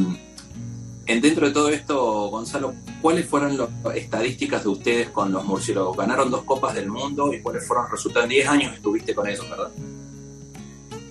en 1.07 1.21
dentro 1.21 1.47
de 1.47 1.53
todo 1.53 1.69
esto, 1.69 2.29
Gonzalo, 2.29 2.73
¿cuáles 3.01 3.25
fueron 3.25 3.57
las 3.57 3.69
estadísticas 3.95 4.63
de 4.63 4.69
ustedes 4.69 5.09
con 5.09 5.31
los 5.31 5.45
murciélagos? 5.45 5.95
Ganaron 5.95 6.29
dos 6.29 6.43
copas 6.43 6.75
del 6.75 6.89
mundo 6.89 7.33
y 7.33 7.41
cuáles 7.41 7.65
fueron 7.65 7.85
los 7.85 7.93
resultados. 7.93 8.25
En 8.25 8.31
10 8.31 8.47
años 8.49 8.73
estuviste 8.75 9.15
con 9.15 9.27
ellos, 9.27 9.49
¿verdad? 9.49 9.69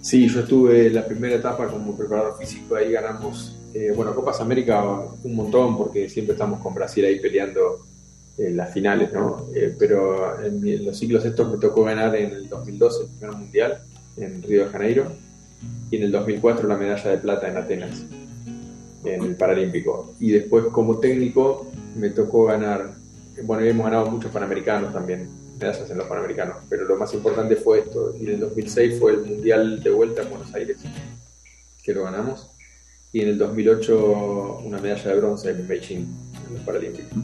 Sí, 0.03 0.29
yo 0.29 0.41
estuve 0.41 0.91
la 0.91 1.07
primera 1.07 1.37
etapa 1.37 1.67
como 1.67 1.97
preparador 1.97 2.37
físico, 2.39 2.77
ahí 2.77 2.93
ganamos, 2.93 3.56
eh, 3.79 3.93
bueno, 3.95 4.15
Copas 4.15 4.41
América 4.41 4.83
un 5.23 5.37
montón, 5.37 5.77
porque 5.77 6.09
siempre 6.09 6.33
estamos 6.33 6.61
con 6.61 6.73
Brasil 6.73 7.05
ahí 7.05 7.21
peleando 7.21 7.85
en 8.39 8.57
las 8.57 8.73
finales, 8.73 9.13
¿no? 9.13 9.49
Eh, 9.55 9.75
pero 9.79 10.43
en 10.43 10.83
los 10.83 10.99
ciclos 10.99 11.27
estos 11.27 11.51
me 11.51 11.59
tocó 11.59 11.85
ganar 11.85 12.17
en 12.17 12.33
el 12.33 12.49
2012 12.49 13.03
el 13.03 13.11
primer 13.11 13.37
mundial 13.37 13.83
en 14.17 14.43
Río 14.43 14.65
de 14.65 14.71
Janeiro 14.71 15.13
y 15.91 15.97
en 15.97 16.05
el 16.05 16.13
2004 16.13 16.67
la 16.67 16.77
medalla 16.77 17.11
de 17.11 17.19
plata 17.19 17.49
en 17.49 17.57
Atenas, 17.59 18.05
en 19.05 19.23
el 19.23 19.37
Paralímpico. 19.37 20.15
Y 20.21 20.31
después 20.31 20.65
como 20.73 20.99
técnico 20.99 21.71
me 21.97 22.09
tocó 22.09 22.47
ganar, 22.47 22.95
bueno, 23.43 23.63
hemos 23.63 23.85
ganado 23.85 24.11
muchos 24.11 24.31
Panamericanos 24.31 24.95
también, 24.95 25.29
medallas 25.61 25.91
en 25.91 25.99
los 25.99 26.07
Panamericanos, 26.07 26.57
pero 26.71 26.87
lo 26.87 26.97
más 26.97 27.13
importante 27.13 27.57
fue 27.57 27.81
esto. 27.81 28.15
Y 28.19 28.23
en 28.23 28.31
el 28.31 28.41
2006 28.41 28.99
fue 28.99 29.13
el 29.13 29.21
Mundial 29.23 29.83
de 29.83 29.91
vuelta 29.91 30.23
en 30.23 30.31
Buenos 30.31 30.55
Aires, 30.55 30.79
que 31.83 31.93
lo 31.93 32.05
ganamos. 32.05 32.56
Y 33.13 33.21
en 33.21 33.29
el 33.29 33.39
2008 33.39 34.63
una 34.65 34.79
medalla 34.79 35.11
de 35.11 35.17
bronce 35.17 35.51
en 35.51 35.67
Beijing, 35.67 36.07
en 36.47 36.55
los 36.55 36.63
Paralímpicos. 36.63 37.19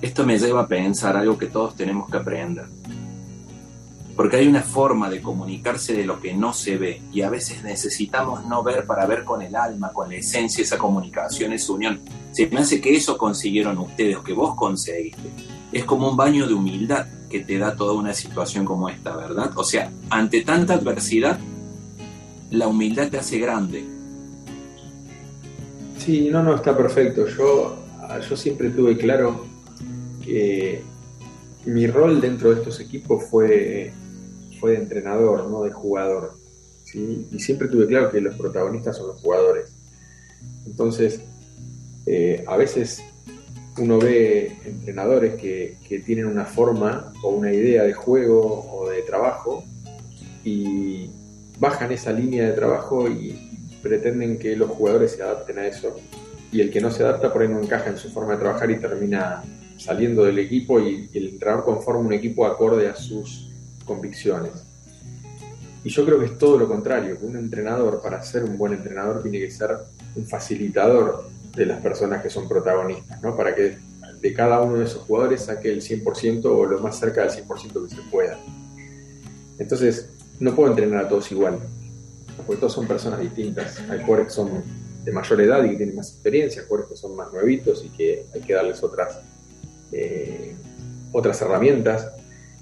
Esto 0.00 0.24
me 0.24 0.38
lleva 0.38 0.62
a 0.62 0.68
pensar 0.68 1.16
algo 1.16 1.36
que 1.36 1.46
todos 1.46 1.74
tenemos 1.74 2.08
que 2.10 2.16
aprender. 2.16 2.66
Porque 4.14 4.36
hay 4.36 4.48
una 4.48 4.62
forma 4.62 5.08
de 5.08 5.22
comunicarse 5.22 5.92
de 5.92 6.04
lo 6.04 6.20
que 6.20 6.34
no 6.34 6.52
se 6.52 6.76
ve 6.76 7.02
y 7.12 7.22
a 7.22 7.30
veces 7.30 7.62
necesitamos 7.62 8.44
no 8.46 8.62
ver 8.62 8.84
para 8.84 9.06
ver 9.06 9.24
con 9.24 9.42
el 9.42 9.54
alma, 9.54 9.92
con 9.92 10.08
la 10.08 10.16
esencia, 10.16 10.62
esa 10.62 10.76
comunicación, 10.76 11.52
esa 11.52 11.72
unión. 11.72 12.00
Se 12.32 12.46
me 12.48 12.60
hace 12.60 12.80
que 12.80 12.96
eso 12.96 13.16
consiguieron 13.16 13.78
ustedes, 13.78 14.18
que 14.18 14.32
vos 14.32 14.56
conseguiste. 14.56 15.30
Es 15.72 15.84
como 15.84 16.10
un 16.10 16.16
baño 16.16 16.46
de 16.46 16.54
humildad 16.54 17.06
que 17.28 17.40
te 17.40 17.58
da 17.58 17.76
toda 17.76 17.92
una 17.92 18.14
situación 18.14 18.64
como 18.64 18.88
esta, 18.88 19.16
¿verdad? 19.16 19.52
O 19.56 19.64
sea, 19.64 19.90
ante 20.10 20.42
tanta 20.42 20.74
adversidad, 20.74 21.38
la 22.50 22.66
humildad 22.66 23.08
te 23.08 23.18
hace 23.18 23.38
grande. 23.38 23.84
Sí, 25.98 26.28
no, 26.30 26.42
no, 26.42 26.54
está 26.54 26.76
perfecto. 26.76 27.26
Yo, 27.26 27.76
yo 28.28 28.36
siempre 28.36 28.70
tuve 28.70 28.96
claro 28.96 29.44
que 30.24 30.82
mi 31.66 31.86
rol 31.86 32.20
dentro 32.20 32.50
de 32.50 32.60
estos 32.60 32.80
equipos 32.80 33.24
fue, 33.24 33.92
fue 34.60 34.72
de 34.72 34.78
entrenador, 34.78 35.50
no 35.50 35.62
de 35.62 35.72
jugador. 35.72 36.38
¿sí? 36.84 37.28
Y 37.32 37.40
siempre 37.40 37.68
tuve 37.68 37.86
claro 37.86 38.10
que 38.10 38.20
los 38.20 38.36
protagonistas 38.36 38.96
son 38.96 39.08
los 39.08 39.20
jugadores. 39.20 39.74
Entonces, 40.66 41.20
eh, 42.06 42.44
a 42.46 42.56
veces 42.56 43.02
uno 43.76 43.98
ve 43.98 44.56
entrenadores 44.64 45.34
que, 45.34 45.76
que 45.86 45.98
tienen 46.00 46.26
una 46.26 46.44
forma 46.44 47.12
o 47.22 47.30
una 47.30 47.52
idea 47.52 47.82
de 47.82 47.92
juego 47.92 48.70
o 48.72 48.88
de 48.88 49.02
trabajo 49.02 49.64
y 50.44 51.10
bajan 51.58 51.92
esa 51.92 52.12
línea 52.12 52.46
de 52.46 52.52
trabajo 52.52 53.08
y 53.08 53.47
pretenden 53.88 54.38
que 54.38 54.54
los 54.54 54.70
jugadores 54.70 55.12
se 55.12 55.22
adapten 55.22 55.58
a 55.58 55.66
eso. 55.66 55.96
Y 56.52 56.60
el 56.60 56.70
que 56.70 56.80
no 56.80 56.90
se 56.90 57.02
adapta 57.02 57.32
por 57.32 57.42
ahí 57.42 57.48
no 57.48 57.60
encaja 57.60 57.90
en 57.90 57.96
su 57.96 58.10
forma 58.10 58.34
de 58.34 58.40
trabajar 58.40 58.70
y 58.70 58.78
termina 58.78 59.42
saliendo 59.76 60.24
del 60.24 60.38
equipo 60.38 60.78
y, 60.80 61.08
y 61.12 61.18
el 61.18 61.28
entrenador 61.28 61.64
conforma 61.64 62.00
un 62.00 62.12
equipo 62.12 62.46
acorde 62.46 62.88
a 62.88 62.94
sus 62.94 63.50
convicciones. 63.84 64.52
Y 65.84 65.90
yo 65.90 66.04
creo 66.04 66.18
que 66.18 66.26
es 66.26 66.38
todo 66.38 66.58
lo 66.58 66.68
contrario, 66.68 67.18
que 67.18 67.24
un 67.24 67.36
entrenador 67.36 68.02
para 68.02 68.22
ser 68.22 68.44
un 68.44 68.58
buen 68.58 68.74
entrenador 68.74 69.22
tiene 69.22 69.38
que 69.38 69.50
ser 69.50 69.70
un 70.16 70.26
facilitador 70.26 71.28
de 71.54 71.66
las 71.66 71.80
personas 71.80 72.22
que 72.22 72.30
son 72.30 72.48
protagonistas, 72.48 73.22
¿no? 73.22 73.36
Para 73.36 73.54
que 73.54 73.78
de 74.20 74.34
cada 74.34 74.60
uno 74.60 74.78
de 74.78 74.84
esos 74.84 75.02
jugadores 75.02 75.42
saque 75.42 75.70
el 75.70 75.80
100% 75.80 76.44
o 76.44 76.66
lo 76.66 76.80
más 76.80 76.98
cerca 76.98 77.22
del 77.22 77.30
100% 77.30 77.88
que 77.88 77.94
se 77.94 78.02
pueda. 78.10 78.38
Entonces, 79.58 80.10
no 80.40 80.54
puedo 80.54 80.70
entrenar 80.70 81.04
a 81.04 81.08
todos 81.08 81.30
igual, 81.32 81.58
porque 82.44 82.60
todos 82.60 82.72
son 82.72 82.86
personas 82.86 83.20
distintas. 83.20 83.78
Hay 83.90 84.00
jugadores 84.00 84.26
que 84.26 84.32
son 84.32 84.62
de 85.04 85.12
mayor 85.12 85.40
edad 85.40 85.64
y 85.64 85.70
que 85.70 85.76
tienen 85.76 85.96
más 85.96 86.10
experiencia, 86.12 86.62
jugadores 86.62 86.90
que 86.90 86.96
son 86.96 87.16
más 87.16 87.32
nuevitos 87.32 87.84
y 87.84 87.88
que 87.90 88.26
hay 88.34 88.40
que 88.40 88.54
darles 88.54 88.82
otras, 88.82 89.20
eh, 89.92 90.54
otras 91.12 91.40
herramientas. 91.42 92.10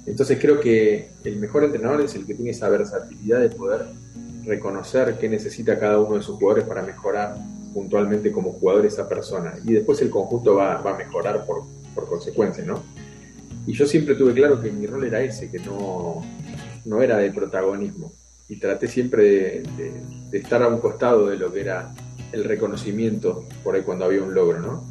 Entonces 0.07 0.39
creo 0.41 0.61
que 0.61 1.11
el 1.25 1.37
mejor 1.37 1.65
entrenador 1.65 2.01
es 2.03 2.15
el 2.15 2.27
que 2.27 2.35
tiene 2.35 2.51
esa 2.51 2.69
versatilidad 2.69 3.41
de 3.41 3.51
poder 3.51 3.87
reconocer 4.45 5.19
qué 5.19 5.29
necesita 5.29 5.79
cada 5.79 5.99
uno 5.99 6.17
de 6.17 6.23
sus 6.23 6.37
jugadores 6.39 6.65
para 6.65 6.83
mejorar 6.83 7.37
puntualmente 7.75 8.31
como 8.31 8.53
jugador 8.53 8.87
esa 8.87 9.09
persona. 9.09 9.55
Y 9.65 9.73
después 9.73 10.01
el 10.01 10.11
conjunto 10.11 10.55
va, 10.55 10.81
va 10.81 10.95
a 10.95 10.97
mejorar 10.97 11.45
por, 11.45 11.65
por 11.95 12.09
consecuencia, 12.09 12.65
¿no? 12.65 12.83
Y 13.67 13.73
yo 13.73 13.87
siempre 13.87 14.15
tuve 14.15 14.33
claro 14.33 14.63
que 14.63 14.71
mi 14.71 14.87
rol 14.87 15.05
era 15.05 15.21
ese, 15.21 15.51
que 15.51 15.59
no, 15.59 16.23
no 16.85 17.03
era 17.03 17.19
de 17.19 17.33
protagonismo. 17.33 18.13
Y 18.49 18.57
traté 18.57 18.89
siempre 18.89 19.23
de, 19.25 19.63
de, 19.77 19.93
de 20.31 20.39
estar 20.39 20.63
a 20.63 20.69
un 20.69 20.79
costado 20.79 21.27
de 21.27 21.37
lo 21.37 21.53
que 21.53 21.61
era 21.61 21.93
el 22.33 22.45
reconocimiento 22.45 23.45
por 23.65 23.75
ahí 23.75 23.83
cuando 23.83 24.05
había 24.05 24.23
un 24.23 24.35
logro, 24.35 24.61
¿no? 24.61 24.85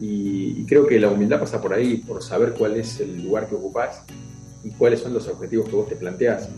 Y, 0.00 0.60
y, 0.60 0.64
creo 0.66 0.86
que 0.86 0.98
la 0.98 1.08
humildad 1.08 1.38
pasa 1.38 1.60
por 1.60 1.72
ahí, 1.72 1.98
por 1.98 2.22
saber 2.22 2.54
cuál 2.54 2.76
es 2.76 2.98
el 3.00 3.22
lugar 3.22 3.48
que 3.48 3.54
ocupás 3.54 4.02
y 4.64 4.70
cuáles 4.70 5.00
son 5.00 5.14
los 5.14 5.28
objetivos 5.28 5.68
que 5.68 5.76
vos 5.76 5.88
te 5.88 5.96
planteás. 5.96 6.48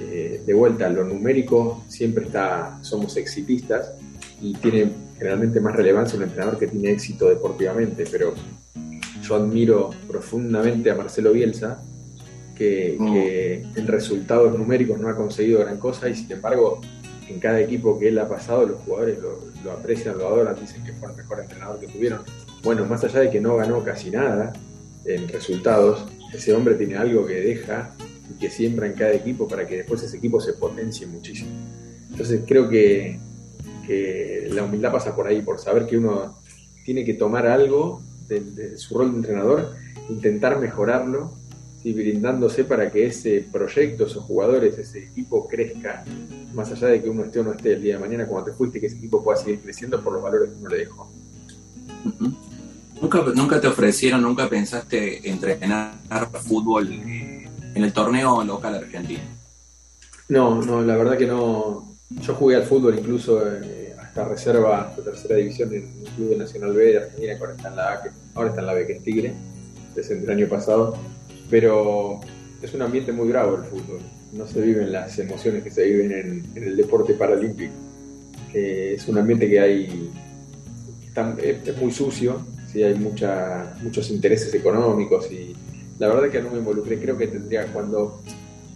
Eh, 0.00 0.42
de 0.44 0.54
vuelta, 0.54 0.88
lo 0.88 1.04
numérico 1.04 1.84
siempre 1.88 2.26
está, 2.26 2.78
somos 2.82 3.16
exitistas 3.16 3.92
y 4.40 4.54
tiene 4.54 4.90
generalmente 5.16 5.60
más 5.60 5.76
relevancia 5.76 6.16
un 6.16 6.24
entrenador 6.24 6.58
que 6.58 6.66
tiene 6.66 6.90
éxito 6.90 7.28
deportivamente, 7.28 8.04
pero 8.10 8.34
yo 9.22 9.36
admiro 9.36 9.90
profundamente 10.08 10.90
a 10.90 10.96
Marcelo 10.96 11.32
Bielsa, 11.32 11.80
que, 12.54 12.96
mm. 12.98 13.12
que 13.12 13.62
en 13.76 13.86
resultados 13.86 14.56
numéricos 14.58 15.00
no 15.00 15.08
ha 15.08 15.16
conseguido 15.16 15.60
gran 15.60 15.78
cosa 15.78 16.08
y 16.08 16.14
sin 16.14 16.30
embargo 16.32 16.80
en 17.28 17.40
cada 17.40 17.60
equipo 17.60 17.98
que 17.98 18.08
él 18.08 18.18
ha 18.18 18.28
pasado 18.28 18.66
los 18.66 18.80
jugadores 18.82 19.18
lo, 19.18 19.38
lo 19.64 19.72
aprecian, 19.72 20.18
lo 20.18 20.26
adoran, 20.28 20.56
dicen 20.60 20.84
que 20.84 20.92
fue 20.92 21.10
el 21.10 21.16
mejor 21.16 21.40
entrenador 21.40 21.80
que 21.80 21.86
tuvieron. 21.88 22.20
Bueno, 22.62 22.84
más 22.86 23.02
allá 23.04 23.20
de 23.20 23.30
que 23.30 23.40
no 23.40 23.56
ganó 23.56 23.82
casi 23.82 24.10
nada 24.10 24.52
en 25.04 25.28
resultados, 25.28 26.06
ese 26.32 26.52
hombre 26.52 26.74
tiene 26.74 26.96
algo 26.96 27.26
que 27.26 27.34
deja 27.34 27.94
y 28.30 28.38
que 28.38 28.50
siembra 28.50 28.86
en 28.86 28.94
cada 28.94 29.12
equipo 29.12 29.48
para 29.48 29.66
que 29.66 29.78
después 29.78 30.02
ese 30.02 30.18
equipo 30.18 30.40
se 30.40 30.54
potencie 30.54 31.06
muchísimo. 31.06 31.50
Entonces 32.10 32.42
creo 32.46 32.68
que, 32.68 33.18
que 33.86 34.48
la 34.50 34.64
humildad 34.64 34.92
pasa 34.92 35.14
por 35.16 35.26
ahí, 35.26 35.42
por 35.42 35.58
saber 35.58 35.86
que 35.86 35.96
uno 35.98 36.40
tiene 36.84 37.04
que 37.04 37.14
tomar 37.14 37.46
algo 37.46 38.02
de, 38.28 38.40
de 38.40 38.76
su 38.76 38.96
rol 38.96 39.12
de 39.12 39.16
entrenador, 39.18 39.74
intentar 40.08 40.58
mejorarlo 40.58 41.32
y 41.84 41.92
brindándose 41.92 42.64
para 42.64 42.90
que 42.90 43.06
ese 43.06 43.46
proyecto, 43.52 44.06
esos 44.06 44.24
jugadores, 44.24 44.78
ese 44.78 45.00
equipo 45.00 45.46
crezca, 45.46 46.02
más 46.54 46.72
allá 46.72 46.88
de 46.88 47.02
que 47.02 47.10
uno 47.10 47.24
esté 47.24 47.40
o 47.40 47.44
no 47.44 47.52
esté 47.52 47.74
el 47.74 47.82
día 47.82 47.94
de 47.94 48.00
mañana 48.00 48.26
cuando 48.26 48.50
te 48.50 48.56
fuiste, 48.56 48.80
que 48.80 48.86
ese 48.86 48.96
equipo 48.96 49.22
pueda 49.22 49.36
seguir 49.36 49.60
creciendo 49.60 50.02
por 50.02 50.14
los 50.14 50.22
valores 50.22 50.48
que 50.50 50.56
uno 50.56 50.70
le 50.70 50.78
dejó. 50.78 51.10
¿Nunca, 53.00 53.22
¿Nunca 53.34 53.60
te 53.60 53.66
ofrecieron, 53.66 54.22
nunca 54.22 54.48
pensaste 54.48 55.28
entrenar 55.28 55.92
fútbol 56.42 56.90
en 56.90 57.84
el 57.84 57.92
torneo 57.92 58.42
local 58.44 58.76
argentino? 58.76 59.20
No, 60.28 60.62
no, 60.62 60.80
la 60.80 60.96
verdad 60.96 61.18
que 61.18 61.26
no. 61.26 61.96
Yo 62.08 62.34
jugué 62.34 62.56
al 62.56 62.62
fútbol 62.62 62.98
incluso 62.98 63.42
eh, 63.46 63.94
hasta 64.00 64.24
reserva 64.24 64.94
de 64.96 65.02
tercera 65.02 65.36
división 65.36 65.74
en 65.74 65.82
el 65.82 66.12
Club 66.12 66.30
de 66.30 66.36
Nacional 66.36 66.72
B 66.72 66.84
de 66.84 66.98
Argentina, 66.98 67.34
que 67.34 67.40
ahora 67.40 67.56
está 67.56 67.68
en 67.68 67.76
la 67.76 67.92
A, 67.92 68.02
que, 68.02 68.10
ahora 68.34 68.48
está 68.48 68.60
en 68.62 68.66
la 68.68 68.74
B, 68.74 68.86
que 68.86 68.92
es 68.94 69.02
Tigre, 69.02 69.34
desde 69.94 70.18
el 70.18 70.30
año 70.30 70.48
pasado. 70.48 70.96
Pero 71.50 72.20
es 72.62 72.74
un 72.74 72.82
ambiente 72.82 73.12
muy 73.12 73.28
bravo 73.28 73.56
el 73.56 73.64
fútbol. 73.64 74.00
No 74.32 74.46
se 74.46 74.60
viven 74.60 74.92
las 74.92 75.18
emociones 75.18 75.62
que 75.62 75.70
se 75.70 75.84
viven 75.84 76.44
en, 76.54 76.62
el 76.62 76.76
deporte 76.76 77.14
paralímpico. 77.14 77.72
es 78.52 79.06
un 79.08 79.18
ambiente 79.18 79.48
que 79.48 79.60
hay. 79.60 80.10
es, 81.42 81.76
muy 81.78 81.92
sucio, 81.92 82.44
¿sí? 82.72 82.82
hay 82.82 82.94
mucha, 82.94 83.76
muchos 83.82 84.10
intereses 84.10 84.52
económicos 84.54 85.30
y 85.30 85.54
la 85.98 86.08
verdad 86.08 86.30
que 86.30 86.42
no 86.42 86.50
me 86.50 86.58
involucré. 86.58 86.98
Creo 86.98 87.16
que 87.16 87.28
tendría 87.28 87.66
cuando. 87.66 88.20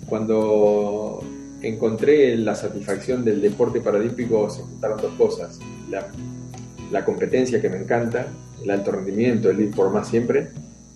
Cuando 0.06 1.22
encontré 1.62 2.36
la 2.36 2.54
satisfacción 2.54 3.24
del 3.24 3.40
deporte 3.40 3.80
paralímpico, 3.80 4.48
se 4.50 4.62
juntaron 4.62 5.00
dos 5.00 5.12
cosas. 5.14 5.58
La, 5.90 7.04
competencia 7.04 7.60
que 7.60 7.68
me 7.68 7.78
encanta, 7.78 8.26
el 8.62 8.70
alto 8.70 8.92
rendimiento, 8.92 9.50
el 9.50 9.60
ir 9.60 9.70
por 9.70 9.92
más 9.92 10.08
siempre, 10.08 10.48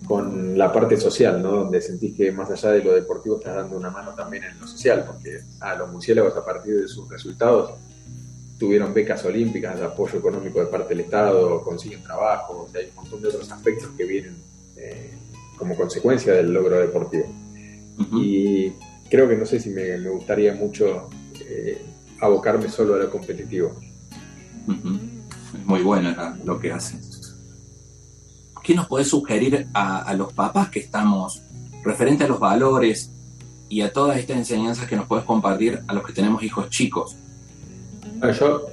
con 0.07 0.57
la 0.57 0.71
parte 0.71 0.97
social, 0.97 1.41
¿no? 1.41 1.51
donde 1.51 1.81
sentís 1.81 2.15
que 2.15 2.31
más 2.31 2.49
allá 2.49 2.71
de 2.71 2.83
lo 2.83 2.93
deportivo 2.93 3.37
estás 3.37 3.55
dando 3.55 3.77
una 3.77 3.89
mano 3.89 4.13
también 4.13 4.43
en 4.43 4.59
lo 4.59 4.67
social, 4.67 5.05
porque 5.07 5.39
a 5.59 5.75
los 5.75 5.91
murciélagos 5.91 6.35
a 6.35 6.43
partir 6.43 6.81
de 6.81 6.87
sus 6.87 7.07
resultados 7.09 7.71
tuvieron 8.57 8.93
becas 8.93 9.23
olímpicas, 9.25 9.81
apoyo 9.81 10.19
económico 10.19 10.59
de 10.59 10.67
parte 10.67 10.89
del 10.89 11.01
Estado, 11.01 11.61
consiguen 11.63 12.03
trabajo, 12.03 12.69
hay 12.75 12.89
un 12.89 12.95
montón 12.95 13.21
de 13.21 13.27
otros 13.29 13.51
aspectos 13.51 13.89
que 13.97 14.05
vienen 14.05 14.35
eh, 14.77 15.11
como 15.57 15.75
consecuencia 15.75 16.33
del 16.33 16.53
logro 16.53 16.79
deportivo. 16.79 17.25
Y 18.13 18.71
creo 19.09 19.27
que 19.29 19.37
no 19.37 19.45
sé 19.45 19.59
si 19.59 19.69
me, 19.69 19.97
gustaría 20.09 20.53
mucho 20.53 21.09
eh, 21.39 21.81
abocarme 22.19 22.69
solo 22.69 22.95
a 22.95 22.97
lo 22.97 23.09
competitivo. 23.09 23.75
Es 24.67 25.65
muy 25.65 25.81
bueno 25.81 26.15
lo 26.43 26.59
que 26.59 26.71
hace. 26.71 26.97
¿Qué 28.63 28.73
nos 28.73 28.87
puede 28.87 29.03
sugerir 29.03 29.67
a, 29.73 30.13
los 30.15 30.31
papás 30.31 30.69
que 30.69 30.79
estamos 30.79 31.41
referente 31.83 32.23
a 32.23 32.27
los 32.27 32.39
valores 32.39 33.11
y 33.67 33.81
a 33.81 33.91
todas 33.91 34.17
estas 34.17 34.37
enseñanzas 34.37 34.87
que 34.87 34.95
nos 34.95 35.05
puedes 35.05 35.25
compartir 35.25 35.81
a 35.85 35.93
los 35.93 36.05
que 36.05 36.13
tenemos 36.13 36.41
hijos 36.43 36.69
chicos? 36.69 37.17
Bueno, 38.19 38.33
yo 38.33 38.67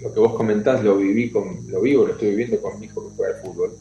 lo 0.00 0.14
que 0.14 0.20
vos 0.20 0.34
comentás 0.34 0.84
lo 0.84 0.96
viví 0.96 1.30
con, 1.30 1.66
lo 1.68 1.80
vivo, 1.80 2.06
lo 2.06 2.12
estoy 2.12 2.30
viviendo 2.30 2.60
con 2.60 2.78
mi 2.78 2.86
hijo 2.86 3.08
que 3.08 3.16
juega 3.16 3.34
al 3.34 3.42
fútbol 3.42 3.76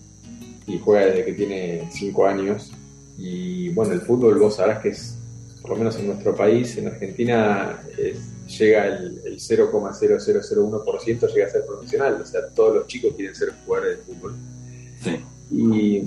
y 0.66 0.80
juega 0.80 1.06
desde 1.06 1.26
que 1.26 1.34
tiene 1.34 1.90
5 1.92 2.26
años 2.26 2.72
y 3.18 3.70
bueno, 3.70 3.94
el 3.94 4.02
fútbol 4.02 4.40
vos 4.40 4.56
sabrás 4.56 4.80
que 4.80 4.90
es 4.90 5.16
por 5.62 5.72
lo 5.72 5.78
menos 5.78 5.96
en 5.98 6.08
nuestro 6.08 6.36
país, 6.36 6.76
en 6.78 6.88
Argentina, 6.88 7.80
llega 8.48 8.88
el, 8.88 9.22
el 9.26 9.40
0,0001% 9.40 11.34
llega 11.34 11.46
a 11.46 11.50
ser 11.50 11.66
profesional, 11.68 12.20
o 12.20 12.26
sea, 12.26 12.48
todos 12.48 12.78
los 12.78 12.88
chicos 12.88 13.14
quieren 13.16 13.36
ser 13.36 13.54
jugadores 13.64 14.00
de 14.00 14.04
fútbol. 14.04 14.36
Y 15.52 16.04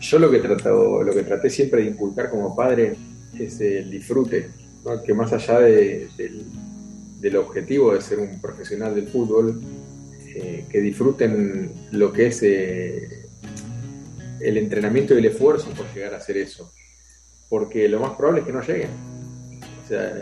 yo 0.00 0.18
lo 0.18 0.30
que, 0.30 0.38
trato, 0.38 1.02
lo 1.02 1.12
que 1.12 1.22
traté 1.22 1.50
siempre 1.50 1.82
de 1.82 1.90
inculcar 1.90 2.30
como 2.30 2.54
padre 2.54 2.96
es 3.38 3.60
el 3.60 3.90
disfrute, 3.90 4.50
que 5.04 5.14
más 5.14 5.32
allá 5.32 5.60
del, 5.60 7.36
objetivo 7.36 7.94
de 7.94 8.00
ser 8.00 8.18
un 8.18 8.40
profesional 8.40 8.94
del 8.94 9.08
fútbol, 9.08 9.60
eh, 10.34 10.64
que 10.68 10.80
disfruten 10.80 11.72
lo 11.92 12.12
que 12.12 12.28
es 12.28 12.42
eh, 12.42 13.26
el 14.40 14.56
entrenamiento 14.56 15.14
y 15.14 15.18
el 15.18 15.26
esfuerzo 15.26 15.70
por 15.70 15.92
llegar 15.92 16.14
a 16.14 16.18
hacer 16.18 16.36
eso 16.36 16.70
porque 17.50 17.88
lo 17.88 18.00
más 18.00 18.16
probable 18.16 18.40
es 18.40 18.46
que 18.46 18.52
no 18.52 18.62
lleguen. 18.62 18.90
O 19.84 19.88
sea, 19.88 20.14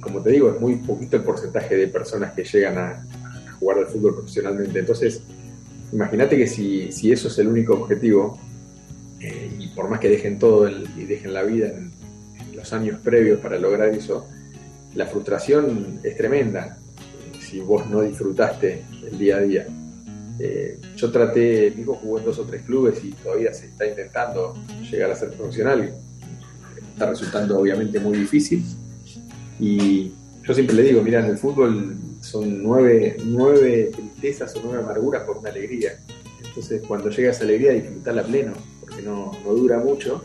como 0.00 0.20
te 0.20 0.30
digo, 0.30 0.50
es 0.50 0.60
muy 0.60 0.74
poquito 0.74 1.16
el 1.16 1.22
porcentaje 1.22 1.76
de 1.76 1.86
personas 1.86 2.32
que 2.32 2.44
llegan 2.44 2.76
a, 2.76 3.06
jugar 3.60 3.78
al 3.78 3.86
fútbol 3.86 4.16
profesionalmente. 4.16 4.80
Entonces, 4.80 5.22
imagínate 5.92 6.36
que 6.36 6.46
si, 6.46 7.12
eso 7.12 7.28
es 7.28 7.38
el 7.38 7.48
único 7.48 7.74
objetivo, 7.74 8.38
eh, 9.20 9.50
y 9.58 9.68
por 9.68 9.88
más 9.88 10.00
que 10.00 10.08
dejen 10.08 10.38
todo 10.38 10.68
y 10.68 11.04
dejen 11.04 11.32
la 11.32 11.42
vida 11.42 11.68
en, 11.68 11.92
los 12.54 12.72
años 12.72 13.00
previos 13.00 13.40
para 13.40 13.58
lograr 13.58 13.88
eso, 13.88 14.28
la 14.94 15.06
frustración 15.06 15.98
es 16.04 16.16
tremenda 16.16 16.78
eh, 17.34 17.38
si 17.40 17.58
vos 17.60 17.88
no 17.88 18.02
disfrutaste 18.02 18.84
el 19.10 19.18
día 19.18 19.36
a 19.36 19.40
día. 19.40 19.66
Eh, 20.38 20.78
yo 20.94 21.10
traté, 21.10 21.72
mi 21.74 21.82
hijo 21.82 21.94
jugó 21.94 22.18
en 22.18 22.24
dos 22.26 22.38
o 22.38 22.44
tres 22.44 22.62
clubes 22.62 23.02
y 23.02 23.10
todavía 23.12 23.52
se 23.52 23.66
está 23.66 23.86
intentando 23.86 24.54
llegar 24.90 25.10
a 25.10 25.16
ser 25.16 25.32
profesional 25.32 25.92
está 26.92 27.06
resultando 27.06 27.58
obviamente 27.58 27.98
muy 27.98 28.18
difícil. 28.18 28.64
Y 29.58 30.12
yo 30.42 30.54
siempre 30.54 30.76
le 30.76 30.82
digo, 30.82 31.02
mira, 31.02 31.20
en 31.20 31.26
el 31.26 31.38
fútbol 31.38 31.96
son 32.20 32.62
nueve, 32.62 33.16
nueve 33.24 33.90
tristezas 34.22 34.54
o 34.56 34.60
nueve 34.64 34.82
amarguras 34.82 35.24
por 35.24 35.38
una 35.38 35.50
alegría. 35.50 35.98
Entonces 36.44 36.82
cuando 36.86 37.10
llega 37.10 37.30
esa 37.30 37.42
alegría 37.44 37.72
disfrutarla 37.72 38.22
pleno, 38.22 38.52
porque 38.80 39.02
no, 39.02 39.32
no 39.44 39.54
dura 39.54 39.78
mucho. 39.78 40.22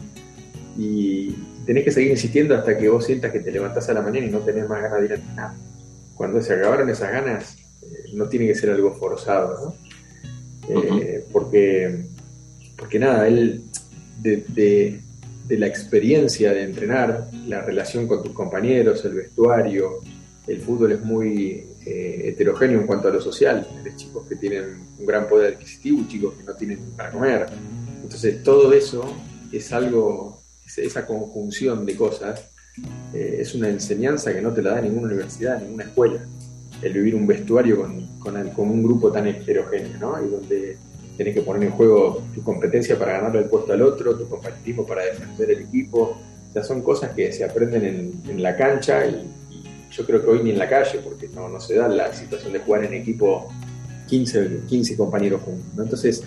Y 0.77 1.31
tenés 1.65 1.83
que 1.83 1.91
seguir 1.91 2.11
insistiendo 2.11 2.55
hasta 2.55 2.77
que 2.77 2.87
vos 2.87 3.05
sientas 3.05 3.31
que 3.31 3.39
te 3.39 3.51
levantás 3.51 3.89
a 3.89 3.93
la 3.93 4.01
mañana 4.01 4.27
y 4.27 4.29
no 4.29 4.39
tenés 4.39 4.69
más 4.69 4.81
ganas 4.81 4.99
de 4.99 5.05
ir 5.05 5.11
a 5.13 5.15
entrenar. 5.15 5.53
Cuando 6.15 6.41
se 6.41 6.53
acabaron 6.53 6.89
esas 6.89 7.11
ganas, 7.11 7.57
eh, 7.81 8.11
no 8.13 8.29
tiene 8.29 8.47
que 8.47 8.55
ser 8.55 8.69
algo 8.69 8.93
forzado, 8.93 9.75
eh, 10.69 11.25
porque, 11.31 12.05
porque 12.77 12.99
nada, 12.99 13.27
él 13.27 13.63
de, 14.19 15.01
de 15.47 15.57
la 15.57 15.67
experiencia 15.67 16.51
de 16.51 16.63
entrenar, 16.63 17.29
la 17.47 17.61
relación 17.61 18.07
con 18.07 18.21
tus 18.21 18.33
compañeros, 18.33 19.03
el 19.05 19.13
vestuario. 19.13 20.01
El 20.47 20.61
fútbol 20.61 20.93
es 20.93 21.01
muy 21.01 21.65
eh, 21.85 22.21
heterogéneo 22.25 22.81
en 22.81 22.87
cuanto 22.87 23.09
a 23.09 23.11
lo 23.11 23.21
social. 23.21 23.67
Hay 23.85 23.95
chicos 23.95 24.25
que 24.27 24.35
tienen 24.35 24.81
un 24.97 25.05
gran 25.05 25.27
poder 25.27 25.55
adquisitivo 25.55 26.01
y 26.01 26.07
chicos 26.07 26.35
que 26.35 26.43
no 26.43 26.53
tienen 26.55 26.79
para 26.95 27.11
comer. 27.11 27.47
Entonces 28.01 28.41
todo 28.43 28.71
eso 28.71 29.03
es 29.51 29.71
algo, 29.73 30.41
esa 30.77 31.05
conjunción 31.05 31.85
de 31.85 31.95
cosas 31.95 32.49
eh, 33.13 33.37
es 33.39 33.53
una 33.55 33.69
enseñanza 33.69 34.33
que 34.33 34.41
no 34.41 34.53
te 34.53 34.61
la 34.61 34.71
da 34.71 34.81
ninguna 34.81 35.07
universidad, 35.07 35.61
ninguna 35.61 35.83
escuela. 35.83 36.25
El 36.81 36.93
vivir 36.93 37.15
un 37.15 37.25
vestuario 37.25 37.81
con, 38.19 38.35
un 38.57 38.83
grupo 38.83 39.11
tan 39.11 39.27
heterogéneo, 39.27 39.97
¿no? 39.99 40.25
Y 40.25 40.29
donde 40.29 40.77
Tienes 41.17 41.33
que 41.33 41.41
poner 41.41 41.63
en 41.63 41.71
juego 41.71 42.21
tu 42.35 42.43
competencia 42.43 42.97
para 42.97 43.13
ganarle 43.13 43.39
el 43.39 43.45
puesto 43.45 43.73
al 43.73 43.81
otro, 43.81 44.15
tu 44.15 44.29
competitivo 44.29 44.85
para 44.85 45.03
defender 45.03 45.49
el 45.49 45.61
equipo. 45.61 46.19
O 46.53 46.63
son 46.63 46.81
cosas 46.83 47.11
que 47.11 47.31
se 47.31 47.43
aprenden 47.43 48.13
en, 48.27 48.41
la 48.41 48.55
cancha 48.55 49.05
y, 49.05 49.27
yo 49.97 50.05
creo 50.05 50.21
que 50.21 50.27
hoy 50.27 50.43
ni 50.43 50.51
en 50.51 50.59
la 50.59 50.69
calle, 50.69 50.99
porque 51.03 51.27
no, 51.29 51.49
no 51.49 51.59
se 51.59 51.75
da 51.75 51.87
la 51.87 52.13
situación 52.13 52.53
de 52.53 52.59
jugar 52.59 52.83
en 52.83 52.93
equipo 52.93 53.51
15, 54.07 54.61
15 54.67 54.95
compañeros 54.95 55.41
juntos. 55.41 55.65
Entonces, 55.77 56.23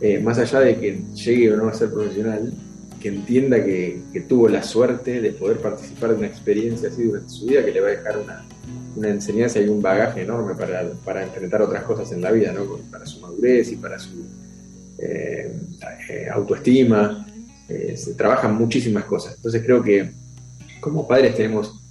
eh, 0.00 0.18
más 0.20 0.38
allá 0.38 0.60
de 0.60 0.76
que 0.76 1.02
llegue 1.14 1.52
o 1.52 1.56
no 1.56 1.68
a 1.68 1.74
ser 1.74 1.90
profesional, 1.90 2.52
que 3.00 3.08
entienda 3.08 3.62
que, 3.62 4.02
tuvo 4.26 4.48
la 4.48 4.62
suerte 4.62 5.20
de 5.20 5.32
poder 5.32 5.58
participar 5.58 6.10
de 6.10 6.16
una 6.16 6.26
experiencia 6.26 6.88
así 6.88 7.02
durante 7.02 7.28
su 7.28 7.46
vida 7.46 7.62
que 7.62 7.72
le 7.72 7.80
va 7.80 7.88
a 7.88 7.90
dejar 7.90 8.18
una, 8.18 8.46
una 8.96 9.10
enseñanza 9.10 9.60
y 9.60 9.68
un 9.68 9.82
bagaje 9.82 10.22
enorme 10.22 10.54
para, 10.54 10.90
para, 11.04 11.22
enfrentar 11.22 11.60
otras 11.60 11.82
cosas 11.84 12.10
en 12.12 12.22
la 12.22 12.32
vida, 12.32 12.52
¿no? 12.52 12.64
para 12.90 13.04
su 13.04 13.20
madurez 13.20 13.70
y 13.72 13.76
para 13.76 13.98
su 13.98 14.24
eh, 14.98 15.52
autoestima. 16.32 17.26
Eh, 17.68 17.94
se 17.96 18.14
trabajan 18.14 18.54
muchísimas 18.54 19.04
cosas. 19.04 19.36
Entonces 19.36 19.62
creo 19.62 19.82
que 19.82 20.10
como 20.80 21.06
padres 21.06 21.34
tenemos 21.34 21.83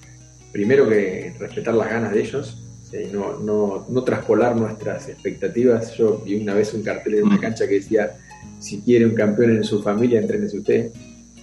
primero 0.54 0.88
que 0.88 1.36
respetar 1.38 1.74
las 1.74 1.90
ganas 1.90 2.14
de 2.14 2.22
ellos, 2.22 2.64
no, 3.12 3.40
no, 3.40 3.86
no, 3.90 4.04
traspolar 4.04 4.56
nuestras 4.56 5.10
expectativas. 5.10 5.94
Yo 5.98 6.20
vi 6.20 6.36
una 6.42 6.54
vez 6.54 6.74
un 6.76 6.84
cartel 6.84 7.16
en 7.16 7.24
una 7.24 7.40
cancha 7.40 7.68
que 7.68 7.76
decía, 7.76 8.16
si 8.60 8.82
quiere 8.82 9.06
un 9.06 9.16
campeón 9.16 9.58
en 9.58 9.64
su 9.64 9.82
familia, 9.82 10.22
entrénese 10.22 10.60
usted. 10.60 10.92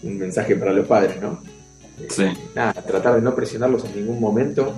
Un 0.04 0.16
mensaje 0.16 0.56
para 0.56 0.72
los 0.72 0.86
padres, 0.86 1.20
¿no? 1.20 1.42
Sí. 2.08 2.24
nada, 2.54 2.72
tratar 2.72 3.16
de 3.16 3.20
no 3.20 3.34
presionarlos 3.34 3.84
en 3.84 3.96
ningún 3.96 4.18
momento 4.18 4.74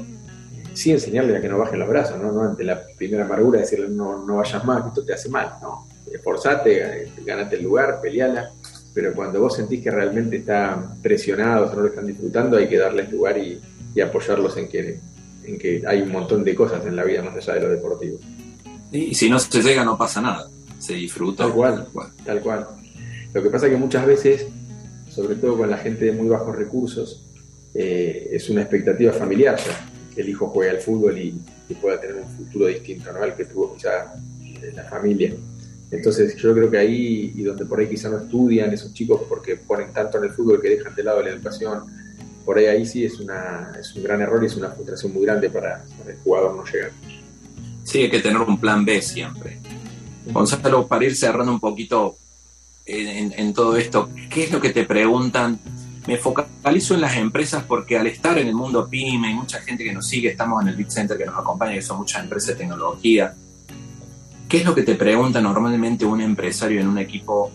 sí 0.74 0.90
enseñarle 0.90 1.36
a 1.36 1.40
que 1.40 1.48
no 1.48 1.58
bajen 1.58 1.78
los 1.78 1.88
brazos, 1.88 2.20
¿no? 2.20 2.32
no 2.32 2.42
ante 2.42 2.64
la 2.64 2.82
primera 2.96 3.24
amargura 3.24 3.60
decirle 3.60 3.88
no, 3.88 4.24
no 4.24 4.36
vayas 4.36 4.64
más, 4.64 4.86
esto 4.86 5.04
te 5.04 5.12
hace 5.12 5.28
mal, 5.28 5.54
¿no? 5.60 5.86
Esforzate, 6.12 7.10
ganate 7.24 7.56
el 7.56 7.62
lugar, 7.62 8.00
peleala, 8.00 8.50
pero 8.94 9.14
cuando 9.14 9.40
vos 9.40 9.56
sentís 9.56 9.82
que 9.82 9.90
realmente 9.90 10.36
están 10.36 11.00
presionados 11.00 11.72
o 11.72 11.76
no 11.76 11.82
lo 11.82 11.88
están 11.88 12.06
disfrutando, 12.06 12.56
hay 12.56 12.68
que 12.68 12.78
darles 12.78 13.10
lugar 13.10 13.38
y, 13.38 13.60
apoyarlos 14.00 14.56
en 14.56 14.68
que, 14.68 15.00
en 15.44 15.58
que 15.58 15.82
hay 15.86 16.02
un 16.02 16.10
montón 16.10 16.44
de 16.44 16.54
cosas 16.54 16.84
en 16.86 16.96
la 16.96 17.04
vida 17.04 17.22
más 17.22 17.36
allá 17.36 17.54
de 17.54 17.60
lo 17.60 17.68
deportivo. 17.70 18.18
Y 18.90 19.14
si 19.14 19.28
no 19.28 19.38
se 19.38 19.62
llega 19.62 19.84
no 19.84 19.98
pasa 19.98 20.20
nada, 20.20 20.48
se 20.78 20.94
disfruta. 20.94 21.44
Tal 21.44 21.52
cual, 21.52 21.88
tal 22.24 22.40
cual. 22.40 22.66
Lo 23.32 23.42
que 23.42 23.50
pasa 23.50 23.66
es 23.66 23.72
que 23.72 23.78
muchas 23.78 24.06
veces, 24.06 24.46
sobre 25.08 25.34
todo 25.36 25.56
con 25.56 25.70
la 25.70 25.78
gente 25.78 26.06
de 26.06 26.12
muy 26.12 26.28
bajos 26.28 26.54
recursos, 26.54 27.24
eh, 27.74 28.28
es 28.32 28.48
una 28.50 28.62
expectativa 28.62 29.12
familiar 29.12 29.56
ya 29.56 29.92
el 30.16 30.28
hijo 30.28 30.48
juegue 30.48 30.70
al 30.70 30.80
fútbol 30.80 31.18
y, 31.18 31.34
pueda 31.80 31.98
tener 31.98 32.16
un 32.16 32.28
futuro 32.28 32.66
distinto 32.66 33.10
¿no? 33.14 33.22
al 33.22 33.34
que 33.34 33.46
tuvo 33.46 33.74
quizá 33.74 34.14
la 34.74 34.84
familia. 34.84 35.32
Entonces 35.90 36.36
yo 36.36 36.52
creo 36.52 36.70
que 36.70 36.76
ahí, 36.76 37.32
y 37.34 37.42
donde 37.44 37.64
por 37.64 37.80
ahí 37.80 37.88
quizá 37.88 38.10
no 38.10 38.18
estudian 38.18 38.70
esos 38.74 38.92
chicos 38.92 39.22
porque 39.26 39.56
ponen 39.56 39.90
tanto 39.90 40.18
en 40.18 40.24
el 40.24 40.30
fútbol 40.32 40.60
que 40.60 40.68
dejan 40.68 40.94
de 40.94 41.02
lado 41.02 41.22
la 41.22 41.30
educación, 41.30 41.84
por 42.44 42.58
ahí 42.58 42.66
ahí 42.66 42.86
sí 42.86 43.04
es, 43.04 43.18
un 43.20 43.26
gran 44.02 44.20
error 44.20 44.42
y 44.42 44.46
es 44.46 44.56
una 44.56 44.70
frustración 44.70 45.12
muy 45.12 45.24
grande 45.24 45.50
para, 45.50 45.84
el 46.06 46.16
jugador 46.22 46.56
no 46.56 46.64
llegar. 46.64 46.90
Sí, 47.84 48.02
hay 48.02 48.10
que 48.10 48.20
tener 48.20 48.38
un 48.38 48.58
plan 48.58 48.84
B 48.84 49.00
siempre. 49.02 49.58
Gonzalo, 50.26 50.86
para 50.86 51.04
ir 51.04 51.16
cerrando 51.16 51.52
un 51.52 51.60
poquito 51.60 52.16
en, 52.86 53.32
en, 53.36 53.52
todo 53.52 53.76
esto, 53.76 54.10
¿qué 54.30 54.44
es 54.44 54.52
lo 54.52 54.60
que 54.60 54.70
te 54.70 54.84
preguntan? 54.84 55.58
Me 56.06 56.16
focalizo 56.16 56.94
en 56.94 57.00
las 57.00 57.16
empresas 57.16 57.64
porque 57.64 57.96
al 57.96 58.06
estar 58.08 58.38
en 58.38 58.48
el 58.48 58.54
mundo 58.54 58.88
PYME 58.88 59.30
y 59.30 59.34
mucha 59.34 59.60
gente 59.60 59.84
que 59.84 59.92
nos 59.92 60.08
sigue, 60.08 60.30
estamos 60.30 60.62
en 60.62 60.68
el 60.68 60.76
Big 60.76 60.90
Center 60.90 61.16
que 61.16 61.26
nos 61.26 61.38
acompaña, 61.38 61.74
que 61.74 61.82
son 61.82 61.98
muchas 61.98 62.22
empresas 62.22 62.48
de 62.48 62.54
tecnología. 62.56 63.34
¿Qué 64.48 64.58
es 64.58 64.64
lo 64.64 64.74
que 64.74 64.82
te 64.82 64.96
pregunta 64.96 65.40
normalmente 65.40 66.04
un 66.04 66.20
empresario 66.20 66.80
en 66.80 66.88
un 66.88 66.98
equipo 66.98 67.50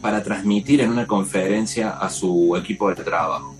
para 0.00 0.22
transmitir 0.22 0.80
en 0.82 0.90
una 0.90 1.06
conferencia 1.06 1.98
a 1.98 2.08
su 2.10 2.56
equipo 2.56 2.88
de 2.90 3.02
trabajo? 3.02 3.55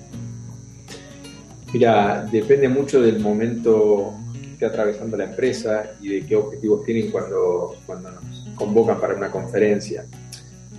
Mira, 1.77 2.27
depende 2.33 2.70
mucho 2.70 3.03
del 3.03 3.20
momento 3.20 4.14
que 4.33 4.53
esté 4.55 4.64
atravesando 4.64 5.14
la 5.14 5.24
empresa 5.24 5.91
y 6.01 6.09
de 6.09 6.27
qué 6.27 6.35
objetivos 6.35 6.87
tienen 6.87 7.11
cuando, 7.11 7.77
cuando 7.85 8.12
nos 8.12 8.49
convocan 8.55 8.99
para 8.99 9.14
una 9.14 9.31
conferencia. 9.31 10.07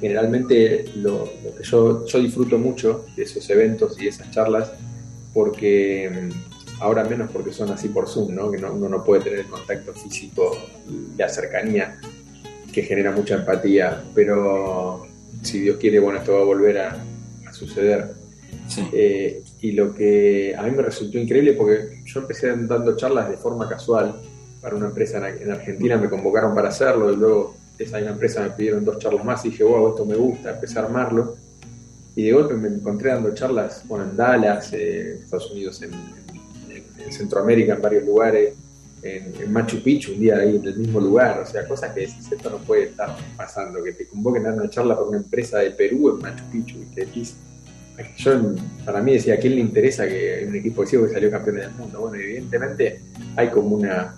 Generalmente 0.02 0.86
lo, 0.96 1.26
que 1.56 1.64
yo, 1.64 2.04
yo 2.04 2.20
disfruto 2.20 2.58
mucho 2.58 3.06
de 3.16 3.22
esos 3.22 3.48
eventos 3.52 3.96
y 4.02 4.06
de 4.06 4.10
esas 4.10 4.32
charlas 4.32 4.72
porque 5.36 6.10
mm, 6.10 6.82
ahora 6.82 7.04
menos 7.04 7.30
porque 7.30 7.54
son 7.54 7.70
así 7.70 7.90
por 7.90 8.10
Zoom, 8.10 8.34
¿no? 8.34 8.50
que 8.50 8.58
no, 8.58 8.74
uno 8.74 8.90
no 8.90 9.04
puede 9.04 9.24
tener 9.24 9.40
el 9.42 9.46
contacto 9.46 9.94
físico 9.94 10.58
y 10.90 11.16
la 11.16 11.30
cercanía 11.30 12.00
que 12.74 12.82
genera 12.82 13.12
mucha 13.12 13.36
empatía, 13.36 14.02
pero 14.16 15.06
si 15.44 15.60
Dios 15.60 15.78
quiere, 15.78 16.00
bueno, 16.00 16.18
esto 16.18 16.34
va 16.34 16.42
a 16.42 16.46
volver 16.46 16.80
a, 16.80 17.06
a 17.46 17.54
suceder. 17.54 18.16
Sí. 18.68 18.82
Eh, 18.92 19.44
y 19.62 19.72
lo 19.72 19.94
que 19.94 20.56
a 20.56 20.64
mí 20.64 20.72
me 20.72 20.84
resultó 20.84 21.18
increíble, 21.18 21.54
porque 21.54 22.02
yo 22.06 22.22
empecé 22.22 22.56
dando 22.56 22.96
charlas 22.96 23.30
de 23.30 23.38
forma 23.38 23.68
casual 23.68 24.16
para 24.62 24.76
una 24.76 24.88
empresa 24.88 25.18
en 25.30 25.52
Argentina, 25.52 25.98
me 25.98 26.10
convocaron 26.10 26.54
para 26.54 26.70
hacerlo 26.70 27.12
y 27.12 27.16
luego 27.16 27.56
esa 27.78 27.98
misma 27.98 28.14
empresa 28.14 28.42
me 28.42 28.50
pidieron 28.52 28.84
dos 28.84 28.98
charlas 29.00 29.24
más 29.24 29.46
y 29.46 29.50
dije, 29.50 29.64
wow, 29.64 29.90
esto 29.90 30.06
me 30.06 30.16
gusta, 30.16 30.52
empecé 30.52 30.80
a 30.80 30.84
armarlo. 30.84 31.36
Y 32.16 32.24
de 32.24 32.32
golpe 32.32 32.56
me 32.56 32.68
encontré 32.68 33.12
dando 33.12 33.34
charlas 33.34 33.84
bueno, 33.88 34.06
en 34.06 34.18
Dallas, 34.18 34.74
eh, 34.74 35.18
en 35.18 35.24
Estados 35.24 35.52
Unidos, 35.52 35.82
en, 35.84 35.92
en, 35.94 36.84
en, 37.06 37.12
Centroamérica, 37.12 37.76
en 37.76 37.82
varios 37.82 38.06
lugares, 38.06 38.56
en, 39.04 39.52
Machu 39.52 39.84
Picchu, 39.84 40.14
un 40.14 40.20
día 40.20 40.38
ahí 40.38 40.56
en 40.56 40.66
el 40.66 40.78
mismo 40.78 41.00
lugar. 41.00 41.40
O 41.42 41.46
sea, 41.46 41.68
cosas 41.68 41.94
que 41.94 42.02
decís, 42.02 42.32
esto 42.32 42.50
no 42.50 42.58
puede 42.58 42.86
estar 42.86 43.16
pasando, 43.36 43.84
que 43.84 43.92
te 43.94 44.08
convoquen 44.08 44.48
a 44.48 44.50
dar 44.50 44.60
una 44.60 44.70
charla 44.70 44.96
para 44.96 45.08
una 45.08 45.18
empresa 45.18 45.60
de 45.60 45.72
Perú 45.72 46.10
en 46.10 46.22
Machu 46.22 46.44
Picchu 46.52 46.78
y 46.80 46.96
te 46.96 47.06
decís, 47.06 47.36
yo 48.18 48.56
para 48.86 49.02
mí 49.02 49.14
decía, 49.14 49.36
¿a 49.36 49.38
quién 49.38 49.56
le 49.56 49.62
interesa 49.62 50.08
que 50.08 50.46
un 50.48 50.56
equipo 50.56 50.82
de 50.82 50.88
ciego 50.88 51.08
que 51.08 51.14
salió 51.14 51.32
campeón 51.32 51.58
del 51.58 51.72
mundo? 51.72 52.02
Bueno, 52.02 52.16
evidentemente 52.16 53.02
hay 53.36 53.50
como 53.50 53.76
una, 53.76 54.16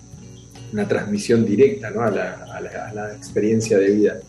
una 0.73 0.87
transmisión 0.87 1.45
directa 1.45 1.89
¿no? 1.89 2.01
a, 2.01 2.11
la, 2.11 2.33
a, 2.53 2.61
la, 2.61 2.87
a, 2.89 2.93
la, 2.93 3.15
experiencia 3.15 3.77
de 3.77 3.89
vida. 3.89 4.19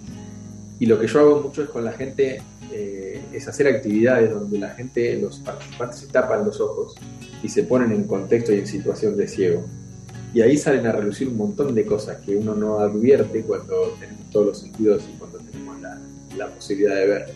Y 0.78 0.86
lo 0.86 0.98
que 0.98 1.06
yo 1.06 1.20
hago 1.20 1.40
mucho 1.42 1.62
es 1.64 1.68
con 1.68 1.84
la 1.84 1.92
gente, 1.92 2.40
eh, 2.72 3.20
es 3.32 3.48
hacer 3.48 3.66
actividades 3.66 4.30
donde 4.30 4.58
la 4.58 4.70
gente, 4.70 5.18
los 5.20 5.40
participantes 5.40 5.98
se 5.98 6.06
tapan 6.06 6.44
los 6.44 6.60
ojos 6.60 6.94
y 7.42 7.48
se 7.48 7.64
ponen 7.64 7.92
en 7.92 8.04
contexto 8.04 8.52
y 8.52 8.60
en 8.60 8.66
situación 8.66 9.16
de 9.16 9.26
ciego. 9.26 9.64
Y 10.32 10.42
ahí 10.42 10.56
salen 10.56 10.86
a 10.86 10.92
relucir 10.92 11.28
un 11.28 11.36
montón 11.36 11.74
de 11.74 11.84
cosas 11.84 12.18
que 12.18 12.36
uno 12.36 12.54
no 12.54 12.78
advierte 12.78 13.42
cuando 13.42 13.96
tenemos 13.98 14.30
todos 14.30 14.46
los 14.46 14.60
sentidos 14.60 15.02
y 15.12 15.18
cuando 15.18 15.38
tenemos 15.38 15.80
la, 15.80 16.00
la 16.36 16.46
posibilidad 16.46 16.94
de 16.94 17.06
ver 17.06 17.34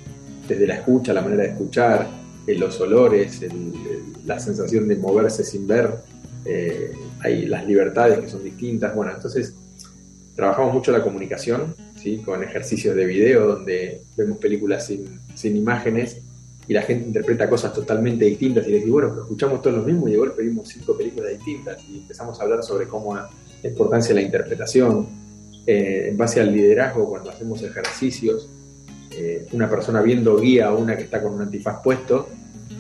desde 0.49 0.67
la 0.67 0.75
escucha, 0.77 1.13
la 1.13 1.23
manera 1.23 1.45
de 1.45 1.51
escuchar, 1.51 2.09
eh, 2.47 2.55
los 2.55 2.81
olores, 2.81 3.43
el, 3.43 3.53
el, 3.53 4.03
la 4.27 4.39
sensación 4.39 4.87
de 4.89 4.97
moverse 4.97 5.45
sin 5.45 5.67
ver, 5.67 5.91
eh, 6.45 6.93
hay 7.21 7.47
las 7.47 7.67
libertades 7.67 8.19
que 8.19 8.29
son 8.29 8.45
distintas. 8.45 8.95
Bueno, 8.95 9.13
entonces 9.15 9.55
trabajamos 10.35 10.75
mucho 10.75 10.93
la 10.93 11.03
comunicación, 11.03 11.75
¿sí? 12.01 12.19
con 12.19 12.43
ejercicios 12.43 12.95
de 12.95 13.07
video 13.07 13.47
donde 13.47 14.03
vemos 14.17 14.39
películas 14.39 14.87
sin, 14.87 15.21
sin 15.35 15.57
imágenes 15.57 16.19
y 16.67 16.73
la 16.73 16.83
gente 16.83 17.07
interpreta 17.07 17.49
cosas 17.49 17.73
totalmente 17.73 18.25
distintas 18.25 18.67
y 18.67 18.73
decimos, 18.73 18.93
bueno, 18.93 19.09
pero 19.11 19.23
escuchamos 19.23 19.63
todos 19.63 19.77
lo 19.77 19.83
mismo 19.83 20.09
y 20.09 20.13
de 20.13 20.19
golpe 20.19 20.43
vimos 20.43 20.69
cinco 20.69 20.97
películas 20.97 21.31
distintas 21.33 21.83
y 21.89 21.99
empezamos 21.99 22.41
a 22.41 22.43
hablar 22.43 22.63
sobre 22.63 22.87
cómo 22.89 23.15
la 23.15 23.29
importancia 23.63 24.15
de 24.15 24.21
la 24.21 24.23
interpretación, 24.23 25.07
eh, 25.67 26.09
en 26.11 26.17
base 26.17 26.41
al 26.41 26.53
liderazgo, 26.53 27.09
cuando 27.09 27.31
hacemos 27.31 27.63
ejercicios, 27.63 28.49
eh, 29.17 29.47
una 29.53 29.69
persona 29.69 30.03
viendo 30.03 30.39
guía 30.39 30.69
a 30.69 30.75
una 30.75 30.97
que 30.97 31.05
está 31.05 31.23
con 31.23 31.35
un 31.35 31.43
antifaz 31.43 31.83
puesto 31.83 32.29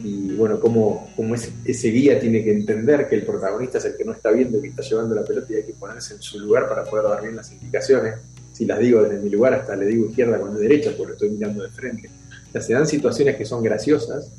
y 0.02 0.32
bueno, 0.34 0.60
cómo, 0.60 1.10
cómo 1.16 1.34
ese, 1.34 1.52
ese, 1.64 1.88
guía 1.88 2.18
tiene 2.20 2.44
que 2.44 2.52
entender 2.52 3.08
que 3.08 3.14
el 3.14 3.22
protagonista 3.22 3.78
es 3.78 3.86
el 3.86 3.96
que 3.96 4.04
no 4.04 4.12
está 4.12 4.30
viendo 4.30 4.60
que 4.60 4.68
está 4.68 4.82
llevando 4.82 5.14
la 5.14 5.24
pelota 5.24 5.46
y 5.50 5.56
hay 5.56 5.64
que 5.64 5.72
ponerse 5.72 6.14
en 6.14 6.22
su 6.22 6.38
lugar 6.38 6.68
para 6.68 6.84
poder 6.84 7.06
dar 7.06 7.22
bien 7.22 7.36
las 7.36 7.50
indicaciones. 7.52 8.14
Si 8.52 8.66
las 8.66 8.78
digo 8.78 9.02
desde 9.02 9.22
mi 9.22 9.30
lugar, 9.30 9.54
hasta 9.54 9.74
le 9.76 9.86
digo 9.86 10.06
izquierda 10.06 10.38
cuando 10.38 10.58
derecha 10.58 10.92
porque 10.96 11.14
estoy 11.14 11.30
mirando 11.30 11.62
de 11.62 11.70
frente. 11.70 12.10
O 12.48 12.52
sea, 12.52 12.60
se 12.60 12.72
dan 12.72 12.86
situaciones 12.86 13.36
que 13.36 13.44
son 13.44 13.62
graciosas, 13.62 14.30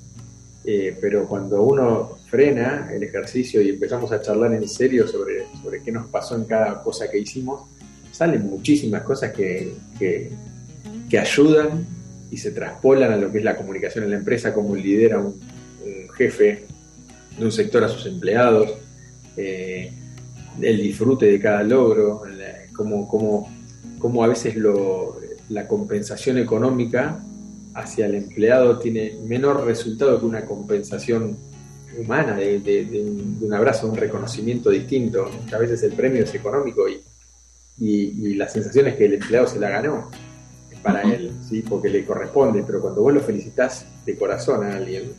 eh, 0.63 0.97
pero 1.01 1.27
cuando 1.27 1.63
uno 1.63 2.17
frena 2.29 2.89
el 2.93 3.03
ejercicio 3.03 3.61
y 3.61 3.69
empezamos 3.69 4.11
a 4.11 4.21
charlar 4.21 4.53
en 4.53 4.67
serio 4.67 5.07
sobre, 5.07 5.45
sobre 5.61 5.81
qué 5.81 5.91
nos 5.91 6.07
pasó 6.07 6.35
en 6.35 6.45
cada 6.45 6.81
cosa 6.81 7.09
que 7.09 7.17
hicimos, 7.17 7.61
salen 8.11 8.47
muchísimas 8.47 9.01
cosas 9.03 9.31
que, 9.31 9.73
que 9.99 10.31
que 11.09 11.19
ayudan 11.19 11.85
y 12.31 12.37
se 12.37 12.51
traspolan 12.51 13.11
a 13.11 13.17
lo 13.17 13.31
que 13.31 13.39
es 13.39 13.43
la 13.43 13.55
comunicación 13.55 14.03
en 14.03 14.11
la 14.11 14.17
empresa, 14.17 14.53
cómo 14.53 14.75
lidera 14.75 15.19
un, 15.19 15.39
un 15.85 16.09
jefe 16.15 16.65
de 17.37 17.45
un 17.45 17.51
sector 17.51 17.83
a 17.83 17.89
sus 17.89 18.05
empleados, 18.05 18.71
eh, 19.37 19.91
el 20.61 20.77
disfrute 20.77 21.25
de 21.25 21.39
cada 21.39 21.63
logro, 21.63 22.23
cómo, 22.73 23.07
cómo, 23.07 23.51
cómo 23.99 24.23
a 24.23 24.27
veces 24.27 24.55
lo, 24.55 25.17
la 25.49 25.67
compensación 25.67 26.37
económica 26.37 27.21
hacia 27.73 28.05
el 28.05 28.15
empleado 28.15 28.79
tiene 28.79 29.17
menor 29.25 29.65
resultado 29.65 30.19
que 30.19 30.25
una 30.25 30.45
compensación 30.45 31.37
humana, 31.97 32.35
de, 32.35 32.59
de, 32.59 32.85
de, 32.85 33.01
un, 33.01 33.39
de 33.39 33.45
un, 33.45 33.53
abrazo, 33.53 33.89
un 33.89 33.97
reconocimiento 33.97 34.69
distinto. 34.69 35.29
A 35.53 35.57
veces 35.57 35.83
el 35.83 35.91
premio 35.91 36.23
es 36.23 36.33
económico 36.33 36.87
y, 36.87 37.01
y, 37.77 38.27
y 38.27 38.33
la 38.35 38.47
sensación 38.47 38.87
es 38.87 38.95
que 38.95 39.05
el 39.05 39.13
empleado 39.15 39.47
se 39.47 39.59
la 39.59 39.69
ganó 39.69 40.09
para 40.85 41.01
él, 41.01 41.31
¿sí? 41.49 41.63
porque 41.67 41.89
le 41.89 42.05
corresponde, 42.05 42.63
pero 42.63 42.79
cuando 42.79 43.01
vos 43.01 43.11
lo 43.11 43.19
felicitas 43.19 43.87
de 44.05 44.15
corazón 44.15 44.63
a 44.63 44.75
alguien, 44.75 45.13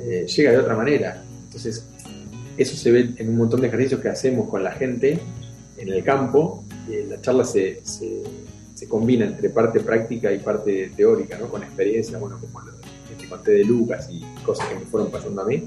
eh, 0.00 0.26
llega 0.26 0.52
de 0.52 0.56
otra 0.56 0.74
manera. 0.74 1.22
Entonces, 1.44 1.86
eso 2.56 2.76
se 2.76 2.90
ve 2.90 3.10
en 3.18 3.28
un 3.28 3.36
montón 3.36 3.60
de 3.60 3.66
ejercicios 3.66 4.00
que 4.00 4.08
hacemos 4.08 4.48
con 4.48 4.64
la 4.64 4.72
gente 4.72 5.18
en 5.76 5.88
el 5.92 6.02
campo. 6.02 6.64
La 7.08 7.20
charla 7.20 7.44
se, 7.44 7.80
se, 7.84 8.22
se, 8.74 8.88
combina 8.88 9.26
entre 9.26 9.50
parte 9.50 9.80
práctica 9.80 10.32
y 10.32 10.38
parte 10.38 10.90
teórica, 10.96 11.36
¿no? 11.36 11.48
con 11.48 11.62
experiencia, 11.62 12.16
bueno, 12.16 12.38
como 12.40 12.60
lo 12.60 12.72
que 12.72 13.22
te 13.22 13.28
conté 13.28 13.52
de 13.52 13.64
Lucas 13.64 14.08
y 14.10 14.22
cosas 14.46 14.66
que 14.68 14.76
me 14.76 14.86
fueron 14.86 15.10
pasando 15.10 15.42
a 15.42 15.44
mí. 15.44 15.62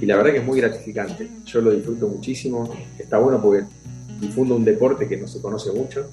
Y 0.00 0.06
la 0.06 0.16
verdad 0.16 0.32
que 0.32 0.38
es 0.38 0.44
muy 0.44 0.58
gratificante. 0.58 1.28
Yo 1.44 1.60
lo 1.60 1.70
disfruto 1.70 2.08
muchísimo. 2.08 2.72
Está 2.98 3.18
bueno 3.18 3.42
porque 3.42 3.64
difundo 4.18 4.56
un 4.56 4.64
deporte 4.64 5.06
que 5.06 5.18
no 5.18 5.28
se 5.28 5.42
conoce 5.42 5.70
mucho. 5.70 6.06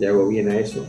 Le 0.00 0.08
hago 0.08 0.26
bien 0.26 0.50
a 0.50 0.58
eso 0.58 0.84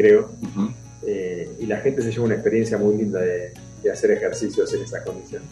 creo. 0.00 0.30
Uh 0.42 0.46
-huh. 0.46 0.70
eh, 1.06 1.56
y 1.62 1.66
la 1.66 1.78
gente 1.84 2.02
se 2.02 2.10
lleva 2.10 2.24
una 2.24 2.34
experiencia 2.34 2.76
muy 2.78 2.96
linda 2.96 3.20
de, 3.20 3.52
de 3.82 3.90
hacer 3.94 4.10
ejercicios 4.12 4.72
en 4.74 4.82
esas 4.82 5.04
condiciones. 5.04 5.48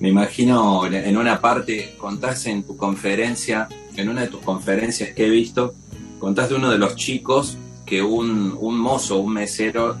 Me 0.00 0.08
imagino 0.08 0.86
en 0.86 1.16
una 1.16 1.40
parte, 1.40 1.94
contás 1.98 2.46
en 2.46 2.64
tu 2.64 2.76
conferencia, 2.76 3.68
en 3.96 4.08
una 4.08 4.22
de 4.22 4.28
tus 4.28 4.40
conferencias 4.40 5.14
que 5.14 5.26
he 5.26 5.30
visto, 5.30 5.74
contás 6.18 6.48
de 6.48 6.56
uno 6.56 6.68
de 6.70 6.78
los 6.78 6.96
chicos 6.96 7.56
que 7.86 8.02
un, 8.02 8.56
un 8.60 8.78
mozo, 8.78 9.18
un 9.18 9.32
mesero, 9.32 9.96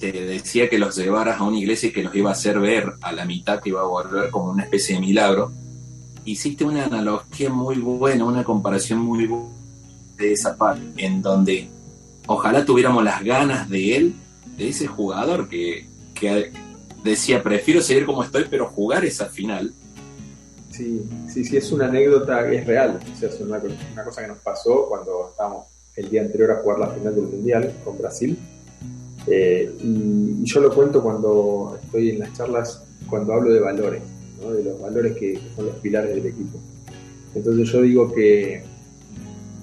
te 0.00 0.12
decía 0.12 0.68
que 0.68 0.78
los 0.78 0.96
llevaras 0.96 1.40
a 1.40 1.44
una 1.44 1.58
iglesia 1.58 1.90
y 1.90 1.92
que 1.92 2.02
los 2.02 2.14
iba 2.14 2.30
a 2.30 2.32
hacer 2.32 2.58
ver 2.58 2.94
a 3.02 3.12
la 3.12 3.24
mitad, 3.24 3.60
que 3.60 3.68
iba 3.68 3.82
a 3.82 3.84
volver 3.84 4.30
como 4.30 4.50
una 4.50 4.64
especie 4.64 4.96
de 4.96 5.00
milagro. 5.02 5.52
Hiciste 6.24 6.64
una 6.64 6.84
analogía 6.86 7.50
muy 7.50 7.76
buena, 7.76 8.24
una 8.24 8.42
comparación 8.42 8.98
muy 9.00 9.26
buena 9.26 9.54
de 10.16 10.32
esa 10.32 10.56
parte, 10.56 10.82
en 10.96 11.22
donde 11.22 11.68
ojalá 12.32 12.64
tuviéramos 12.64 13.02
las 13.02 13.24
ganas 13.24 13.68
de 13.68 13.96
él, 13.96 14.14
de 14.56 14.68
ese 14.68 14.86
jugador 14.86 15.48
que, 15.48 15.86
que 16.14 16.52
decía, 17.02 17.42
prefiero 17.42 17.80
seguir 17.82 18.06
como 18.06 18.22
estoy, 18.22 18.44
pero 18.48 18.68
jugar 18.68 19.04
esa 19.04 19.26
final. 19.26 19.72
Sí, 20.70 21.02
sí, 21.28 21.44
sí, 21.44 21.56
es 21.56 21.72
una 21.72 21.86
anécdota 21.86 22.48
es 22.52 22.64
real. 22.64 23.00
O 23.12 23.18
sea, 23.18 23.28
es 23.28 23.40
una, 23.40 23.60
cosa 24.04 24.22
que 24.22 24.28
nos 24.28 24.38
pasó 24.38 24.86
cuando 24.88 25.30
estábamos 25.30 25.66
el 25.96 26.08
día 26.08 26.22
anterior 26.22 26.52
a 26.52 26.56
jugar 26.62 26.78
la 26.78 26.88
final 26.90 27.16
del 27.16 27.24
Mundial 27.24 27.74
con 27.84 27.98
Brasil. 27.98 28.38
Eh, 29.26 29.74
y, 29.82 30.44
yo 30.44 30.60
lo 30.60 30.72
cuento 30.72 31.02
cuando 31.02 31.78
estoy 31.82 32.10
en 32.10 32.20
las 32.20 32.32
charlas, 32.34 32.84
cuando 33.08 33.32
hablo 33.32 33.52
de 33.52 33.58
valores, 33.58 34.02
de 34.40 34.64
los 34.64 34.80
valores 34.80 35.16
que 35.16 35.40
son 35.56 35.66
los 35.66 35.74
pilares 35.76 36.14
del 36.14 36.26
equipo. 36.26 36.60
Entonces 37.34 37.68
yo 37.68 37.82
digo 37.82 38.14
que 38.14 38.62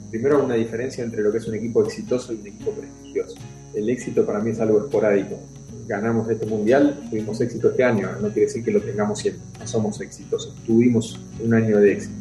primero 0.09 0.43
una 0.43 0.55
diferencia 0.55 1.03
entre 1.03 1.21
lo 1.21 1.31
que 1.31 1.37
es 1.39 1.47
un 1.47 1.55
equipo 1.55 1.83
exitoso 1.83 2.33
y 2.33 2.37
un 2.37 2.47
equipo 2.47 2.71
prestigioso. 2.71 3.35
El 3.73 3.89
éxito 3.89 4.25
para 4.25 4.39
mí 4.39 4.51
es 4.51 4.59
algo 4.59 4.79
esporádico. 4.79 5.39
Ganamos 5.87 6.29
este 6.29 6.45
mundial, 6.45 7.07
tuvimos 7.09 7.39
éxito 7.39 7.69
este 7.69 7.83
año, 7.83 8.09
no 8.21 8.27
quiere 8.29 8.41
decir 8.41 8.63
que 8.63 8.71
lo 8.71 8.81
tengamos 8.81 9.19
siempre, 9.19 9.41
no 9.59 9.67
somos 9.67 10.01
exitosos, 10.01 10.53
tuvimos 10.65 11.19
un 11.43 11.53
año 11.53 11.77
de 11.77 11.93
éxito. 11.93 12.15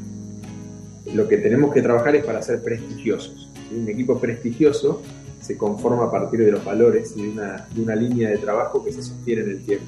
Lo 1.14 1.28
que 1.28 1.38
tenemos 1.38 1.72
que 1.72 1.82
trabajar 1.82 2.14
es 2.16 2.24
para 2.24 2.42
ser 2.42 2.62
prestigiosos. 2.62 3.50
Un 3.76 3.88
equipo 3.88 4.20
prestigioso 4.20 5.02
se 5.40 5.56
conforma 5.56 6.04
a 6.04 6.10
partir 6.10 6.44
de 6.44 6.52
los 6.52 6.64
valores 6.64 7.14
y 7.16 7.22
de 7.22 7.28
una, 7.28 7.68
de 7.74 7.80
una 7.80 7.96
línea 7.96 8.30
de 8.30 8.38
trabajo 8.38 8.84
que 8.84 8.92
se 8.92 9.02
sostiene 9.02 9.42
en 9.42 9.50
el 9.50 9.64
tiempo. 9.64 9.86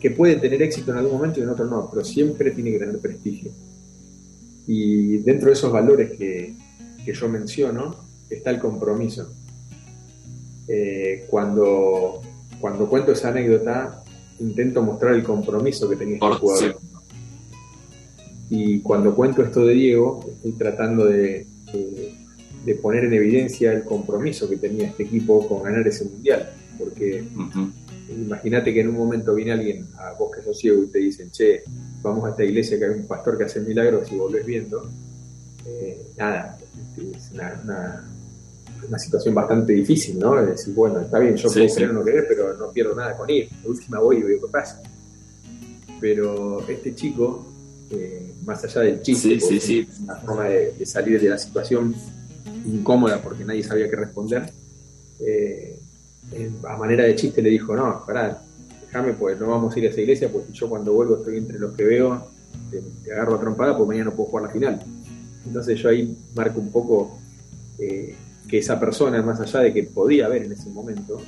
Que 0.00 0.10
puede 0.10 0.36
tener 0.36 0.62
éxito 0.62 0.92
en 0.92 0.98
algún 0.98 1.12
momento 1.12 1.40
y 1.40 1.42
en 1.42 1.50
otro 1.50 1.66
no, 1.66 1.88
pero 1.90 2.04
siempre 2.04 2.50
tiene 2.50 2.72
que 2.72 2.78
tener 2.78 2.98
prestigio. 2.98 3.50
Y 4.66 5.18
dentro 5.18 5.48
de 5.48 5.54
esos 5.54 5.72
valores 5.72 6.12
que, 6.12 6.54
que 7.04 7.14
yo 7.14 7.28
menciono 7.28 7.96
está 8.28 8.50
el 8.50 8.58
compromiso. 8.58 9.32
Eh, 10.68 11.26
cuando, 11.28 12.22
cuando 12.60 12.88
cuento 12.88 13.12
esa 13.12 13.28
anécdota, 13.28 14.04
intento 14.38 14.82
mostrar 14.82 15.14
el 15.14 15.22
compromiso 15.22 15.88
que 15.88 15.96
tenía 15.96 16.14
este 16.16 16.38
jugador. 16.38 16.78
Y 18.48 18.80
cuando 18.80 19.14
cuento 19.14 19.42
esto 19.42 19.64
de 19.64 19.74
Diego, 19.74 20.24
estoy 20.28 20.52
tratando 20.52 21.04
de, 21.06 21.46
de, 22.64 22.74
poner 22.76 23.04
en 23.04 23.14
evidencia 23.14 23.72
el 23.72 23.84
compromiso 23.84 24.48
que 24.48 24.56
tenía 24.56 24.88
este 24.88 25.04
equipo 25.04 25.46
con 25.48 25.62
ganar 25.62 25.86
ese 25.86 26.04
mundial. 26.04 26.50
Porque 26.78 27.24
imagínate 28.08 28.72
que 28.74 28.80
en 28.80 28.88
un 28.88 28.96
momento 28.96 29.34
viene 29.34 29.52
alguien 29.52 29.86
a 29.98 30.12
vos 30.14 30.34
que 30.34 30.42
sos 30.42 30.58
ciego 30.58 30.82
y 30.82 30.88
te 30.88 30.98
dicen, 30.98 31.30
che, 31.30 31.62
vamos 32.02 32.24
a 32.24 32.30
esta 32.30 32.44
iglesia 32.44 32.78
que 32.78 32.86
hay 32.86 32.90
un 32.90 33.06
pastor 33.06 33.38
que 33.38 33.44
hace 33.44 33.60
milagros 33.60 34.10
y 34.10 34.16
volvés 34.16 34.44
viendo. 34.44 34.90
Eh, 35.66 36.02
nada, 36.16 36.58
es 36.96 37.30
una, 37.32 38.04
una, 38.86 38.98
situación 38.98 39.34
bastante 39.34 39.72
difícil, 39.72 40.18
¿no? 40.18 40.38
Es 40.40 40.48
decir, 40.48 40.74
bueno, 40.74 41.00
está 41.00 41.18
bien, 41.18 41.36
yo 41.36 41.50
puedo 41.50 41.68
sí. 41.68 41.74
creer 41.74 41.90
o 41.90 41.92
no 41.94 42.04
querer, 42.04 42.26
pero 42.28 42.56
no 42.56 42.70
pierdo 42.70 42.94
nada 42.94 43.16
con 43.16 43.28
ir. 43.30 43.48
La 43.62 43.68
última 43.68 43.98
voy 44.00 44.18
y 44.18 44.22
veo 44.22 44.40
qué 44.40 44.48
pasa. 44.50 44.82
Pero 46.00 46.66
este 46.68 46.94
chico, 46.94 47.46
eh, 47.90 48.34
más 48.44 48.64
allá 48.64 48.82
del 48.82 49.02
chiste, 49.02 49.38
sí, 49.40 49.88
una 50.02 50.16
forma 50.16 50.44
de, 50.44 50.86
salir 50.86 51.20
de 51.20 51.28
la 51.28 51.38
situación 51.38 51.94
incómoda 52.64 53.20
porque 53.22 53.44
nadie 53.44 53.62
sabía 53.62 53.88
qué 53.88 53.96
responder, 53.96 54.50
eh, 55.20 55.78
a 56.68 56.76
manera 56.76 57.04
de 57.04 57.14
chiste 57.16 57.42
le 57.42 57.50
dijo, 57.50 57.74
no, 57.74 58.04
pará, 58.06 58.42
déjame, 58.86 59.12
pues 59.14 59.38
no 59.38 59.48
vamos 59.48 59.74
a 59.74 59.78
ir 59.78 59.86
a 59.86 59.90
esa 59.90 60.00
iglesia, 60.00 60.30
porque 60.30 60.52
yo 60.52 60.68
cuando 60.68 60.92
vuelvo 60.92 61.16
estoy 61.16 61.38
entre 61.38 61.58
los 61.58 61.74
que 61.74 61.84
veo, 61.84 62.26
te, 62.70 62.80
te 63.04 63.12
agarro 63.12 63.34
a 63.34 63.40
trompada, 63.40 63.76
porque 63.76 63.88
mañana 63.88 64.10
no 64.10 64.16
puedo 64.16 64.30
jugar 64.30 64.44
la 64.46 64.50
final. 64.50 64.82
Entonces 65.46 65.78
yo 65.78 65.88
ahí 65.88 66.16
marco 66.34 66.60
un 66.60 66.70
poco 66.70 67.18
eh, 67.78 68.14
que 68.48 68.58
esa 68.58 68.78
persona, 68.78 69.22
más 69.22 69.40
allá 69.40 69.60
de 69.60 69.72
que 69.72 69.84
podía 69.84 70.26
haber 70.26 70.44
en 70.44 70.52
ese 70.52 70.68
momento, 70.70 71.20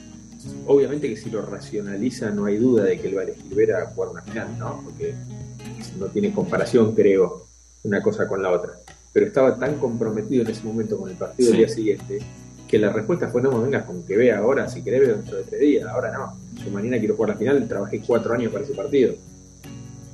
obviamente 0.67 1.09
que 1.09 1.17
si 1.17 1.31
lo 1.31 1.43
racionaliza 1.43 2.31
no 2.31 2.47
hay 2.47 2.57
duda 2.57 2.85
de 2.85 2.99
que 3.01 3.09
él 3.09 3.17
va 3.17 3.21
a 3.21 3.25
elegir 3.25 3.55
ver 3.55 3.75
a 3.75 3.87
jugar 3.87 4.11
una 4.11 4.23
final, 4.23 4.59
¿no? 4.59 4.81
Porque 4.85 5.15
no 5.99 6.07
tiene 6.07 6.33
comparación, 6.33 6.95
creo, 6.95 7.47
una 7.85 8.03
cosa 8.03 8.27
con 8.27 8.43
la 8.43 8.51
otra. 8.51 8.73
Pero 9.13 9.27
estaba 9.27 9.59
tan 9.59 9.77
comprometido 9.79 10.43
en 10.43 10.51
ese 10.51 10.63
momento 10.65 10.99
con 10.99 11.11
el 11.11 11.17
partido 11.17 11.51
del 11.51 11.59
día 11.59 11.69
siguiente 11.69 12.19
que 12.67 12.79
la 12.79 12.91
respuesta 12.91 13.29
fue: 13.29 13.43
no 13.43 13.53
me 13.53 13.65
vengas 13.65 13.85
con 13.85 14.03
que 14.03 14.17
vea 14.17 14.39
ahora, 14.39 14.69
si 14.69 14.83
querés, 14.83 15.01
veo 15.01 15.17
dentro 15.17 15.37
de 15.37 15.45
tres 15.45 15.61
días. 15.61 15.87
Ahora 15.89 16.13
no. 16.13 16.39
Yo 16.65 16.71
mañana 16.71 16.99
quiero 16.99 17.15
jugar 17.15 17.31
la 17.31 17.37
final, 17.37 17.69
trabajé 17.69 18.01
cuatro 18.07 18.35
años 18.35 18.51
para 18.51 18.65
ese 18.65 18.75
partido. 18.75 19.15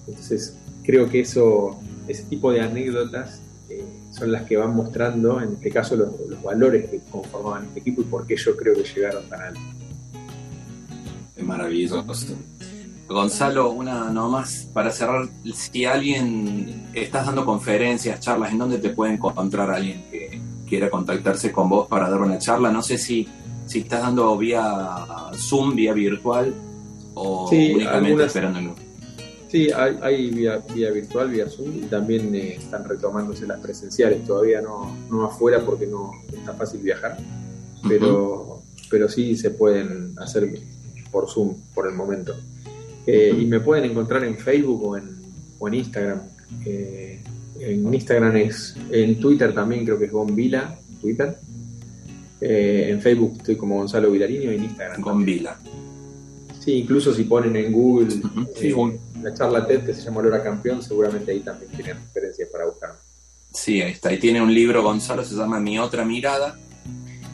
Entonces, 0.07 0.57
creo 0.82 1.09
que 1.09 1.20
eso, 1.20 1.78
ese 2.09 2.24
tipo 2.24 2.51
de 2.51 2.61
anécdotas 2.61 3.40
son 4.10 4.32
las 4.32 4.42
que 4.42 4.56
van 4.56 4.74
mostrando, 4.74 5.40
en 5.40 5.54
este 5.54 5.70
caso, 5.70 5.96
los, 5.96 6.42
valores 6.42 6.90
que 6.90 7.00
conformaban 7.10 7.66
este 7.66 7.80
equipo 7.80 8.00
y 8.02 8.04
por 8.04 8.26
qué 8.26 8.36
yo 8.36 8.56
creo 8.56 8.74
que 8.74 8.84
llegaron 8.84 9.28
tan 9.28 9.40
alto. 9.42 9.60
Es 11.36 11.44
maravilloso. 11.44 12.04
Gonzalo, 13.08 13.70
una 13.70 14.10
nomás 14.10 14.68
para 14.72 14.90
cerrar, 14.90 15.28
si 15.54 15.86
alguien 15.86 16.88
estás 16.92 17.26
dando 17.26 17.44
conferencias, 17.44 18.20
charlas, 18.20 18.52
¿en 18.52 18.58
dónde 18.58 18.78
te 18.78 18.90
puede 18.90 19.14
encontrar 19.14 19.70
alguien 19.70 20.04
que 20.10 20.40
quiera 20.68 20.90
contactarse 20.90 21.50
con 21.50 21.70
vos 21.70 21.88
para 21.88 22.10
dar 22.10 22.20
una 22.20 22.38
charla? 22.38 22.70
No 22.70 22.82
sé 22.82 22.98
si, 22.98 23.26
si 23.66 23.80
estás 23.80 24.02
dando 24.02 24.36
vía 24.36 24.96
Zoom, 25.34 25.74
vía 25.74 25.94
virtual 25.94 26.54
o 27.14 27.48
únicamente 27.50 28.24
esperándolo. 28.24 28.88
Sí, 29.49 29.68
hay, 29.72 30.30
vía, 30.30 30.62
virtual, 30.92 31.30
vía 31.30 31.49
Zoom, 31.49 31.78
y 31.78 31.80
también 31.86 32.34
eh, 32.34 32.57
están 32.57 32.84
retomándose 32.84 33.46
las 33.46 33.59
presenciales, 33.61 34.22
todavía 34.24 34.61
no, 34.61 34.94
no 35.11 35.24
afuera 35.24 35.64
porque 35.64 35.86
no 35.86 36.12
está 36.30 36.53
fácil 36.53 36.80
viajar, 36.80 37.16
pero, 37.88 38.62
pero 38.90 39.09
sí 39.09 39.36
se 39.38 39.51
pueden 39.51 40.14
hacer 40.18 40.51
por 41.11 41.30
Zoom 41.30 41.55
por 41.74 41.88
el 41.88 41.94
momento. 41.94 42.34
Eh, 43.07 43.34
y 43.40 43.46
me 43.46 43.61
pueden 43.61 43.90
encontrar 43.90 44.22
en 44.24 44.36
Facebook 44.36 44.84
o 44.84 44.96
en, 44.99 45.16
o 45.59 45.66
en 45.66 45.74
Instagram. 45.74 46.20
Eh, 46.66 47.20
en 47.59 47.94
Instagram 47.94 48.36
es, 48.36 48.76
en 48.90 49.18
Twitter 49.18 49.55
también 49.55 49.86
creo 49.86 49.99
que 49.99 50.05
es 50.05 50.12
Gonvila, 50.12 50.78
Twitter. 51.01 51.38
en 52.42 53.01
Facebook 53.01 53.36
estoy 53.38 53.57
como 53.57 53.78
Gonzalo 53.78 54.11
Vilariño 54.11 54.53
y 54.53 54.57
en 54.57 54.64
Instagram. 54.64 55.01
Gonvila. 55.01 55.59
Sí, 56.61 56.72
incluso 56.72 57.14
si 57.14 57.24
ponen 57.24 57.57
en 57.57 57.72
Google 57.72 58.09
la 59.22 59.34
charla 59.34 59.66
TED 59.66 59.84
que 59.84 59.94
se 59.94 60.02
llama 60.02 60.20
Olor 60.20 60.42
Campeón, 60.42 60.82
seguramente 60.82 61.32
ahí 61.32 61.40
también 61.40 61.70
tienen 61.72 61.96
referencias 61.96 62.48
para 62.50 62.66
buscar. 62.66 62.94
Sí, 63.52 63.80
ahí 63.80 63.92
está. 63.92 64.10
Ahí 64.10 64.18
tiene 64.18 64.42
un 64.42 64.52
libro, 64.52 64.82
Gonzalo, 64.82 65.24
se 65.24 65.34
llama 65.34 65.58
Mi 65.58 65.78
Otra 65.78 66.04
Mirada. 66.04 66.58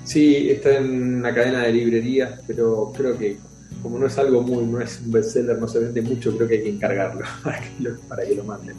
Sí, 0.05 0.51
está 0.51 0.77
en 0.77 1.17
una 1.17 1.35
cadena 1.35 1.63
de 1.63 1.73
librerías, 1.73 2.41
pero 2.47 2.93
creo 2.95 3.19
que 3.19 3.39
como 3.83 3.99
no 3.99 4.07
es 4.07 4.17
algo 4.17 4.43
muy, 4.43 4.65
no 4.65 4.81
es 4.81 5.01
un 5.05 5.13
bestseller, 5.13 5.59
no 5.59 5.69
se 5.69 5.79
vende 5.79 6.01
mucho, 6.01 6.35
creo 6.37 6.49
que 6.49 6.55
hay 6.55 6.63
que 6.63 6.71
encargarlo 6.71 7.25
para 7.45 7.61
que 7.61 7.71
lo, 7.81 7.97
para 8.01 8.25
que 8.25 8.35
lo 8.35 8.45
manden. 8.45 8.77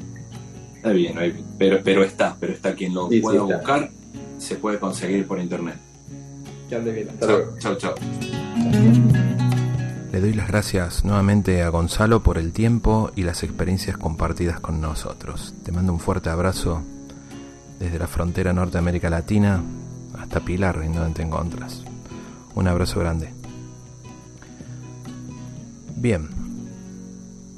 Está 0.76 0.92
bien, 0.92 1.46
pero, 1.58 1.80
pero 1.84 2.04
está, 2.04 2.36
pero 2.40 2.54
está 2.54 2.74
quien 2.74 2.94
lo 2.94 3.10
pueda 3.10 3.42
buscar, 3.42 3.90
se 4.38 4.56
puede 4.56 4.80
conseguir 4.80 5.28
por 5.28 5.40
internet. 5.40 5.78
Que 6.70 6.76
ande 6.76 6.92
bien, 6.92 7.10
hasta 7.10 7.28
chau, 7.28 7.38
luego. 7.38 7.58
Chao, 7.60 7.76
chao. 7.76 7.96
Le 10.16 10.22
doy 10.22 10.32
las 10.32 10.48
gracias 10.48 11.04
nuevamente 11.04 11.62
a 11.62 11.68
Gonzalo 11.68 12.24
por 12.24 12.38
el 12.38 12.54
tiempo 12.54 13.12
y 13.18 13.24
las 13.24 13.44
experiencias 13.44 13.98
compartidas 13.98 14.62
con 14.62 14.80
nosotros. 14.80 15.54
Te 15.62 15.74
mando 15.74 15.92
un 15.92 16.00
fuerte 16.00 16.30
abrazo 16.30 16.82
desde 17.80 18.00
la 18.00 18.08
frontera 18.08 18.54
norte 18.54 18.80
Latina 19.10 19.62
hasta 20.18 20.40
Pilar, 20.40 20.82
en 20.84 20.94
donde 20.94 21.16
te 21.16 21.22
encuentras. 21.22 21.84
Un 22.54 22.66
abrazo 22.70 23.02
grande. 23.02 23.34
Bien, 25.98 26.30